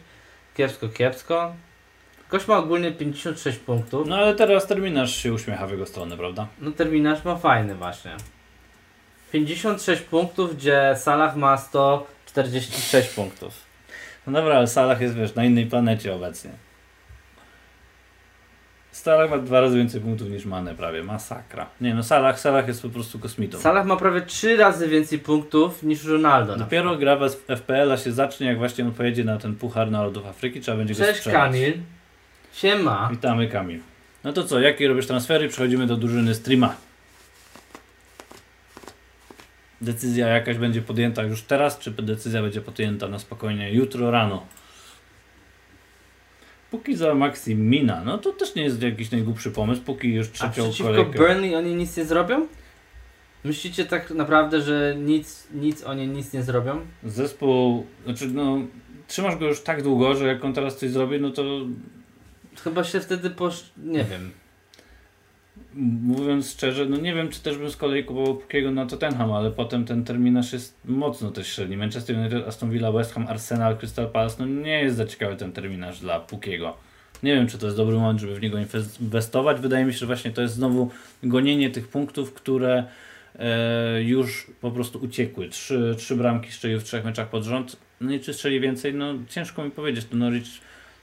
Kiepsko, 0.53 0.89
kiepsko. 0.89 1.53
Gość 2.29 2.47
ma 2.47 2.57
ogólnie 2.57 2.91
56 2.91 3.57
punktów. 3.57 4.07
No 4.07 4.15
ale 4.15 4.35
teraz 4.35 4.67
terminarz 4.67 5.15
się 5.15 5.33
uśmiecha 5.33 5.67
w 5.67 5.71
jego 5.71 5.85
stronę, 5.85 6.17
prawda? 6.17 6.47
No 6.61 6.71
terminarz 6.71 7.25
ma 7.25 7.35
fajny 7.35 7.75
właśnie. 7.75 8.15
56 9.31 10.01
punktów, 10.01 10.57
gdzie 10.57 10.95
Salah 10.97 11.35
ma 11.35 11.57
146 11.57 13.09
punktów. 13.09 13.53
No 14.27 14.33
dobra, 14.33 14.55
ale 14.55 14.67
Salah 14.67 15.01
jest 15.01 15.15
wiesz, 15.15 15.35
na 15.35 15.45
innej 15.45 15.65
planecie 15.65 16.13
obecnie. 16.15 16.51
Salah 18.97 19.29
ma 19.29 19.37
dwa 19.37 19.61
razy 19.61 19.77
więcej 19.77 20.01
punktów 20.01 20.29
niż 20.29 20.45
Mane 20.45 20.75
prawie. 20.75 21.03
Masakra. 21.03 21.69
Nie 21.81 21.93
no, 21.93 22.03
Salah, 22.03 22.39
Salah 22.39 22.67
jest 22.67 22.81
po 22.81 22.89
prostu 22.89 23.19
kosmitą. 23.19 23.59
Salah 23.59 23.85
ma 23.85 23.95
prawie 23.95 24.21
trzy 24.21 24.57
razy 24.57 24.87
więcej 24.87 25.19
punktów 25.19 25.83
niż 25.83 26.05
Ronaldo. 26.05 26.55
Dopiero 26.55 26.97
gra 26.97 27.15
w 27.15 27.29
FPL-a 27.55 27.97
się 27.97 28.11
zacznie, 28.11 28.47
jak 28.47 28.57
właśnie 28.57 28.85
on 28.85 28.91
pojedzie 28.91 29.23
na 29.23 29.37
ten 29.37 29.55
Puchar 29.55 29.91
Narodów 29.91 30.25
Afryki, 30.25 30.61
trzeba 30.61 30.77
będzie 30.77 30.95
Cześć, 30.95 31.09
go 31.09 31.15
sprzedać. 31.15 31.41
Kamil. 31.41 31.73
Siema. 32.53 33.07
Witamy 33.11 33.47
Kamil. 33.47 33.79
No 34.23 34.33
to 34.33 34.43
co, 34.43 34.59
jakie 34.59 34.87
robisz 34.87 35.07
transfery? 35.07 35.49
Przechodzimy 35.49 35.87
do 35.87 35.97
drużyny 35.97 36.35
streama. 36.35 36.75
Decyzja 39.81 40.27
jakaś 40.27 40.57
będzie 40.57 40.81
podjęta 40.81 41.23
już 41.23 41.41
teraz, 41.41 41.79
czy 41.79 41.91
decyzja 41.91 42.41
będzie 42.41 42.61
podjęta 42.61 43.07
na 43.07 43.19
spokojnie 43.19 43.73
jutro 43.73 44.11
rano? 44.11 44.45
Póki 46.71 46.95
za 46.95 47.15
Maximina, 47.15 48.03
no 48.05 48.17
to 48.17 48.31
też 48.31 48.55
nie 48.55 48.63
jest 48.63 48.81
jakiś 48.81 49.11
najgłupszy 49.11 49.51
pomysł, 49.51 49.81
póki 49.81 50.13
już 50.13 50.31
trzecią 50.31 50.47
A 50.47 50.51
przeciwko 50.51 50.83
kolejkę. 50.83 51.17
Burnley 51.19 51.55
oni 51.55 51.75
nic 51.75 51.97
nie 51.97 52.05
zrobią? 52.05 52.47
Myślicie 53.43 53.85
tak 53.85 54.11
naprawdę, 54.11 54.61
że 54.61 54.95
nic, 54.99 55.47
nic 55.53 55.83
oni 55.83 56.07
nic 56.07 56.33
nie 56.33 56.43
zrobią? 56.43 56.81
Zespół, 57.03 57.85
znaczy 58.05 58.27
no, 58.27 58.57
trzymasz 59.07 59.35
go 59.35 59.47
już 59.47 59.61
tak 59.61 59.83
długo, 59.83 60.15
że 60.15 60.27
jak 60.27 60.45
on 60.45 60.53
teraz 60.53 60.77
coś 60.77 60.89
zrobi, 60.89 61.21
no 61.21 61.29
to... 61.31 61.43
Chyba 62.63 62.83
się 62.83 62.99
wtedy 62.99 63.29
posz... 63.29 63.69
nie 63.77 64.03
wiem 64.03 64.31
mówiąc 66.01 66.51
szczerze, 66.51 66.85
no 66.85 66.97
nie 66.97 67.13
wiem, 67.15 67.29
czy 67.29 67.41
też 67.41 67.57
bym 67.57 67.69
z 67.69 67.77
kolei 67.77 68.03
kupował 68.03 68.35
Pukiego 68.35 68.71
na 68.71 68.85
Tottenham, 68.85 69.31
ale 69.33 69.51
potem 69.51 69.85
ten 69.85 70.03
terminarz 70.03 70.53
jest 70.53 70.77
mocno 70.85 71.31
też 71.31 71.55
średni. 71.55 71.77
Manchester 71.77 72.17
United, 72.17 72.47
Aston 72.47 72.71
Villa, 72.71 72.91
West 72.91 73.13
Ham, 73.13 73.27
Arsenal, 73.27 73.77
Crystal 73.77 74.09
Palace, 74.09 74.35
no 74.39 74.45
nie 74.45 74.79
jest 74.79 74.97
za 74.97 75.05
ciekawy 75.05 75.35
ten 75.35 75.51
terminarz 75.51 75.99
dla 75.99 76.19
Pukiego. 76.19 76.77
Nie 77.23 77.35
wiem, 77.35 77.47
czy 77.47 77.57
to 77.57 77.65
jest 77.65 77.77
dobry 77.77 77.95
moment, 77.95 78.19
żeby 78.19 78.35
w 78.35 78.41
niego 78.41 78.57
inwestować. 78.99 79.59
Wydaje 79.59 79.85
mi 79.85 79.93
się, 79.93 79.99
że 79.99 80.05
właśnie 80.05 80.31
to 80.31 80.41
jest 80.41 80.53
znowu 80.53 80.89
gonienie 81.23 81.69
tych 81.69 81.87
punktów, 81.87 82.33
które 82.33 82.83
e, 83.39 84.03
już 84.03 84.47
po 84.61 84.71
prostu 84.71 84.99
uciekły. 84.99 85.49
Trzy, 85.49 85.95
trzy 85.97 86.15
bramki 86.15 86.51
strzelił 86.51 86.79
w 86.79 86.83
trzech 86.83 87.05
meczach 87.05 87.29
pod 87.29 87.43
rząd. 87.43 87.77
No 88.01 88.13
i 88.13 88.19
czy 88.19 88.33
strzeli 88.33 88.59
więcej? 88.59 88.93
No 88.93 89.13
ciężko 89.29 89.63
mi 89.63 89.71
powiedzieć. 89.71 90.05
To 90.05 90.15
Norwich 90.15 90.47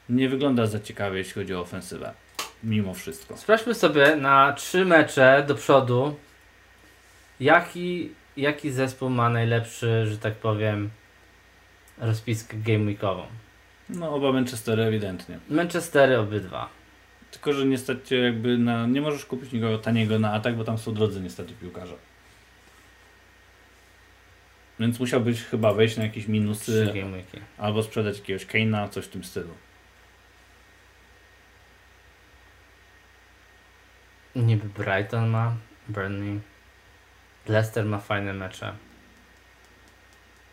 nie 0.08 0.28
wygląda 0.28 0.66
za 0.66 0.80
ciekawie, 0.80 1.18
jeśli 1.18 1.32
chodzi 1.32 1.54
o 1.54 1.60
ofensywę 1.60 2.23
mimo 2.64 2.94
wszystko. 2.94 3.36
Sprawdźmy 3.36 3.74
sobie 3.74 4.16
na 4.16 4.52
trzy 4.52 4.84
mecze 4.84 5.44
do 5.48 5.54
przodu, 5.54 6.16
jaki, 7.40 8.10
jaki 8.36 8.70
zespół 8.70 9.10
ma 9.10 9.30
najlepszy, 9.30 10.06
że 10.06 10.18
tak 10.18 10.34
powiem, 10.34 10.90
rozpiskę 11.98 12.56
game 12.56 12.84
weekową. 12.84 13.26
No 13.88 14.14
oba 14.14 14.32
Manchestery 14.32 14.82
ewidentnie. 14.82 15.38
Manchestery 15.50 16.18
obydwa. 16.18 16.68
Tylko, 17.30 17.52
że 17.52 17.66
niestety 17.66 18.16
jakby 18.16 18.58
na, 18.58 18.86
nie 18.86 19.00
możesz 19.00 19.24
kupić 19.24 19.52
nikogo 19.52 19.78
taniego 19.78 20.18
na 20.18 20.32
atak, 20.32 20.56
bo 20.56 20.64
tam 20.64 20.78
są 20.78 20.94
drodzy 20.94 21.20
niestety 21.20 21.52
piłkarze. 21.60 21.94
Więc 24.80 25.00
musiałbyś 25.00 25.42
chyba 25.42 25.72
wejść 25.72 25.96
na 25.96 26.02
jakieś 26.02 26.28
minusy 26.28 26.92
albo 27.58 27.82
sprzedać 27.82 28.18
jakiegoś 28.18 28.46
Kane'a, 28.46 28.88
coś 28.88 29.04
w 29.04 29.08
tym 29.08 29.24
stylu. 29.24 29.50
Niby 34.36 34.68
Brighton 34.68 35.28
ma, 35.28 35.52
Burnley. 35.88 36.40
Leicester 37.48 37.84
ma 37.84 37.98
fajne 37.98 38.32
mecze. 38.32 38.72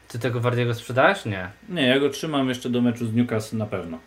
Ty 0.07 0.19
tego 0.19 0.39
Wardiego 0.39 0.73
sprzedałeś? 0.73 1.25
Nie. 1.25 1.51
Nie, 1.69 1.88
ja 1.88 1.99
go 1.99 2.09
trzymam 2.09 2.49
jeszcze 2.49 2.69
do 2.69 2.82
meczu 2.82 3.07
z 3.07 3.13
Newcastle 3.13 3.57
na 3.57 3.65
pewno. 3.65 3.99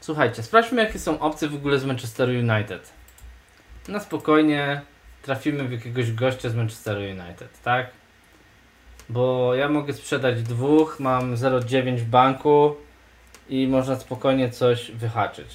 Słuchajcie, 0.00 0.42
sprawdźmy 0.42 0.84
jakie 0.84 0.98
są 0.98 1.20
opcje 1.20 1.48
w 1.48 1.54
ogóle 1.54 1.78
z 1.78 1.84
Manchester 1.84 2.28
United. 2.28 2.92
Na 3.88 4.00
spokojnie 4.00 4.80
trafimy 5.22 5.68
w 5.68 5.72
jakiegoś 5.72 6.12
gościa 6.12 6.48
z 6.48 6.54
Manchester 6.54 6.96
United, 6.96 7.62
tak? 7.62 7.90
Bo 9.08 9.54
ja 9.54 9.68
mogę 9.68 9.92
sprzedać 9.92 10.42
dwóch, 10.42 11.00
mam 11.00 11.34
0,9 11.34 11.96
w 11.96 12.04
banku 12.04 12.76
i 13.48 13.68
można 13.68 13.96
spokojnie 13.96 14.50
coś 14.50 14.90
wyhaczyć. 14.90 15.48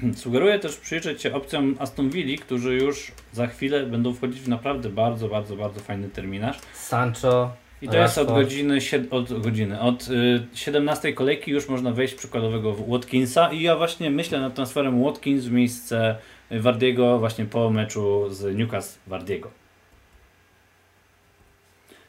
Sugeruję 0.16 0.58
też 0.58 0.76
przyjrzeć 0.76 1.22
się 1.22 1.34
opcjom 1.34 1.76
Aston 1.78 2.10
Villa, 2.10 2.42
którzy 2.42 2.74
już 2.74 3.12
za 3.32 3.46
chwilę 3.46 3.86
będą 3.86 4.14
wchodzić 4.14 4.40
w 4.40 4.48
naprawdę 4.48 4.88
bardzo, 4.88 5.28
bardzo, 5.28 5.56
bardzo 5.56 5.80
fajny 5.80 6.08
terminarz. 6.08 6.58
Sancho. 6.74 7.50
I 7.82 7.88
to 7.88 7.96
jest 7.96 8.18
od 8.18 8.28
godziny, 8.28 8.78
od 9.10 9.40
godziny, 9.40 9.80
od 9.80 10.08
y, 10.08 10.46
17 10.54 11.12
kolejki 11.12 11.50
już 11.50 11.68
można 11.68 11.92
wejść 11.92 12.14
przykładowego 12.14 12.74
Watkinsa 12.74 13.52
i 13.52 13.62
ja 13.62 13.76
właśnie 13.76 14.10
myślę 14.10 14.40
nad 14.40 14.54
transferem 14.54 15.04
Watkins 15.04 15.44
w 15.44 15.52
miejsce 15.52 16.16
Wardiego 16.50 17.18
właśnie 17.18 17.44
po 17.44 17.70
meczu 17.70 18.30
z 18.30 18.56
Newcastle 18.56 18.98
Wardiego. 19.06 19.50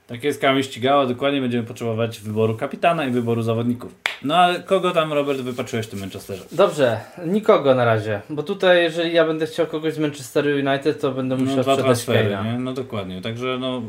Tak 0.10 0.24
jest 0.24 0.41
Kamil 0.41 0.64
ścigała, 0.64 1.05
dokładnie 1.05 1.41
będziemy 1.41 1.64
potrzebować 1.64 2.20
wyboru 2.20 2.55
kapitana 2.55 3.05
i 3.05 3.12
wyboru 3.12 3.41
zawodników. 3.41 3.95
No 4.24 4.36
ale 4.36 4.60
kogo 4.60 4.91
tam 4.91 5.14
Robert 5.14 5.39
wypatrzyłeś 5.39 5.86
w 5.86 5.89
tym 5.89 5.99
Manchesterze? 5.99 6.43
Dobrze, 6.51 6.99
nikogo 7.26 7.76
na 7.76 7.86
razie, 7.86 8.22
bo 8.30 8.43
tutaj 8.43 8.84
jeżeli 8.84 9.14
ja 9.14 9.26
będę 9.26 9.45
chciał 9.45 9.68
kogoś 9.68 9.93
z 9.93 9.99
Manchesteru 9.99 10.49
United, 10.49 11.01
to 11.01 11.12
będę 11.12 11.36
no, 11.36 11.41
musiał 11.41 11.57
no, 11.57 11.64
dwa 11.64 11.78
transfery, 11.78 12.38
nie? 12.43 12.60
No 12.60 12.74
dokładnie, 12.74 13.22
także 13.22 13.57
no 13.60 13.82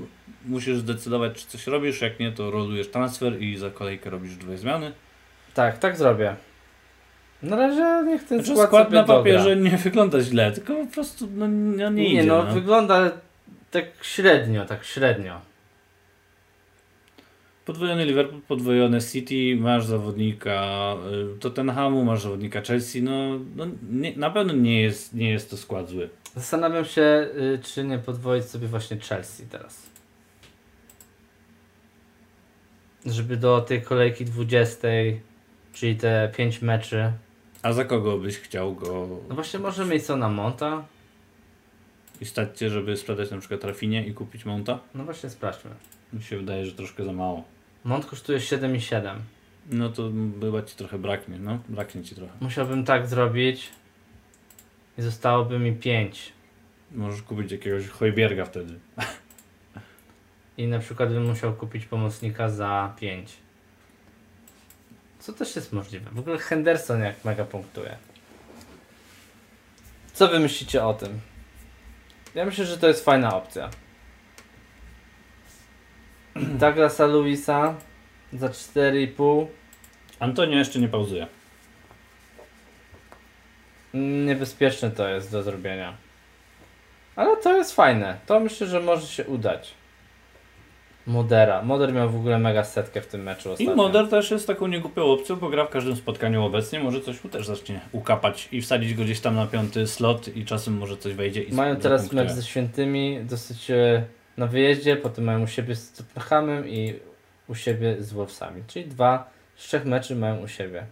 musisz 0.46 0.78
zdecydować, 0.78 1.32
czy 1.34 1.46
coś 1.46 1.66
robisz, 1.66 2.00
jak 2.00 2.20
nie, 2.20 2.32
to 2.32 2.50
rolujesz 2.50 2.90
transfer 2.90 3.42
i 3.42 3.56
za 3.56 3.70
kolejkę 3.70 4.10
robisz 4.10 4.36
dwie 4.36 4.58
zmiany. 4.58 4.92
Tak, 5.54 5.78
tak 5.78 5.96
zrobię. 5.96 6.34
Na 7.42 7.56
razie 7.56 8.02
niech 8.06 8.24
ten 8.24 8.38
znaczy, 8.38 8.52
skład, 8.52 8.66
skład 8.66 8.90
na 8.90 9.04
papierze 9.04 9.56
dogra. 9.56 9.70
nie 9.70 9.76
wygląda 9.76 10.20
źle, 10.20 10.52
tylko 10.52 10.74
po 10.74 10.86
prostu 10.86 11.28
no, 11.36 11.48
no 11.48 11.90
nie, 11.90 12.04
nie 12.04 12.12
idzie. 12.12 12.24
no, 12.24 12.44
no. 12.44 12.54
wygląda 12.54 13.10
tak 13.70 13.84
średnio, 14.02 14.64
tak 14.64 14.84
średnio. 14.84 15.49
Podwojony 17.70 18.04
Liverpool, 18.04 18.40
podwojone 18.42 19.00
City, 19.00 19.56
masz 19.60 19.86
zawodnika 19.86 20.94
y, 21.36 21.38
Tottenhamu, 21.38 22.04
masz 22.04 22.22
zawodnika 22.22 22.60
Chelsea, 22.60 23.02
no, 23.02 23.38
no 23.56 23.66
nie, 23.90 24.16
na 24.16 24.30
pewno 24.30 24.52
nie 24.52 24.80
jest, 24.82 25.14
nie 25.14 25.30
jest 25.30 25.50
to 25.50 25.56
skład 25.56 25.88
zły. 25.88 26.10
Zastanawiam 26.34 26.84
się, 26.84 27.02
y, 27.02 27.58
czy 27.62 27.84
nie 27.84 27.98
podwoić 27.98 28.44
sobie 28.44 28.68
właśnie 28.68 28.96
Chelsea 29.00 29.46
teraz. 29.50 29.82
Żeby 33.06 33.36
do 33.36 33.60
tej 33.60 33.82
kolejki 33.82 34.24
20, 34.24 34.88
czyli 35.72 35.96
te 35.96 36.32
5 36.36 36.62
meczy. 36.62 37.12
A 37.62 37.72
za 37.72 37.84
kogo 37.84 38.18
byś 38.18 38.38
chciał 38.38 38.74
go 38.74 39.08
No 39.28 39.34
właśnie 39.34 39.60
może 39.60 39.84
Masona 39.84 40.28
Monta. 40.28 40.84
i 42.20 42.24
stać 42.24 42.58
cię, 42.58 42.70
żeby 42.70 42.96
sprzedać 42.96 43.30
na 43.30 43.38
przykład 43.38 43.64
Rafinie 43.64 44.06
i 44.06 44.14
kupić 44.14 44.44
Monta? 44.44 44.78
No 44.94 45.04
właśnie 45.04 45.30
sprawdźmy. 45.30 45.70
Mi 46.12 46.22
się 46.22 46.36
wydaje, 46.36 46.66
że 46.66 46.72
troszkę 46.72 47.04
za 47.04 47.12
mało. 47.12 47.44
Mont 47.84 48.06
kosztuje 48.06 48.38
7,7. 48.38 49.14
No 49.70 49.88
to 49.88 50.10
chyba 50.40 50.62
ci 50.62 50.76
trochę 50.76 50.98
braknie, 50.98 51.38
no. 51.38 51.58
Braknie 51.68 52.04
ci 52.04 52.14
trochę. 52.14 52.32
Musiałbym 52.40 52.84
tak 52.84 53.06
zrobić 53.06 53.68
i 54.98 55.02
zostałoby 55.02 55.58
mi 55.58 55.72
5. 55.72 56.32
Możesz 56.92 57.22
kupić 57.22 57.52
jakiegoś 57.52 57.88
Hojbierga 57.88 58.44
wtedy. 58.44 58.78
I 60.58 60.66
na 60.66 60.78
przykład 60.78 61.12
bym 61.12 61.26
musiał 61.26 61.54
kupić 61.54 61.86
pomocnika 61.86 62.48
za 62.48 62.94
5. 63.00 63.32
Co 65.18 65.32
też 65.32 65.56
jest 65.56 65.72
możliwe. 65.72 66.10
W 66.10 66.18
ogóle 66.18 66.38
Henderson 66.38 67.00
jak 67.00 67.24
mega 67.24 67.44
punktuje. 67.44 67.96
Co 70.12 70.28
wy 70.28 70.40
myślicie 70.40 70.84
o 70.84 70.94
tym? 70.94 71.20
Ja 72.34 72.44
myślę, 72.44 72.66
że 72.66 72.78
to 72.78 72.88
jest 72.88 73.04
fajna 73.04 73.36
opcja. 73.36 73.70
Douglasa 76.60 77.06
Luisa 77.06 77.74
za 78.32 78.48
4,5. 78.48 79.46
Antonio 80.18 80.58
jeszcze 80.58 80.78
nie 80.78 80.88
pauzuje. 80.88 81.26
Niebezpieczne 83.94 84.90
to 84.90 85.08
jest 85.08 85.32
do 85.32 85.42
zrobienia. 85.42 85.96
Ale 87.16 87.36
to 87.36 87.56
jest 87.56 87.74
fajne. 87.74 88.18
To 88.26 88.40
myślę, 88.40 88.66
że 88.66 88.80
może 88.80 89.06
się 89.06 89.24
udać. 89.24 89.74
Modera. 91.06 91.62
Moder 91.62 91.92
miał 91.92 92.10
w 92.10 92.16
ogóle 92.16 92.38
mega 92.38 92.64
setkę 92.64 93.00
w 93.00 93.06
tym 93.06 93.22
meczu 93.22 93.48
I 93.48 93.52
ostatnio. 93.52 93.74
Moder 93.74 94.08
też 94.08 94.30
jest 94.30 94.46
taką 94.46 94.66
niegłupią 94.66 95.04
opcją, 95.04 95.36
bo 95.36 95.48
gra 95.48 95.64
w 95.64 95.70
każdym 95.70 95.96
spotkaniu 95.96 96.44
obecnie. 96.44 96.80
Może 96.80 97.00
coś 97.00 97.24
mu 97.24 97.30
też 97.30 97.46
zacznie 97.46 97.80
ukapać 97.92 98.48
i 98.52 98.62
wsadzić 98.62 98.94
go 98.94 99.04
gdzieś 99.04 99.20
tam 99.20 99.34
na 99.34 99.46
piąty 99.46 99.86
slot 99.86 100.36
i 100.36 100.44
czasem 100.44 100.78
może 100.78 100.96
coś 100.96 101.14
wejdzie 101.14 101.42
i 101.42 101.54
Mają 101.54 101.76
teraz 101.76 102.12
mecz 102.12 102.30
ze 102.30 102.42
Świętymi 102.42 103.20
dosyć 103.22 103.70
e, 103.70 104.04
na 104.40 104.46
wyjeździe, 104.46 104.96
potem 104.96 105.24
mają 105.24 105.42
u 105.42 105.46
siebie 105.46 105.76
z 105.76 105.92
Tottenhamem 105.92 106.68
i 106.68 107.00
u 107.48 107.54
siebie 107.54 107.96
z 108.02 108.12
Wolvesami. 108.12 108.62
Czyli 108.66 108.86
dwa 108.86 109.30
z 109.56 109.62
trzech 109.62 109.84
meczy 109.84 110.16
mają 110.16 110.42
u 110.42 110.48
siebie. 110.48 110.86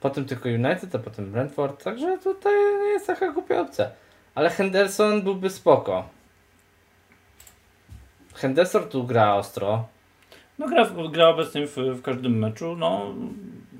Potem 0.00 0.24
tylko 0.24 0.48
United, 0.48 0.94
a 0.94 0.98
potem 0.98 1.32
Brentford, 1.32 1.84
także 1.84 2.18
tutaj 2.18 2.52
nie 2.54 2.88
jest 2.88 3.06
taka 3.06 3.32
głupia 3.32 3.60
opcja. 3.60 3.90
Ale 4.34 4.50
Henderson 4.50 5.22
byłby 5.22 5.50
spoko. 5.50 6.08
Henderson 8.34 8.88
tu 8.88 9.04
gra 9.04 9.34
ostro. 9.34 9.88
No 10.58 10.68
gra, 10.68 10.90
gra 11.12 11.28
obecnie 11.28 11.66
w, 11.66 11.76
w 11.76 12.02
każdym 12.02 12.38
meczu. 12.38 12.76
No, 12.76 13.14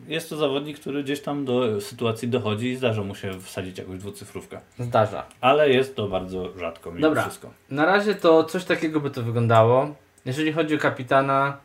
jest 0.08 0.30
to 0.30 0.36
zawodnik, 0.36 0.80
który 0.80 1.02
gdzieś 1.02 1.20
tam 1.20 1.44
do 1.44 1.80
sytuacji 1.80 2.28
dochodzi 2.28 2.66
i 2.70 2.76
zdarza 2.76 3.02
mu 3.02 3.14
się 3.14 3.40
wsadzić 3.40 3.78
jakąś 3.78 3.98
dwucyfrówkę. 3.98 4.60
Zdarza. 4.78 5.26
Ale 5.40 5.70
jest 5.70 5.96
to 5.96 6.08
bardzo 6.08 6.58
rzadko 6.58 6.90
mimo 6.90 7.02
Dobra. 7.02 7.22
wszystko. 7.22 7.50
Na 7.70 7.86
razie 7.86 8.14
to 8.14 8.44
coś 8.44 8.64
takiego 8.64 9.00
by 9.00 9.10
to 9.10 9.22
wyglądało. 9.22 9.94
Jeżeli 10.24 10.52
chodzi 10.52 10.74
o 10.74 10.78
kapitana, 10.78 11.56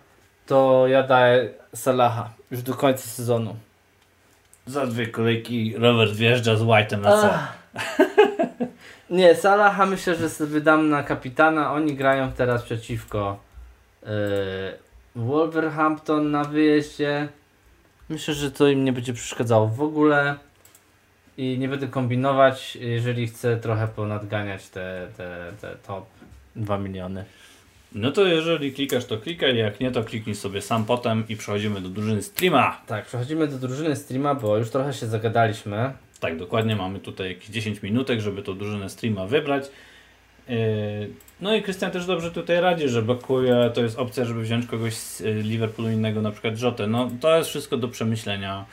to 0.46 0.88
ja 0.88 1.04
daję 1.04 1.50
Salaha 1.76 2.30
już 2.52 2.62
do 2.62 2.74
końca 2.74 3.08
sezonu. 3.08 3.56
Za 4.66 4.88
dwie 4.88 5.08
kolejki 5.08 5.74
Robert 5.78 6.12
wjeżdża 6.14 6.56
z 6.56 6.62
White'em 6.62 7.00
na 7.00 7.22
C. 7.22 7.30
Nie, 9.10 9.36
Salaha 9.36 9.86
myślę, 9.86 10.16
że 10.16 10.30
sobie 10.30 10.62
dam 10.62 10.90
na 10.90 11.04
kapitana. 11.04 11.74
Oni 11.74 11.96
grają 11.96 12.32
teraz 12.32 12.64
przeciwko 12.64 13.38
yy, 14.04 14.10
Wolverhampton 15.16 16.32
na 16.32 16.44
wyjeździe. 16.44 17.28
Myślę, 18.10 18.34
że 18.34 18.52
to 18.52 18.68
im 18.68 18.86
nie 18.86 18.94
będzie 18.94 19.14
przeszkadzało 19.14 19.68
w 19.68 19.82
ogóle. 19.82 20.36
I 21.38 21.58
nie 21.60 21.68
będę 21.68 21.88
kombinować, 21.88 22.76
jeżeli 22.82 23.28
chcę 23.28 23.58
trochę 23.58 23.88
ponadganiać 23.88 24.70
te, 24.70 25.08
te, 25.18 25.54
te 25.62 25.76
top 25.88 26.06
2 26.56 26.78
miliony. 26.78 27.26
No 27.92 28.12
to 28.12 28.26
jeżeli 28.26 28.74
klikasz, 28.74 29.06
to 29.06 29.18
klikaj, 29.18 29.58
jak 29.58 29.80
nie, 29.80 29.92
to 29.92 30.04
kliknij 30.04 30.36
sobie 30.36 30.62
sam 30.62 30.86
potem 30.86 31.24
i 31.30 31.36
przechodzimy 31.36 31.82
do 31.82 31.90
drużyny 31.90 32.22
streama. 32.24 32.82
Tak, 32.88 33.06
przechodzimy 33.06 33.48
do 33.48 33.58
drużyny 33.58 33.96
streama, 33.96 34.36
bo 34.36 34.58
już 34.58 34.70
trochę 34.70 34.94
się 34.94 35.08
zagadaliśmy. 35.08 35.92
Tak, 36.20 36.38
dokładnie, 36.38 36.76
mamy 36.76 37.00
tutaj 37.00 37.30
jakieś 37.30 37.50
10 37.50 37.82
minutek, 37.82 38.20
żeby 38.20 38.44
tą 38.44 38.58
drużynę 38.58 38.90
streama 38.90 39.28
wybrać. 39.28 39.64
Yy, 40.50 41.10
No 41.42 41.56
i 41.56 41.62
Krystian 41.62 41.92
też 41.92 42.06
dobrze 42.06 42.32
tutaj 42.32 42.62
radzi, 42.62 42.90
że 42.90 43.02
blokuje, 43.02 43.72
to 43.74 43.82
jest 43.82 44.00
opcja, 44.00 44.26
żeby 44.26 44.42
wziąć 44.42 44.66
kogoś 44.66 44.94
z 44.94 45.22
y, 45.22 45.34
Liverpoolu 45.34 45.92
innego, 45.92 46.22
na 46.22 46.32
przykład 46.32 46.62
Jotę. 46.62 46.88
No 46.88 47.10
to 47.22 47.38
jest 47.38 47.50
wszystko 47.50 47.78
do 47.78 47.88
przemyślenia. 47.88 48.66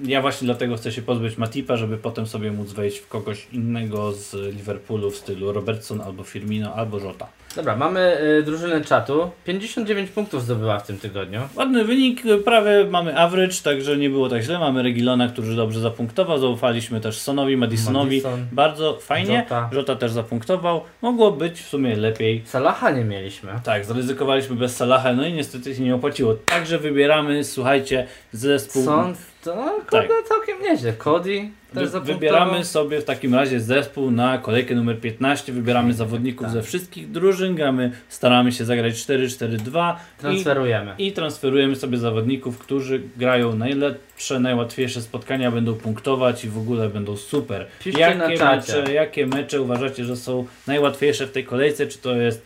Ja 0.00 0.22
właśnie 0.22 0.46
dlatego 0.46 0.76
chcę 0.76 0.92
się 0.92 1.02
pozbyć 1.02 1.38
Matipa, 1.38 1.76
żeby 1.76 1.98
potem 1.98 2.26
sobie 2.26 2.52
móc 2.52 2.72
wejść 2.72 2.98
w 2.98 3.08
kogoś 3.08 3.46
innego 3.52 4.12
z 4.12 4.54
Liverpoolu 4.54 5.10
w 5.10 5.16
stylu 5.16 5.52
Robertson 5.52 6.00
albo 6.00 6.22
Firmino 6.22 6.74
albo 6.74 6.98
Jota. 6.98 7.28
Dobra, 7.56 7.76
mamy 7.76 8.20
y, 8.38 8.42
drużynę 8.42 8.80
czatu. 8.80 9.30
59 9.44 10.10
punktów 10.10 10.42
zdobyła 10.42 10.78
w 10.78 10.86
tym 10.86 10.98
tygodniu. 10.98 11.40
Ładny 11.56 11.84
wynik, 11.84 12.22
prawie 12.44 12.86
mamy 12.90 13.18
average, 13.18 13.54
także 13.64 13.96
nie 13.96 14.10
było 14.10 14.28
tak 14.28 14.42
źle. 14.42 14.58
Mamy 14.58 14.82
Regilona, 14.82 15.28
który 15.28 15.56
dobrze 15.56 15.80
zapunktował. 15.80 16.38
Zaufaliśmy 16.38 17.00
też 17.00 17.18
Sonowi, 17.18 17.56
Madisonowi. 17.56 18.16
Madison. 18.16 18.46
Bardzo 18.52 18.98
fajnie. 19.00 19.36
Jota. 19.36 19.70
Jota 19.72 19.96
też 19.96 20.12
zapunktował. 20.12 20.80
Mogło 21.02 21.30
być 21.30 21.60
w 21.60 21.68
sumie 21.68 21.96
lepiej. 21.96 22.42
Salaha 22.46 22.90
nie 22.90 23.04
mieliśmy. 23.04 23.52
Tak, 23.64 23.84
zaryzykowaliśmy 23.84 24.56
bez 24.56 24.76
Salaha, 24.76 25.12
no 25.12 25.26
i 25.26 25.32
niestety 25.32 25.74
się 25.74 25.82
nie 25.82 25.94
opłaciło. 25.94 26.34
Także 26.34 26.78
wybieramy, 26.78 27.44
słuchajcie, 27.44 28.06
zespół. 28.32 28.84
Sąd, 28.84 29.18
to 29.44 29.56
no, 29.56 29.80
kurde, 29.90 30.14
całkiem 30.28 30.62
nieźle. 30.62 30.92
Cody 30.92 31.48
też 31.74 31.90
Wy, 31.90 32.00
wybieramy 32.00 32.64
sobie 32.64 33.00
w 33.00 33.04
takim 33.04 33.34
razie 33.34 33.60
zespół 33.60 34.10
na 34.10 34.38
kolejkę 34.38 34.74
numer 34.74 35.00
15. 35.00 35.52
Wybieramy 35.52 35.94
zawodników 35.94 36.46
tak. 36.46 36.52
ze 36.52 36.62
wszystkich 36.62 37.10
drużyn. 37.10 37.54
Gramy, 37.54 37.92
staramy 38.08 38.52
się 38.52 38.64
zagrać 38.64 38.94
4-4-2 38.94 39.94
i 39.94 40.20
Transferujemy. 40.20 40.94
I 40.98 41.12
transferujemy 41.12 41.76
sobie 41.76 41.98
zawodników, 41.98 42.58
którzy 42.58 43.02
grają 43.16 43.56
najlepsze, 43.56 44.40
najłatwiejsze 44.40 45.02
spotkania, 45.02 45.50
będą 45.50 45.74
punktować 45.74 46.44
i 46.44 46.48
w 46.48 46.58
ogóle 46.58 46.88
będą 46.88 47.16
super. 47.16 47.66
Piszcie 47.84 48.00
Jakie 48.00 48.44
mecze, 48.44 48.92
jakie 48.92 49.26
mecze 49.26 49.62
uważacie, 49.62 50.04
że 50.04 50.16
są 50.16 50.46
najłatwiejsze 50.66 51.26
w 51.26 51.32
tej 51.32 51.44
kolejce? 51.44 51.86
Czy 51.86 51.98
to 51.98 52.16
jest 52.16 52.42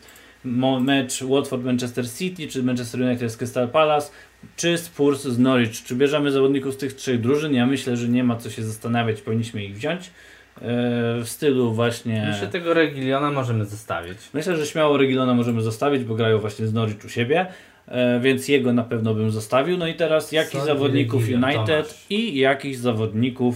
mecz 0.81 1.23
Watford-Manchester 1.23 2.05
City, 2.19 2.49
czy 2.49 2.63
Manchester 2.63 3.01
United 3.01 3.33
z 3.33 3.37
Crystal 3.37 3.69
Palace, 3.69 4.11
czy 4.57 4.79
Spurs 4.79 5.23
z 5.23 5.39
Norwich? 5.39 5.71
Czy 5.85 5.95
bierzemy 5.95 6.31
zawodników 6.31 6.75
z 6.75 6.77
tych 6.77 6.93
trzech 6.95 7.21
drużyn? 7.21 7.55
Ja 7.55 7.67
myślę, 7.67 7.97
że 7.97 8.09
nie 8.09 8.25
ma 8.25 8.37
co 8.37 8.51
się 8.51 8.63
zastanawiać, 8.63 9.21
powinniśmy 9.21 9.65
ich 9.65 9.75
wziąć. 9.77 10.01
e, 10.07 10.11
W 11.21 11.29
stylu 11.29 11.73
właśnie. 11.73 12.25
Myślę, 12.29 12.47
że 12.47 12.53
tego 12.53 12.75
Regiliona 12.75 13.31
możemy 13.31 13.65
zostawić. 13.65 14.19
Myślę, 14.35 14.57
że 14.57 14.67
śmiało 14.67 14.97
Regilona 14.97 15.35
możemy 15.35 15.63
zostawić, 15.63 16.05
bo 16.05 16.15
grają 16.15 16.39
właśnie 16.39 16.67
z 16.67 16.73
Norwich 16.73 17.05
u 17.05 17.09
siebie, 17.09 17.47
e, 17.89 18.21
więc 18.21 18.49
jego 18.49 18.73
na 18.73 18.83
pewno 18.85 19.15
bym 19.15 19.31
zostawił. 19.31 19.77
No 19.79 19.87
i 19.87 19.95
teraz 19.95 20.33
jakichś 20.33 20.53
Sorry, 20.55 20.67
zawodników 20.67 21.21
Regilion, 21.21 21.45
United 21.45 21.67
Tomasz. 21.89 22.07
i 22.11 22.39
jakichś 22.39 22.77
zawodników 22.77 23.55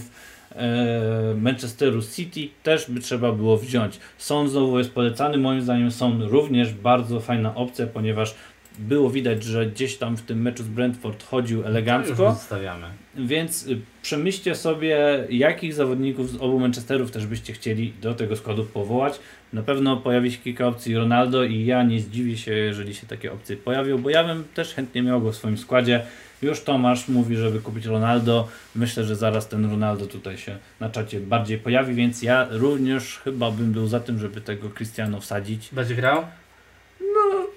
e, 0.55 1.35
Manchesteru 1.41 2.01
City 2.15 2.39
też 2.63 2.91
by 2.91 2.99
trzeba 2.99 3.31
było 3.31 3.57
wziąć. 3.57 3.99
Son 4.17 4.49
znowu 4.49 4.77
jest 4.77 4.91
polecany, 4.93 5.37
moim 5.37 5.61
zdaniem 5.61 5.91
Son 5.91 6.21
również 6.23 6.73
bardzo 6.73 7.19
fajna 7.19 7.55
opcja, 7.55 7.87
ponieważ 7.87 8.35
było 8.79 9.09
widać, 9.09 9.43
że 9.43 9.65
gdzieś 9.65 9.97
tam 9.97 10.17
w 10.17 10.21
tym 10.21 10.41
meczu 10.41 10.63
z 10.63 10.67
Brentford 10.67 11.23
chodził 11.23 11.63
elegancko. 11.65 12.31
zostawiamy. 12.31 12.87
Więc 13.15 13.67
y, 13.67 13.81
przemyślcie 14.01 14.55
sobie, 14.55 15.23
jakich 15.29 15.73
zawodników 15.73 16.31
z 16.31 16.35
obu 16.35 16.59
Manchesterów 16.59 17.11
też 17.11 17.27
byście 17.27 17.53
chcieli 17.53 17.93
do 18.01 18.13
tego 18.13 18.35
składu 18.35 18.65
powołać. 18.65 19.19
Na 19.53 19.63
pewno 19.63 19.97
pojawi 19.97 20.31
się 20.31 20.37
kilka 20.37 20.67
opcji 20.67 20.95
Ronaldo 20.95 21.43
i 21.43 21.65
ja 21.65 21.83
nie 21.83 21.99
zdziwię 21.99 22.37
się, 22.37 22.51
jeżeli 22.51 22.95
się 22.95 23.07
takie 23.07 23.33
opcje 23.33 23.57
pojawią, 23.57 24.01
bo 24.01 24.09
ja 24.09 24.23
bym 24.23 24.43
też 24.53 24.73
chętnie 24.73 25.01
miał 25.01 25.21
go 25.21 25.31
w 25.31 25.35
swoim 25.35 25.57
składzie. 25.57 26.03
Już 26.41 26.61
Tomasz 26.61 27.07
mówi, 27.07 27.35
żeby 27.35 27.59
kupić 27.59 27.85
Ronaldo. 27.85 28.47
Myślę, 28.75 29.03
że 29.03 29.15
zaraz 29.15 29.47
ten 29.47 29.71
Ronaldo 29.71 30.05
tutaj 30.05 30.37
się 30.37 30.57
na 30.79 30.89
czacie 30.89 31.19
bardziej 31.19 31.57
pojawi, 31.57 31.93
więc 31.93 32.21
ja 32.21 32.47
również 32.51 33.17
chyba 33.23 33.51
bym 33.51 33.71
był 33.71 33.87
za 33.87 33.99
tym, 33.99 34.19
żeby 34.19 34.41
tego 34.41 34.69
Cristiano 34.69 35.19
wsadzić. 35.19 35.69
Będzie 35.71 35.95
grał? 35.95 36.23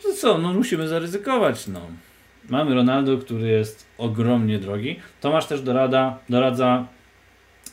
No 0.04 0.12
co, 0.12 0.38
no 0.38 0.52
musimy 0.52 0.88
zaryzykować, 0.88 1.66
no. 1.66 1.80
Mamy 2.48 2.74
Ronaldo, 2.74 3.18
który 3.18 3.48
jest 3.48 3.86
ogromnie 3.98 4.58
drogi. 4.58 5.00
Tomasz 5.20 5.46
też 5.46 5.62
dorada, 5.62 6.18
doradza 6.28 6.86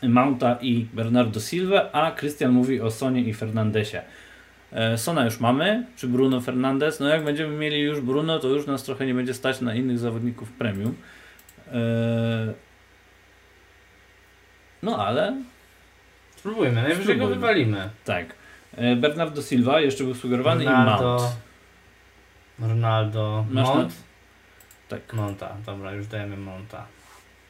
Mounta 0.03 0.57
i 0.61 0.85
Bernardo 0.93 1.39
Silva, 1.39 1.91
a 1.91 2.11
Christian 2.11 2.51
mówi 2.51 2.81
o 2.81 2.91
Sonie 2.91 3.21
i 3.21 3.33
Fernandesie. 3.33 4.01
E, 4.71 4.97
Sona 4.97 5.25
już 5.25 5.39
mamy, 5.39 5.85
czy 5.95 6.07
Bruno 6.07 6.41
Fernandes? 6.41 6.99
No 6.99 7.07
jak 7.07 7.23
będziemy 7.23 7.57
mieli 7.57 7.81
już 7.81 8.01
Bruno, 8.01 8.39
to 8.39 8.47
już 8.47 8.67
nas 8.67 8.83
trochę 8.83 9.05
nie 9.05 9.13
będzie 9.13 9.33
stać 9.33 9.61
na 9.61 9.75
innych 9.75 9.99
zawodników 9.99 10.51
premium. 10.51 10.95
E, 11.71 12.53
no 14.83 15.07
ale... 15.07 15.37
Spróbujmy, 16.35 16.81
najwyżej 16.81 17.17
go 17.17 17.27
wywalimy. 17.27 17.89
Tak. 18.05 18.25
E, 18.75 18.95
Bernardo 18.95 19.41
Silva 19.41 19.81
jeszcze 19.81 20.03
był 20.03 20.15
sugerowany 20.15 20.65
Ronaldo, 20.65 21.03
i 21.03 21.21
Mount. 21.21 21.35
Ronaldo, 22.59 23.45
Masz 23.49 23.67
Mount? 23.67 23.89
Na... 23.89 23.93
Tak. 24.97 25.13
Monta, 25.13 25.55
dobra, 25.65 25.91
już 25.91 26.07
dajemy 26.07 26.37
Monta. 26.37 26.85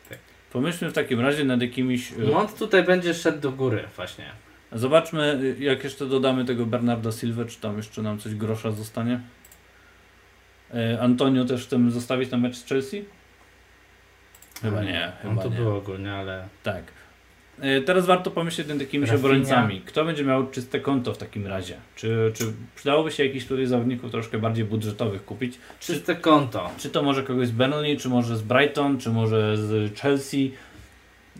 Tak. 0.09 0.17
Pomyślmy 0.53 0.91
w 0.91 0.93
takim 0.93 1.19
razie 1.19 1.43
nad 1.43 1.61
jakimiś... 1.61 2.11
Mont 2.33 2.57
tutaj 2.59 2.83
będzie 2.83 3.13
szedł 3.13 3.39
do 3.39 3.51
góry 3.51 3.83
właśnie. 3.95 4.25
Zobaczmy, 4.71 5.55
jak 5.59 5.83
jeszcze 5.83 6.05
dodamy 6.05 6.45
tego 6.45 6.65
Bernarda 6.65 7.11
Silva, 7.11 7.45
czy 7.45 7.59
tam 7.59 7.77
jeszcze 7.77 8.01
nam 8.01 8.19
coś 8.19 8.35
grosza 8.35 8.71
zostanie. 8.71 9.19
E, 10.73 11.01
Antonio 11.01 11.45
też 11.45 11.65
chcemy 11.65 11.91
zostawić 11.91 12.31
na 12.31 12.37
mecz 12.37 12.55
z 12.55 12.65
Chelsea? 12.65 13.05
Chyba 14.61 14.83
nie. 14.83 15.11
Chyba 15.21 15.33
On 15.33 15.39
to 15.39 15.49
nie. 15.49 15.55
było 15.55 15.77
ogólnie, 15.77 16.13
ale... 16.13 16.47
Tak. 16.63 16.83
E, 17.59 17.81
teraz 17.81 18.05
warto 18.05 18.31
pomyśleć 18.31 18.67
nad 18.67 18.79
takimi 18.79 19.09
obrońcami. 19.09 19.81
Kto 19.81 20.05
będzie 20.05 20.23
miał 20.23 20.47
czyste 20.47 20.79
konto 20.79 21.13
w 21.13 21.17
takim 21.17 21.47
razie? 21.47 21.77
Czy, 21.95 22.31
czy 22.35 22.53
przydałoby 22.75 23.11
się 23.11 23.25
jakichś 23.25 23.45
tutaj 23.45 23.65
zawodników 23.65 24.11
troszkę 24.11 24.39
bardziej 24.39 24.65
budżetowych 24.65 25.25
kupić? 25.25 25.57
Czyste 25.79 26.15
konto. 26.15 26.71
Czy 26.77 26.89
to 26.89 27.03
może 27.03 27.23
kogoś 27.23 27.47
z 27.47 27.51
Burnley, 27.51 27.97
czy 27.97 28.09
może 28.09 28.37
z 28.37 28.41
Brighton, 28.41 28.99
czy 28.99 29.09
może 29.09 29.57
z 29.57 29.99
Chelsea? 29.99 30.51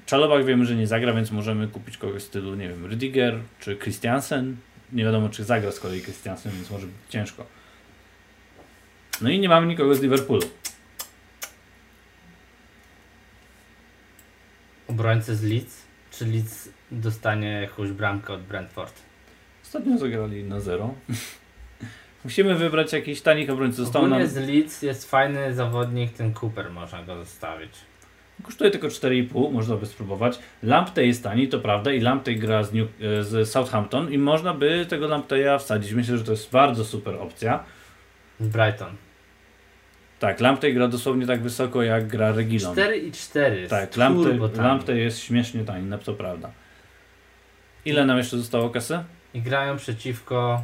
Czalobach 0.06 0.46
wiemy, 0.46 0.66
że 0.66 0.76
nie 0.76 0.88
zagra, 0.88 1.14
więc 1.14 1.32
możemy 1.32 1.68
kupić 1.68 1.98
kogoś 1.98 2.22
w 2.22 2.26
stylu, 2.26 2.56
nie 2.56 2.70
wiem, 2.70 2.86
Rydiger 2.86 3.40
czy 3.60 3.78
Christiansen. 3.78 4.58
Nie 4.92 5.04
wiadomo, 5.04 5.30
czy 5.30 5.44
zagra 5.44 5.72
z 5.72 5.80
kolei 5.80 6.02
Christiansen, 6.02 6.52
więc 6.52 6.72
może 6.72 6.88
być 6.88 6.96
ciężko. 7.10 7.46
No 9.22 9.30
i 9.30 9.40
nie 9.40 9.50
mamy 9.50 9.68
nikogo 9.68 9.96
z 9.96 10.02
Liverpoolu. 10.02 10.44
Obrońcy 14.88 15.36
z 15.36 15.44
Leeds? 15.44 15.84
Czy 16.18 16.26
Leeds 16.26 16.70
dostanie 16.92 17.62
jakąś 17.62 17.92
bramkę 17.92 18.34
od 18.34 18.42
Brentford? 18.42 18.94
Ostatnio 19.64 19.98
zagrali 19.98 20.44
na 20.44 20.60
zero. 20.60 20.94
Musimy 22.24 22.56
wybrać 22.56 22.94
jakiś 22.94 23.22
tanich 23.22 23.50
obrońców. 23.50 23.78
Został 23.78 24.08
nam... 24.08 24.28
z 24.28 24.36
Leeds 24.36 24.82
jest 24.82 25.10
fajny 25.10 25.54
zawodnik, 25.54 26.14
ten 26.14 26.34
Cooper 26.42 26.72
można 26.72 27.04
go 27.04 27.18
zostawić. 27.18 27.72
Kosztuje 28.44 28.72
tylko 28.72 28.88
4,5, 28.88 29.52
można 29.52 29.76
by 29.76 29.86
spróbować. 29.86 30.40
Lamptey 30.64 31.08
jest 31.08 31.24
tani, 31.24 31.48
to 31.48 31.60
prawda, 31.60 31.92
i 31.92 32.00
Lamptey 32.00 32.36
gra 32.36 32.64
z, 32.64 32.74
New, 32.74 32.88
e, 33.02 33.24
z 33.24 33.50
Southampton 33.50 34.12
i 34.12 34.18
można 34.18 34.54
by 34.54 34.86
tego 34.90 35.08
Lampteya 35.08 35.60
wsadzić. 35.60 35.94
Myślę, 35.94 36.18
że 36.18 36.24
to 36.24 36.32
jest 36.32 36.52
bardzo 36.52 36.86
super 36.86 37.16
opcja. 37.16 37.64
Brighton. 38.40 38.96
Tak, 40.24 40.40
Lamptey 40.40 40.74
gra 40.74 40.88
dosłownie 40.88 41.28
tak 41.28 41.42
wysoko 41.42 41.84
jak 41.84 42.08
gra 42.08 42.32
Regilon. 42.32 42.74
4 42.74 42.98
i 42.98 43.12
4. 43.12 43.68
Tak, 43.68 43.98
Lamptey, 43.98 44.40
Lamptey 44.58 45.00
jest 45.00 45.20
śmiesznie 45.20 45.64
tani, 45.66 45.86
no 45.86 45.98
to 45.98 46.14
prawda. 46.14 46.52
Ile 47.86 48.06
nam 48.06 48.18
jeszcze 48.18 48.38
zostało 48.38 48.70
kasy? 48.70 49.04
I 49.34 49.42
grają 49.42 49.78
przeciwko 49.78 50.64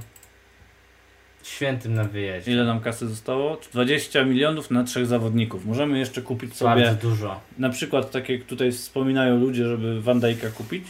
świętym 1.44 1.94
na 1.94 2.04
wyjeździe. 2.04 2.52
Ile 2.52 2.66
nam 2.66 2.80
kasy 2.80 3.08
zostało? 3.08 3.60
20 3.74 4.24
milionów 4.24 4.72
na 4.72 4.84
trzech 4.84 5.06
zawodników. 5.06 5.66
Możemy 5.66 6.00
jeszcze 6.00 6.22
kupić 6.22 6.56
sobie. 6.56 6.84
Bardzo 6.84 7.08
dużo. 7.10 7.42
Na 7.58 7.70
przykład, 7.70 8.12
tak 8.12 8.30
jak 8.30 8.44
tutaj 8.44 8.72
wspominają 8.72 9.40
ludzie, 9.40 9.66
żeby 9.66 10.02
Van 10.02 10.20
Dijk'a 10.20 10.52
kupić. 10.52 10.84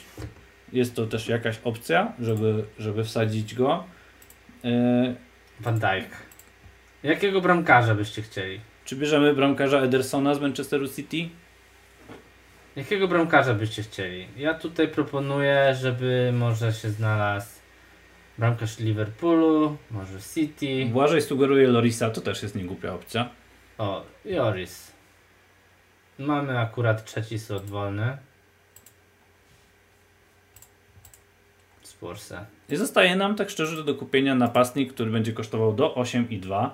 Jest 0.73 0.95
to 0.95 1.07
też 1.07 1.27
jakaś 1.27 1.59
opcja, 1.63 2.13
żeby, 2.19 2.63
żeby 2.79 3.03
wsadzić 3.03 3.55
go. 3.55 3.83
Yy... 4.63 5.15
Van 5.59 5.79
Dijk. 5.79 6.28
Jakiego 7.03 7.41
bramkarza 7.41 7.95
byście 7.95 8.21
chcieli? 8.21 8.59
Czy 8.85 8.95
bierzemy 8.95 9.33
bramkarza 9.33 9.79
Edersona 9.79 10.35
z 10.35 10.41
Manchesteru 10.41 10.87
City? 10.87 11.29
Jakiego 12.75 13.07
bramkarza 13.07 13.53
byście 13.53 13.83
chcieli? 13.83 14.27
Ja 14.37 14.53
tutaj 14.53 14.87
proponuję, 14.87 15.75
żeby 15.81 16.31
może 16.35 16.73
się 16.73 16.89
znalazł 16.89 17.59
Bramkarz 18.37 18.79
Liverpoolu, 18.79 19.77
może 19.91 20.19
City. 20.33 20.85
Błażej 20.91 21.21
sugeruje 21.21 21.67
Lorisa, 21.67 22.09
to 22.09 22.21
też 22.21 22.43
jest 22.43 22.55
niegłupia 22.55 22.93
opcja. 22.93 23.29
O, 23.77 24.05
Joris. 24.25 24.91
Mamy 26.19 26.59
akurat 26.59 27.05
trzeci 27.05 27.39
slot 27.39 27.65
wolny. 27.65 28.17
Sporsa. 31.81 32.45
I 32.69 32.75
zostaje 32.75 33.15
nam 33.15 33.35
tak 33.35 33.49
szczerze 33.49 33.83
do 33.83 33.95
kupienia 33.95 34.35
napastnik, 34.35 34.93
który 34.93 35.11
będzie 35.11 35.33
kosztował 35.33 35.73
do 35.73 35.95
8,2. 35.95 36.69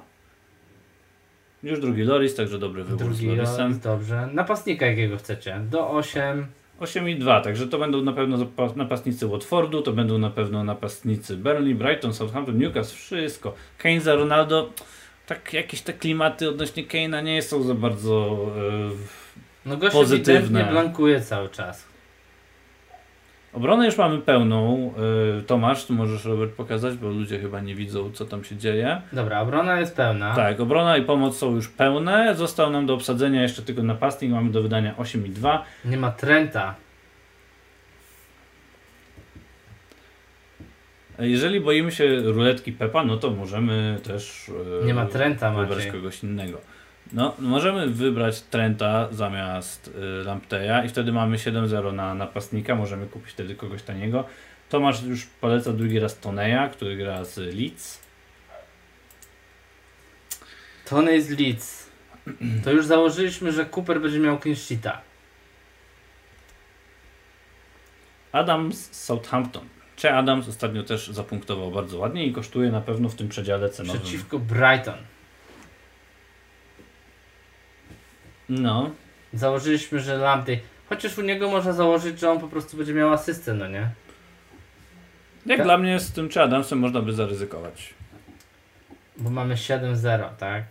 Już 1.66 1.80
drugi 1.80 2.04
Loris, 2.04 2.36
także 2.36 2.60
dobry 2.60 2.84
wybór 2.84 2.98
drugi 2.98 3.16
z 3.16 3.24
Lorisem. 3.24 3.68
Loris, 3.68 3.80
dobrze. 3.80 4.30
Napastnika 4.34 4.86
jakiego 4.86 5.18
chcecie? 5.18 5.62
Do 5.70 5.90
8. 5.90 6.48
8 6.80 7.10
i 7.10 7.16
2, 7.16 7.42
także 7.42 7.68
to 7.68 7.78
będą 7.78 8.02
na 8.02 8.14
pewno 8.14 8.38
napastnicy 8.76 9.28
Watfordu, 9.28 9.82
to 9.82 9.94
będą 9.94 10.18
na 10.18 10.30
pewno 10.30 10.64
napastnicy 10.64 11.38
Burnley, 11.38 11.76
Brighton, 11.76 12.14
Southampton, 12.14 12.58
Newcastle, 12.58 12.96
wszystko. 12.96 13.54
Kane 13.78 14.02
za 14.02 14.16
Ronaldo, 14.16 14.70
tak 15.28 15.54
jakieś 15.54 15.82
te 15.82 15.94
klimaty 15.94 16.50
odnośnie 16.50 16.84
Kane'a 16.84 17.24
nie 17.24 17.42
są 17.42 17.64
za 17.64 17.74
bardzo 17.74 18.38
e, 19.66 19.70
no 19.70 19.78
pozytywne. 19.92 20.66
No 20.66 20.72
blankuje 20.72 21.22
cały 21.22 21.50
czas. 21.50 21.85
Obronę 23.56 23.86
już 23.86 23.98
mamy 23.98 24.18
pełną. 24.18 24.94
Y, 25.40 25.44
Tomasz, 25.44 25.86
tu 25.86 25.94
możesz 25.94 26.26
Robert 26.26 26.52
pokazać, 26.54 26.96
bo 26.96 27.10
ludzie 27.10 27.40
chyba 27.40 27.60
nie 27.62 27.76
widzą, 27.76 28.12
co 28.12 28.26
tam 28.26 28.44
się 28.44 28.58
dzieje. 28.58 29.02
Dobra, 29.14 29.40
obrona 29.42 29.80
jest 29.80 29.96
pełna. 29.96 30.36
Tak, 30.36 30.60
obrona 30.60 30.98
i 30.98 31.02
pomoc 31.02 31.38
są 31.38 31.56
już 31.56 31.70
pełne. 31.70 32.36
Został 32.36 32.72
nam 32.72 32.86
do 32.86 32.94
obsadzenia 32.94 33.42
jeszcze 33.42 33.62
tylko 33.62 33.84
napastnik. 33.84 34.32
Mamy 34.32 34.52
do 34.52 34.62
wydania 34.62 34.94
8,2. 34.94 35.60
Nie 35.86 35.98
ma 35.98 36.12
Trenta. 36.12 36.76
Jeżeli 41.20 41.62
boimy 41.62 41.92
się 41.92 42.16
ruletki 42.20 42.72
Pepa, 42.72 43.04
no 43.04 43.18
to 43.18 43.32
możemy 43.32 44.00
też 44.04 44.52
nie 44.86 44.94
ma 44.94 45.06
Trenta, 45.06 45.52
wybrać 45.52 45.78
Maciej. 45.78 45.92
kogoś 45.92 46.24
innego. 46.24 46.58
No, 47.14 47.36
możemy 47.40 47.88
wybrać 47.88 48.42
Trenta 48.42 49.08
zamiast 49.12 49.88
y, 49.88 50.24
Lampteja 50.24 50.86
i 50.86 50.90
wtedy 50.90 51.12
mamy 51.12 51.38
7-0 51.38 51.94
na 51.94 52.14
napastnika, 52.14 52.76
możemy 52.76 53.06
kupić 53.06 53.32
wtedy 53.32 53.56
kogoś 53.56 53.84
taniego. 53.84 54.26
Tomasz 54.70 55.04
już 55.04 55.26
poleca 55.26 55.74
drugi 55.74 56.00
raz 56.00 56.20
Toneja, 56.20 56.70
który 56.70 56.98
gra 56.98 57.24
z 57.24 57.38
Leeds. 57.38 58.00
Tonej 60.86 61.22
z 61.22 61.30
Leeds. 61.40 61.90
To 62.64 62.72
już 62.72 62.86
założyliśmy, 62.86 63.52
że 63.52 63.66
Cooper 63.66 64.02
będzie 64.02 64.20
miał 64.20 64.40
sheeta. 64.56 65.02
Adams 68.32 68.92
z 68.92 69.04
Southampton. 69.04 69.64
Czy 69.96 70.12
Adams 70.12 70.48
ostatnio 70.48 70.84
też 70.84 71.08
zapunktował 71.08 71.72
bardzo 71.72 71.98
ładnie 72.00 72.26
i 72.26 72.34
kosztuje 72.34 72.72
na 72.72 72.82
pewno 72.82 73.10
w 73.10 73.16
tym 73.16 73.30
przedziale 73.30 73.70
cenowym. 73.70 74.02
Przeciwko 74.02 74.40
Brighton. 74.40 74.98
No. 78.50 78.92
Założyliśmy, 79.34 80.00
że 80.00 80.18
Lamptey. 80.18 80.60
Chociaż 80.90 81.18
u 81.18 81.22
niego 81.22 81.50
można 81.50 81.74
założyć, 81.74 82.20
że 82.20 82.32
on 82.32 82.40
po 82.40 82.48
prostu 82.48 82.78
będzie 82.78 82.94
miał 82.94 83.14
asystę, 83.14 83.54
no 83.54 83.68
nie? 83.68 83.90
Jak 85.46 85.64
dla 85.64 85.78
mnie 85.78 86.00
z 86.00 86.12
tym 86.12 86.30
czy 86.30 86.42
Adamsem 86.42 86.80
można 86.80 87.02
by 87.02 87.14
zaryzykować. 87.14 87.94
Bo 89.18 89.30
mamy 89.30 89.56
7-0, 89.56 90.30
tak? 90.36 90.64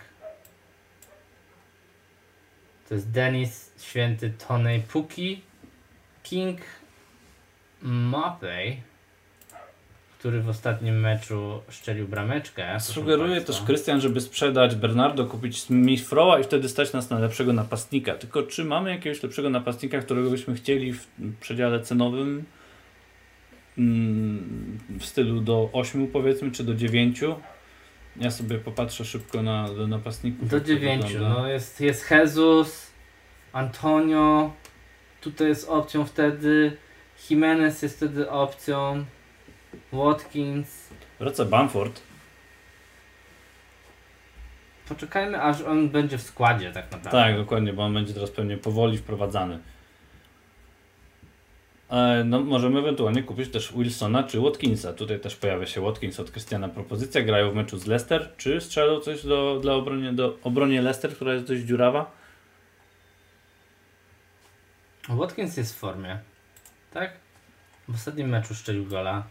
To 2.88 2.94
jest 2.94 3.10
Denis, 3.10 3.72
Święty, 3.78 4.32
Tony, 4.48 4.82
Puki, 4.92 5.42
King, 6.22 6.60
Mapei 7.82 8.82
który 10.24 10.40
w 10.40 10.48
ostatnim 10.48 11.00
meczu 11.00 11.62
szczelił 11.68 12.08
brameczkę. 12.08 12.80
Sugeruje 12.80 13.40
też 13.40 13.62
Krystian, 13.62 14.00
żeby 14.00 14.20
sprzedać 14.20 14.74
Bernardo, 14.74 15.24
kupić 15.24 15.60
Smith 15.60 16.12
Rowa 16.12 16.40
i 16.40 16.44
wtedy 16.44 16.68
stać 16.68 16.92
nas 16.92 17.10
na 17.10 17.18
lepszego 17.18 17.52
napastnika. 17.52 18.14
Tylko 18.14 18.42
czy 18.42 18.64
mamy 18.64 18.90
jakiegoś 18.90 19.22
lepszego 19.22 19.50
napastnika, 19.50 19.98
którego 19.98 20.30
byśmy 20.30 20.54
chcieli 20.54 20.92
w 20.92 21.06
przedziale 21.40 21.80
cenowym 21.80 22.44
mm, 23.78 24.78
w 25.00 25.04
stylu 25.04 25.40
do 25.40 25.70
8 25.72 26.06
powiedzmy, 26.06 26.50
czy 26.50 26.64
do 26.64 26.74
9? 26.74 27.20
Ja 28.16 28.30
sobie 28.30 28.58
popatrzę 28.58 29.04
szybko 29.04 29.42
na 29.42 29.68
do 29.68 29.86
napastników. 29.86 30.48
Do 30.48 30.60
9, 30.60 31.04
no 31.20 31.48
jest, 31.48 31.80
jest 31.80 32.10
Jesus, 32.10 32.90
Antonio 33.52 34.52
tutaj 35.20 35.48
jest 35.48 35.68
opcją 35.68 36.04
wtedy. 36.04 36.76
Jimenez 37.30 37.82
jest 37.82 37.96
wtedy 37.96 38.30
opcją. 38.30 39.04
Watkins. 39.92 40.88
Wraca 41.20 41.44
Bamford. 41.44 42.00
Poczekajmy, 44.88 45.42
aż 45.42 45.60
on 45.60 45.88
będzie 45.88 46.18
w 46.18 46.22
składzie 46.22 46.72
tak 46.72 46.84
naprawdę. 46.84 47.10
Tak, 47.10 47.36
dokładnie, 47.36 47.72
bo 47.72 47.82
on 47.82 47.94
będzie 47.94 48.14
teraz 48.14 48.30
pewnie 48.30 48.56
powoli 48.56 48.98
wprowadzany. 48.98 49.58
E, 51.90 52.24
no, 52.24 52.40
możemy 52.40 52.78
ewentualnie 52.78 53.22
kupić 53.22 53.48
też 53.50 53.72
Wilsona 53.76 54.22
czy 54.22 54.40
Watkinsa. 54.40 54.92
Tutaj 54.92 55.20
też 55.20 55.36
pojawia 55.36 55.66
się 55.66 55.80
Watkins 55.80 56.20
od 56.20 56.30
Krystiana 56.30 56.68
propozycja. 56.68 57.22
Grają 57.22 57.50
w 57.50 57.54
meczu 57.54 57.78
z 57.78 57.86
Leicester. 57.86 58.32
Czy 58.36 58.60
strzelą 58.60 59.00
coś 59.00 59.26
do, 59.26 59.58
dla 59.62 59.74
obronie, 59.74 60.12
do 60.12 60.38
obronie 60.42 60.82
Leicester, 60.82 61.14
która 61.14 61.34
jest 61.34 61.46
dość 61.46 61.62
dziurawa? 61.62 62.10
Watkins 65.08 65.56
jest 65.56 65.74
w 65.74 65.78
formie. 65.78 66.18
Tak? 66.92 67.12
W 67.88 67.94
ostatnim 67.94 68.28
meczu 68.28 68.54
strzelił 68.54 68.86
gola. 68.86 69.22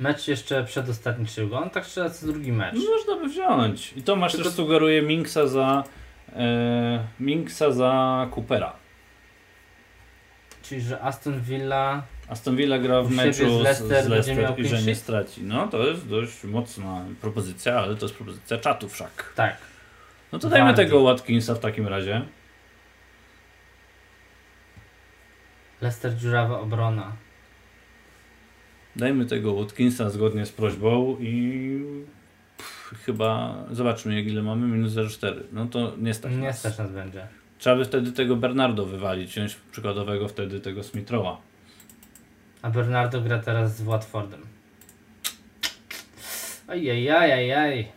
Mecz 0.00 0.28
jeszcze 0.28 0.64
przedostatni 0.64 1.26
gola. 1.48 1.62
On 1.62 1.70
tak 1.70 1.86
strzela 1.86 2.10
co 2.10 2.26
drugi 2.26 2.52
mecz. 2.52 2.74
No, 2.74 2.80
można 2.90 3.16
by 3.16 3.28
wziąć. 3.28 3.92
I 3.96 4.02
Tomasz 4.02 4.32
Tylko... 4.32 4.44
też 4.44 4.54
sugeruje 4.54 5.02
Minksa 5.02 5.46
za 5.46 5.84
e, 6.36 7.04
Minksa 7.20 7.72
za 7.72 8.26
Coopera. 8.34 8.72
Czyli, 10.62 10.80
że 10.80 11.00
Aston 11.02 11.40
Villa. 11.40 12.02
Aston 12.28 12.56
Villa 12.56 12.78
gra 12.78 13.02
w 13.02 13.10
meczu 13.10 13.58
z 13.58 13.62
Leicester, 13.62 14.04
z 14.04 14.08
Leicester 14.08 14.60
i 14.60 14.68
że 14.68 14.82
nie 14.82 14.94
straci. 14.94 15.42
No 15.42 15.68
to 15.68 15.86
jest 15.86 16.08
dość 16.08 16.44
mocna 16.44 17.04
propozycja, 17.20 17.78
ale 17.78 17.96
to 17.96 18.04
jest 18.04 18.14
propozycja 18.14 18.58
czatu 18.58 18.88
wszak. 18.88 19.32
Tak. 19.36 19.56
No 20.32 20.38
to 20.38 20.48
dajmy 20.48 20.66
Wardy. 20.66 20.84
tego 20.84 21.02
Watkinsa 21.02 21.54
w 21.54 21.58
takim 21.58 21.88
razie. 21.88 22.22
Leicester 25.80 26.16
dziurawa 26.16 26.60
obrona. 26.60 27.12
Dajmy 28.96 29.26
tego 29.26 29.54
Watkinsa 29.54 30.10
zgodnie 30.10 30.46
z 30.46 30.52
prośbą 30.52 31.16
i 31.20 31.84
pff, 32.56 33.02
chyba 33.06 33.64
zobaczmy 33.70 34.22
ile 34.22 34.42
mamy, 34.42 34.66
minus 34.66 34.92
0,4. 34.92 35.34
No 35.52 35.66
to 35.66 35.96
nie 35.98 36.14
stać 36.14 36.32
Nie 36.32 36.52
stać 36.52 36.78
nas 36.78 36.92
będzie. 36.92 37.26
Trzeba 37.58 37.76
by 37.76 37.84
wtedy 37.84 38.12
tego 38.12 38.36
Bernardo 38.36 38.86
wywalić, 38.86 39.30
wziąć 39.30 39.54
przykładowego 39.72 40.28
wtedy 40.28 40.60
tego 40.60 40.82
Smithrowa. 40.82 41.40
A 42.62 42.70
Bernardo 42.70 43.20
gra 43.20 43.38
teraz 43.38 43.76
z 43.76 43.82
Watfordem. 43.82 44.40
Ajajajajaj. 46.66 47.88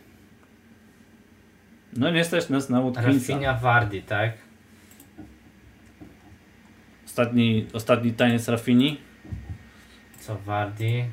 No 1.96 2.10
nie 2.10 2.24
stać 2.24 2.48
nas 2.48 2.70
na 2.70 2.80
Watkinsa. 2.80 3.32
Rafinha 3.32 3.54
Vardy, 3.54 4.02
tak? 4.02 4.32
Ostatni, 7.06 7.66
ostatni 7.72 8.12
taniec 8.12 8.48
Rafini. 8.48 8.96
Co 10.26 10.38
Vardy? 10.38 11.04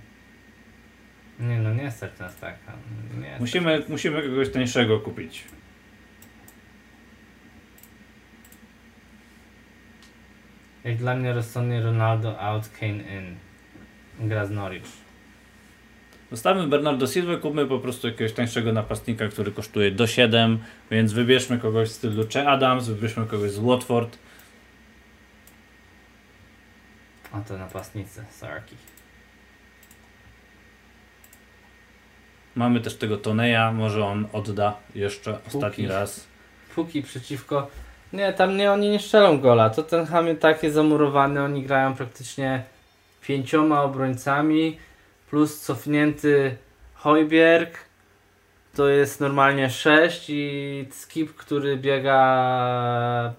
Nie 1.39 1.57
no, 1.57 1.74
nie 1.74 1.91
stać 1.91 2.20
nas 2.20 2.36
tak. 2.38 2.55
Nie 3.22 3.38
musimy, 3.39 3.84
musimy 3.89 4.30
kogoś 4.30 4.51
tańszego 4.51 4.99
kupić. 4.99 5.43
Jak 10.84 10.97
dla 10.97 11.16
mnie 11.16 11.34
rozsądnie 11.34 11.82
Ronaldo 11.82 12.39
out, 12.41 12.70
Kane 12.80 12.91
in. 12.91 13.36
Gra 14.20 14.45
z 14.45 14.51
Norwich. 14.51 14.84
Zostawmy 16.32 16.68
Bernardo 16.68 17.07
Silva, 17.07 17.38
kupmy 17.38 17.66
po 17.66 17.80
prostu 17.80 18.07
jakiegoś 18.07 18.34
tańszego 18.34 18.74
napastnika, 18.74 19.28
który 19.28 19.51
kosztuje 19.51 19.91
do 19.91 20.07
7, 20.07 20.59
więc 20.91 21.14
wybierzmy 21.14 21.59
kogoś 21.59 21.89
w 21.89 21.91
stylu 21.91 22.28
Che 22.34 22.49
Adams, 22.49 22.88
wybierzmy 22.88 23.26
kogoś 23.26 23.51
z 23.51 23.59
Watford. 23.59 24.18
A 27.32 27.41
to 27.41 27.57
napastnicy, 27.57 28.26
Sarki. 28.30 28.76
Mamy 32.56 32.82
też 32.82 32.95
tego 32.95 33.18
Toneja, 33.18 33.72
może 33.72 34.06
on 34.06 34.28
odda 34.34 34.78
jeszcze 34.95 35.38
ostatni 35.47 35.88
raz. 35.88 36.28
Póki 36.76 37.04
przeciwko 37.04 37.68
nie, 38.14 38.34
tam 38.34 38.58
nie, 38.58 38.72
oni 38.72 38.89
nie 38.89 38.99
strzelą 38.99 39.39
gola. 39.39 39.70
To 39.70 39.84
ten 39.84 40.06
Ham 40.06 40.36
takie 40.36 40.72
zamurowany, 40.72 41.43
oni 41.43 41.64
grają 41.64 41.95
praktycznie 41.95 42.64
pięcioma 43.22 43.84
obrońcami 43.84 44.78
plus 45.30 45.62
cofnięty 45.62 46.58
Hojbjerg. 46.93 47.78
To 48.76 48.88
jest 48.88 49.20
normalnie 49.20 49.70
6 49.70 50.26
i 50.30 50.86
skip, 50.91 51.36
który 51.36 51.78
biega 51.78 53.34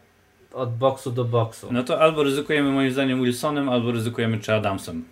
od 0.52 0.76
boksu 0.76 1.10
do 1.10 1.24
boksu. 1.24 1.68
No 1.70 1.82
to 1.82 2.00
albo 2.00 2.22
ryzykujemy 2.22 2.70
moim 2.70 2.90
zdaniem 2.90 3.22
Wilsonem, 3.22 3.68
albo 3.68 3.92
ryzykujemy 3.92 4.38
czy 4.38 4.54
Adamsem. 4.54 5.04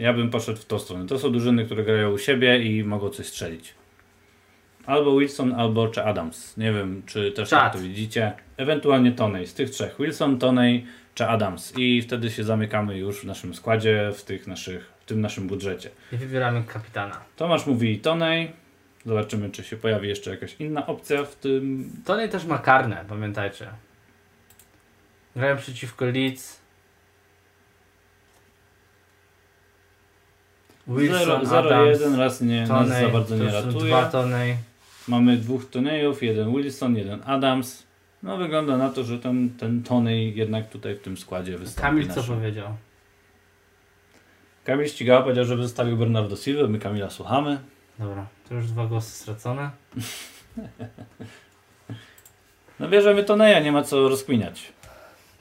Ja 0.00 0.12
bym 0.12 0.30
poszedł 0.30 0.58
w 0.58 0.64
tą 0.64 0.78
stronę. 0.78 1.06
To 1.06 1.18
są 1.18 1.32
drużyny, 1.32 1.64
które 1.64 1.84
grają 1.84 2.10
u 2.10 2.18
siebie 2.18 2.62
i 2.62 2.84
mogą 2.84 3.10
coś 3.10 3.26
strzelić. 3.26 3.74
Albo 4.86 5.18
Wilson, 5.18 5.52
albo 5.52 5.88
czy 5.88 6.04
Adams. 6.04 6.56
Nie 6.56 6.72
wiem, 6.72 7.02
czy 7.06 7.32
też 7.32 7.50
tak 7.50 7.72
to 7.72 7.78
widzicie. 7.78 8.32
Ewentualnie 8.56 9.12
Tonej. 9.12 9.46
Z 9.46 9.54
tych 9.54 9.70
trzech. 9.70 9.96
Wilson, 9.98 10.38
Tonej 10.38 10.86
czy 11.14 11.26
Adams. 11.26 11.72
I 11.76 12.02
wtedy 12.02 12.30
się 12.30 12.44
zamykamy 12.44 12.98
już 12.98 13.20
w 13.20 13.24
naszym 13.24 13.54
składzie, 13.54 14.10
w, 14.14 14.24
tych 14.24 14.46
naszych, 14.46 14.92
w 15.00 15.04
tym 15.04 15.20
naszym 15.20 15.46
budżecie. 15.46 15.90
I 16.12 16.16
wybieramy 16.16 16.62
kapitana. 16.64 17.20
Tomasz 17.36 17.66
mówi 17.66 17.98
Tonej. 17.98 18.52
Zobaczymy, 19.06 19.50
czy 19.50 19.64
się 19.64 19.76
pojawi 19.76 20.08
jeszcze 20.08 20.30
jakaś 20.30 20.56
inna 20.58 20.86
opcja 20.86 21.24
w 21.24 21.36
tym. 21.36 21.90
Tonej 22.04 22.28
też 22.28 22.44
ma 22.44 22.58
karne, 22.58 23.04
pamiętajcie. 23.08 23.66
Grają 25.36 25.56
przeciwko 25.56 26.04
Leeds. 26.04 26.59
Wilson, 30.90 31.42
0-1 31.42 32.18
raz 32.18 32.40
nie, 32.40 32.66
Tonej, 32.66 32.88
nas 32.88 33.00
za 33.00 33.08
bardzo 33.08 33.36
nie 33.36 33.50
ratuje. 33.50 33.86
Dwa 33.86 34.04
Tonej. 34.04 34.56
Mamy 35.08 35.36
dwóch 35.36 35.70
Tonejów, 35.70 36.22
jeden 36.22 36.56
Wilson, 36.56 36.96
jeden 36.96 37.20
Adams. 37.26 37.82
No 38.22 38.36
wygląda 38.36 38.76
na 38.76 38.90
to, 38.90 39.04
że 39.04 39.18
ten, 39.18 39.50
ten 39.50 39.82
Tonej 39.82 40.36
jednak 40.36 40.68
tutaj 40.68 40.94
w 40.94 41.00
tym 41.00 41.16
składzie 41.16 41.58
wystąpi. 41.58 41.82
Kamil 41.82 42.06
naszym. 42.06 42.22
co 42.22 42.32
powiedział? 42.32 42.68
Kamil 44.64 44.88
Ścigała 44.88 45.22
powiedział, 45.22 45.44
że 45.44 45.56
wystawił 45.56 45.96
Bernardo 45.96 46.36
Silva, 46.36 46.68
my 46.68 46.78
Kamila 46.78 47.10
słuchamy. 47.10 47.58
Dobra, 47.98 48.26
to 48.48 48.54
już 48.54 48.66
dwa 48.66 48.86
głosy 48.86 49.10
stracone. 49.10 49.70
no 52.80 52.88
bierzemy 52.88 53.24
Toneja, 53.24 53.60
nie 53.60 53.72
ma 53.72 53.82
co 53.82 54.08
rozkminiać. 54.08 54.72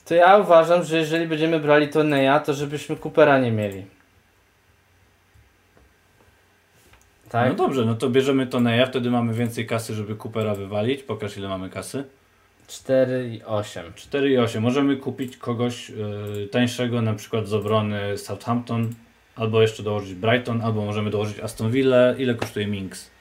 To 0.05 0.15
ja 0.15 0.37
uważam, 0.37 0.83
że 0.83 0.97
jeżeli 0.97 1.27
będziemy 1.27 1.59
brali 1.59 1.87
Toneja, 1.87 2.39
to 2.39 2.53
żebyśmy 2.53 2.95
Coopera 2.95 3.39
nie 3.39 3.51
mieli. 3.51 3.85
Tak? 7.29 7.49
No 7.49 7.55
dobrze, 7.55 7.85
no 7.85 7.95
to 7.95 8.09
bierzemy 8.09 8.47
Toneja, 8.47 8.85
wtedy 8.85 9.11
mamy 9.11 9.33
więcej 9.33 9.67
kasy, 9.67 9.93
żeby 9.93 10.15
Coopera 10.15 10.55
wywalić. 10.55 11.03
Pokaż 11.03 11.37
ile 11.37 11.49
mamy 11.49 11.69
kasy. 11.69 12.03
4 12.67 13.29
i 13.35 13.43
8. 13.43 13.93
4 13.95 14.29
i 14.31 14.37
8. 14.37 14.63
Możemy 14.63 14.97
kupić 14.97 15.37
kogoś 15.37 15.89
yy, 15.89 16.47
tańszego, 16.51 17.01
na 17.01 17.13
przykład 17.13 17.47
z 17.47 17.53
obrony 17.53 18.17
Southampton, 18.17 18.89
albo 19.35 19.61
jeszcze 19.61 19.83
dołożyć 19.83 20.13
Brighton, 20.13 20.61
albo 20.61 20.85
możemy 20.85 21.09
dołożyć 21.09 21.39
Aston 21.39 21.71
Villa. 21.71 22.13
Ile 22.17 22.35
kosztuje 22.35 22.67
Minks? 22.67 23.11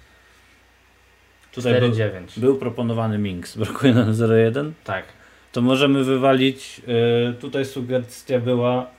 Tutaj 1.52 1.72
4, 1.72 1.86
był, 1.86 1.96
9. 1.96 2.38
był 2.38 2.56
proponowany 2.56 3.18
Minks. 3.18 3.56
Brakuje 3.62 3.94
nam 3.94 4.12
0,1? 4.12 4.70
Tak. 4.84 5.04
To 5.52 5.62
możemy 5.62 6.04
wywalić, 6.04 6.82
yy, 7.26 7.34
tutaj 7.40 7.64
sugestia 7.64 8.40
była 8.40 8.97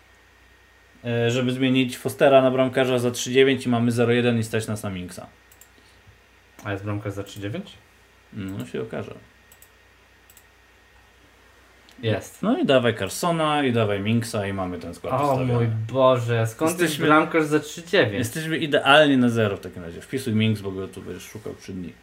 żeby 1.28 1.52
zmienić 1.52 1.97
Fostera 1.97 2.41
na 2.41 2.52
bramkarza 2.52 3.00
za 3.00 3.10
3,9 3.10 3.66
i 3.66 3.70
mamy 3.70 3.91
0,1 3.91 4.39
i 4.39 4.43
stać 4.43 4.68
na 4.84 4.89
Minksa. 4.89 5.28
A 6.64 6.72
jest 6.72 6.84
bramkarz 6.84 7.14
za 7.14 7.22
3,9? 7.22 7.62
No 8.34 8.66
się 8.66 8.82
okaże. 8.82 9.16
Jest. 12.04 12.41
No 12.41 12.60
i 12.60 12.66
dawaj 12.66 12.95
Carsona 12.95 13.64
i 13.64 13.72
dawaj 13.72 14.00
Minksa 14.00 14.47
i 14.47 14.54
mamy 14.54 14.80
ten 14.80 14.93
skład 14.93 15.22
O 15.22 15.45
mój 15.45 15.68
Boże, 15.91 16.47
skąd 16.47 16.72
jesteśmy, 16.72 17.06
jest 17.06 17.16
bramkarz 17.16 17.45
za 17.45 17.58
3,9? 17.58 18.12
Jesteśmy 18.12 18.58
idealnie 18.58 19.18
na 19.18 19.30
zero 19.30 19.58
w 19.58 19.60
takim 19.60 19.84
razie. 19.84 20.02
Wpisuj 20.02 20.34
Minks, 20.34 20.62
bo 20.62 20.72
go 20.72 20.88
tu 20.88 21.02
będziesz 21.02 21.24
szukał 21.24 21.56
3 21.56 21.74
dni. 21.74 21.93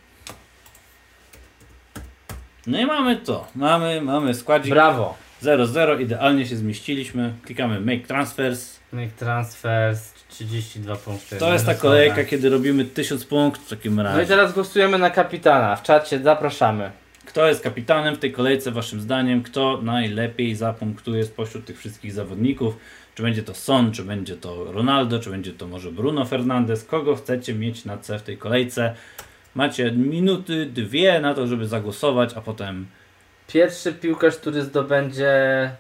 No 2.66 2.80
i 2.80 2.86
mamy 2.86 3.16
to. 3.16 3.49
Mamy, 3.55 4.01
mamy 4.01 4.34
składzik. 4.34 4.70
Brawo. 4.70 5.16
0-0, 5.42 6.01
idealnie 6.01 6.47
się 6.47 6.57
zmieściliśmy. 6.57 7.32
Klikamy 7.44 7.80
Make 7.80 8.07
Transfers. 8.07 8.75
Make 8.93 9.12
Transfers, 9.12 10.12
32 10.28 10.97
punkty. 10.97 11.37
To 11.37 11.53
jest 11.53 11.66
ta 11.66 11.74
kolejka, 11.74 12.24
kiedy 12.24 12.51
robimy 12.51 12.84
1000 12.84 13.24
punktów 13.24 13.66
w 13.66 13.70
takim 13.70 14.01
razie. 14.01 14.16
No 14.16 14.22
i 14.22 14.26
teraz 14.26 14.53
głosujemy 14.53 14.99
na 14.99 15.11
kapitana. 15.11 15.76
W 15.76 15.82
czacie 15.82 16.18
zapraszamy. 16.18 16.91
Kto 17.26 17.49
jest 17.49 17.62
kapitanem 17.62 18.16
w 18.16 18.18
tej 18.18 18.32
kolejce, 18.32 18.70
waszym 18.70 19.01
zdaniem? 19.01 19.43
Kto 19.43 19.80
najlepiej 19.82 20.55
zapunktuje 20.55 21.24
spośród 21.24 21.64
tych 21.64 21.78
wszystkich 21.78 22.12
zawodników? 22.12 22.76
Czy 23.14 23.22
będzie 23.22 23.43
to 23.43 23.55
Son, 23.55 23.93
czy 23.93 24.03
będzie 24.05 24.37
to 24.37 24.72
Ronaldo, 24.72 25.18
czy 25.18 25.30
będzie 25.30 25.53
to 25.53 25.66
może 25.66 25.93
Bruno 25.93 26.24
Fernandes? 26.24 26.84
Kogo 26.84 27.16
chcecie 27.16 27.55
mieć 27.55 27.84
na 27.84 27.99
C 27.99 28.18
w 28.18 28.22
tej 28.22 28.39
kolejce? 28.39 28.95
Macie 29.55 29.93
minuty, 29.93 30.66
dwie 30.66 31.20
na 31.20 31.34
to, 31.34 31.47
żeby 31.47 31.66
zagłosować, 31.66 32.34
a 32.34 32.41
potem 32.41 32.87
Pierwszy 33.47 33.93
piłkarz, 33.93 34.37
który 34.37 34.62
zdobędzie 34.62 35.70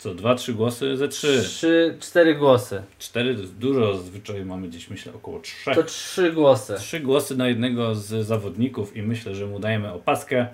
Co, 0.00 0.14
dwa, 0.14 0.34
trzy 0.34 0.54
głosy 0.54 0.96
ze 0.96 1.08
trzy. 1.08 1.42
trzy, 1.42 1.96
cztery 2.00 2.34
głosy. 2.34 2.82
Cztery 2.98 3.34
to 3.34 3.40
jest 3.40 3.56
dużo, 3.56 3.96
zazwyczaj 3.96 4.44
mamy 4.44 4.68
gdzieś 4.68 4.90
myślę 4.90 5.12
około 5.14 5.40
trzech. 5.40 5.74
To 5.74 5.82
trzy 5.82 6.32
głosy. 6.32 6.74
Trzy 6.78 7.00
głosy 7.00 7.36
na 7.36 7.48
jednego 7.48 7.94
z 7.94 8.26
zawodników 8.26 8.96
i 8.96 9.02
myślę, 9.02 9.34
że 9.34 9.46
mu 9.46 9.58
dajemy 9.58 9.92
opaskę. 9.92 10.46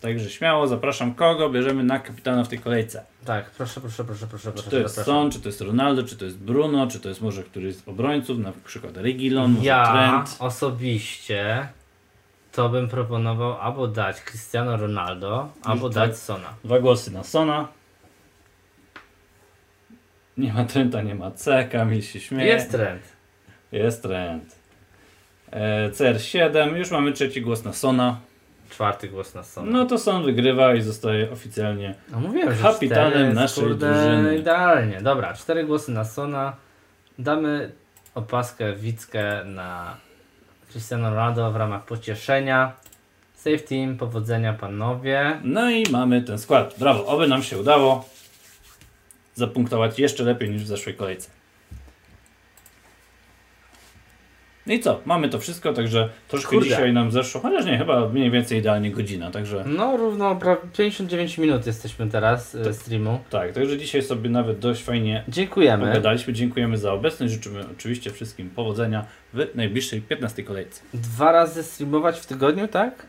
Także 0.00 0.30
śmiało 0.30 0.66
zapraszam 0.66 1.14
kogo 1.14 1.50
bierzemy 1.50 1.84
na 1.84 1.98
kapitana 1.98 2.44
w 2.44 2.48
tej 2.48 2.58
kolejce. 2.58 3.04
Tak, 3.24 3.50
proszę, 3.50 3.80
proszę, 3.80 4.04
proszę, 4.04 4.26
proszę. 4.26 4.48
Czy 4.48 4.52
proszę 4.52 4.70
to 4.70 4.76
jest 4.76 4.94
zapraszam. 4.94 5.22
Son, 5.22 5.30
czy 5.30 5.40
to 5.40 5.48
jest 5.48 5.60
Ronaldo, 5.60 6.02
czy 6.02 6.16
to 6.16 6.24
jest 6.24 6.38
Bruno, 6.38 6.86
czy 6.86 7.00
to 7.00 7.08
jest 7.08 7.20
może 7.20 7.42
któryś 7.42 7.74
z 7.74 7.88
obrońców, 7.88 8.38
na 8.38 8.52
przykład 8.64 8.96
Regilon, 8.96 9.52
może 9.52 9.64
Ja 9.66 9.92
Trent. 9.92 10.36
osobiście 10.38 11.68
to 12.52 12.68
bym 12.68 12.88
proponował 12.88 13.60
albo 13.60 13.88
dać 13.88 14.20
Cristiano 14.20 14.76
Ronaldo, 14.76 15.48
albo 15.62 15.90
tak. 15.90 15.94
dać 16.08 16.18
Sona. 16.18 16.54
Dwa 16.64 16.80
głosy 16.80 17.10
na 17.10 17.24
Sona. 17.24 17.68
Nie 20.36 20.52
ma 20.52 20.64
Trenta, 20.64 21.02
nie 21.02 21.14
ma 21.14 21.30
C, 21.30 21.64
Kamil 21.64 22.02
się 22.02 22.20
śmieje. 22.20 22.52
Jest 22.52 22.70
trend. 22.70 23.02
Jest 23.72 24.02
Trent. 24.02 24.56
E, 25.50 25.90
CR7, 25.90 26.76
już 26.76 26.90
mamy 26.90 27.12
trzeci 27.12 27.42
głos 27.42 27.64
na 27.64 27.72
Sona. 27.72 28.20
Czwarty 28.70 29.08
głos 29.08 29.34
na 29.34 29.42
Sona. 29.42 29.70
No 29.70 29.84
to 29.84 29.98
Son 29.98 30.24
wygrywa 30.24 30.74
i 30.74 30.82
zostaje 30.82 31.30
oficjalnie 31.30 31.94
No 32.10 32.20
mówiłem, 32.20 32.54
że 32.54 32.62
Kapitanem 32.62 33.32
naszej 33.32 33.64
kurde, 33.64 33.92
drużyny. 33.92 34.36
Idealnie. 34.38 35.00
Dobra, 35.00 35.34
cztery 35.34 35.64
głosy 35.64 35.92
na 35.92 36.04
Sona. 36.04 36.56
Damy 37.18 37.72
opaskę 38.14 38.74
Wickę 38.74 39.44
na 39.44 39.96
Cristiano 40.70 41.10
Ronaldo 41.10 41.52
w 41.52 41.56
ramach 41.56 41.84
pocieszenia. 41.84 42.72
Save 43.34 43.62
team, 43.62 43.96
powodzenia 43.96 44.52
panowie. 44.52 45.40
No 45.44 45.70
i 45.70 45.84
mamy 45.90 46.22
ten 46.22 46.38
skład. 46.38 46.74
Brawo, 46.78 47.06
oby 47.06 47.28
nam 47.28 47.42
się 47.42 47.58
udało 47.58 48.08
zapunktować 49.34 49.98
jeszcze 49.98 50.24
lepiej 50.24 50.50
niż 50.50 50.62
w 50.62 50.66
zeszłej 50.66 50.94
kolejce. 50.94 51.30
No 54.66 54.72
I 54.74 54.80
co? 54.80 55.00
Mamy 55.04 55.28
to 55.28 55.38
wszystko, 55.38 55.72
także 55.72 56.08
troszkę 56.28 56.50
Kurde. 56.50 56.68
dzisiaj 56.68 56.92
nam 56.92 57.10
zeszło, 57.10 57.40
chociaż 57.40 57.64
nie, 57.66 57.78
chyba 57.78 58.08
mniej 58.08 58.30
więcej 58.30 58.58
idealnie 58.58 58.90
godzina, 58.90 59.30
także 59.30 59.64
No 59.66 59.96
równo 59.96 60.36
prawie 60.36 60.60
59 60.78 61.38
minut 61.38 61.66
jesteśmy 61.66 62.08
teraz 62.08 62.54
e, 62.54 62.74
streamu. 62.74 63.20
tak, 63.30 63.52
także 63.52 63.78
dzisiaj 63.78 64.02
sobie 64.02 64.30
nawet 64.30 64.58
dość 64.58 64.82
fajnie 64.82 65.24
Dziękujemy. 65.28 65.86
pogadaliśmy. 65.86 66.32
Dziękujemy 66.32 66.78
za 66.78 66.92
obecność, 66.92 67.32
życzymy 67.32 67.64
oczywiście 67.76 68.10
wszystkim 68.10 68.50
powodzenia 68.50 69.06
w 69.34 69.46
najbliższej 69.54 70.02
15 70.02 70.42
kolejce. 70.42 70.82
Dwa 70.94 71.32
razy 71.32 71.62
streamować 71.62 72.18
w 72.20 72.26
tygodniu, 72.26 72.68
tak? 72.68 73.06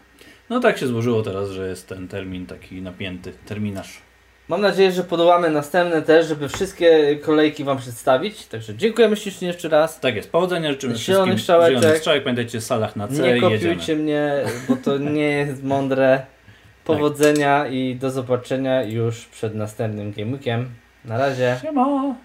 No 0.49 0.59
tak 0.59 0.77
się 0.77 0.87
złożyło 0.87 1.21
teraz, 1.23 1.49
że 1.49 1.67
jest 1.69 1.87
ten 1.87 2.07
termin 2.07 2.45
taki 2.45 2.81
napięty, 2.81 3.33
terminarz. 3.45 3.97
Mam 4.47 4.61
nadzieję, 4.61 4.91
że 4.91 5.03
podołamy 5.03 5.49
następne 5.49 6.01
też, 6.01 6.27
żeby 6.27 6.49
wszystkie 6.49 7.15
kolejki 7.15 7.63
Wam 7.63 7.77
przedstawić. 7.77 8.47
Także 8.47 8.75
dziękujemy 8.75 9.15
ślicznie 9.15 9.47
jeszcze 9.47 9.69
raz. 9.69 9.99
Tak 9.99 10.15
jest, 10.15 10.31
powodzenia 10.31 10.71
życzymy 10.71 10.95
Zielonych 10.95 11.27
wszystkim. 11.27 11.39
strzałeczek. 11.39 11.77
Zielonych 11.77 11.97
strzałek, 11.97 12.23
pamiętajcie, 12.23 12.59
w 12.59 12.63
salach 12.63 12.95
na 12.95 13.07
C 13.07 13.13
Nie 13.13 13.41
kopiujcie 13.41 13.95
mnie, 13.95 14.33
bo 14.69 14.75
to 14.75 14.97
nie 14.97 15.29
jest 15.31 15.63
mądre. 15.63 16.25
Powodzenia 16.85 17.67
i 17.67 17.95
do 17.95 18.11
zobaczenia 18.11 18.83
już 18.83 19.25
przed 19.25 19.55
następnym 19.55 20.11
Game 20.11 20.31
Weekiem. 20.31 20.69
Na 21.05 21.17
razie. 21.17 21.57
Siema! 21.61 22.15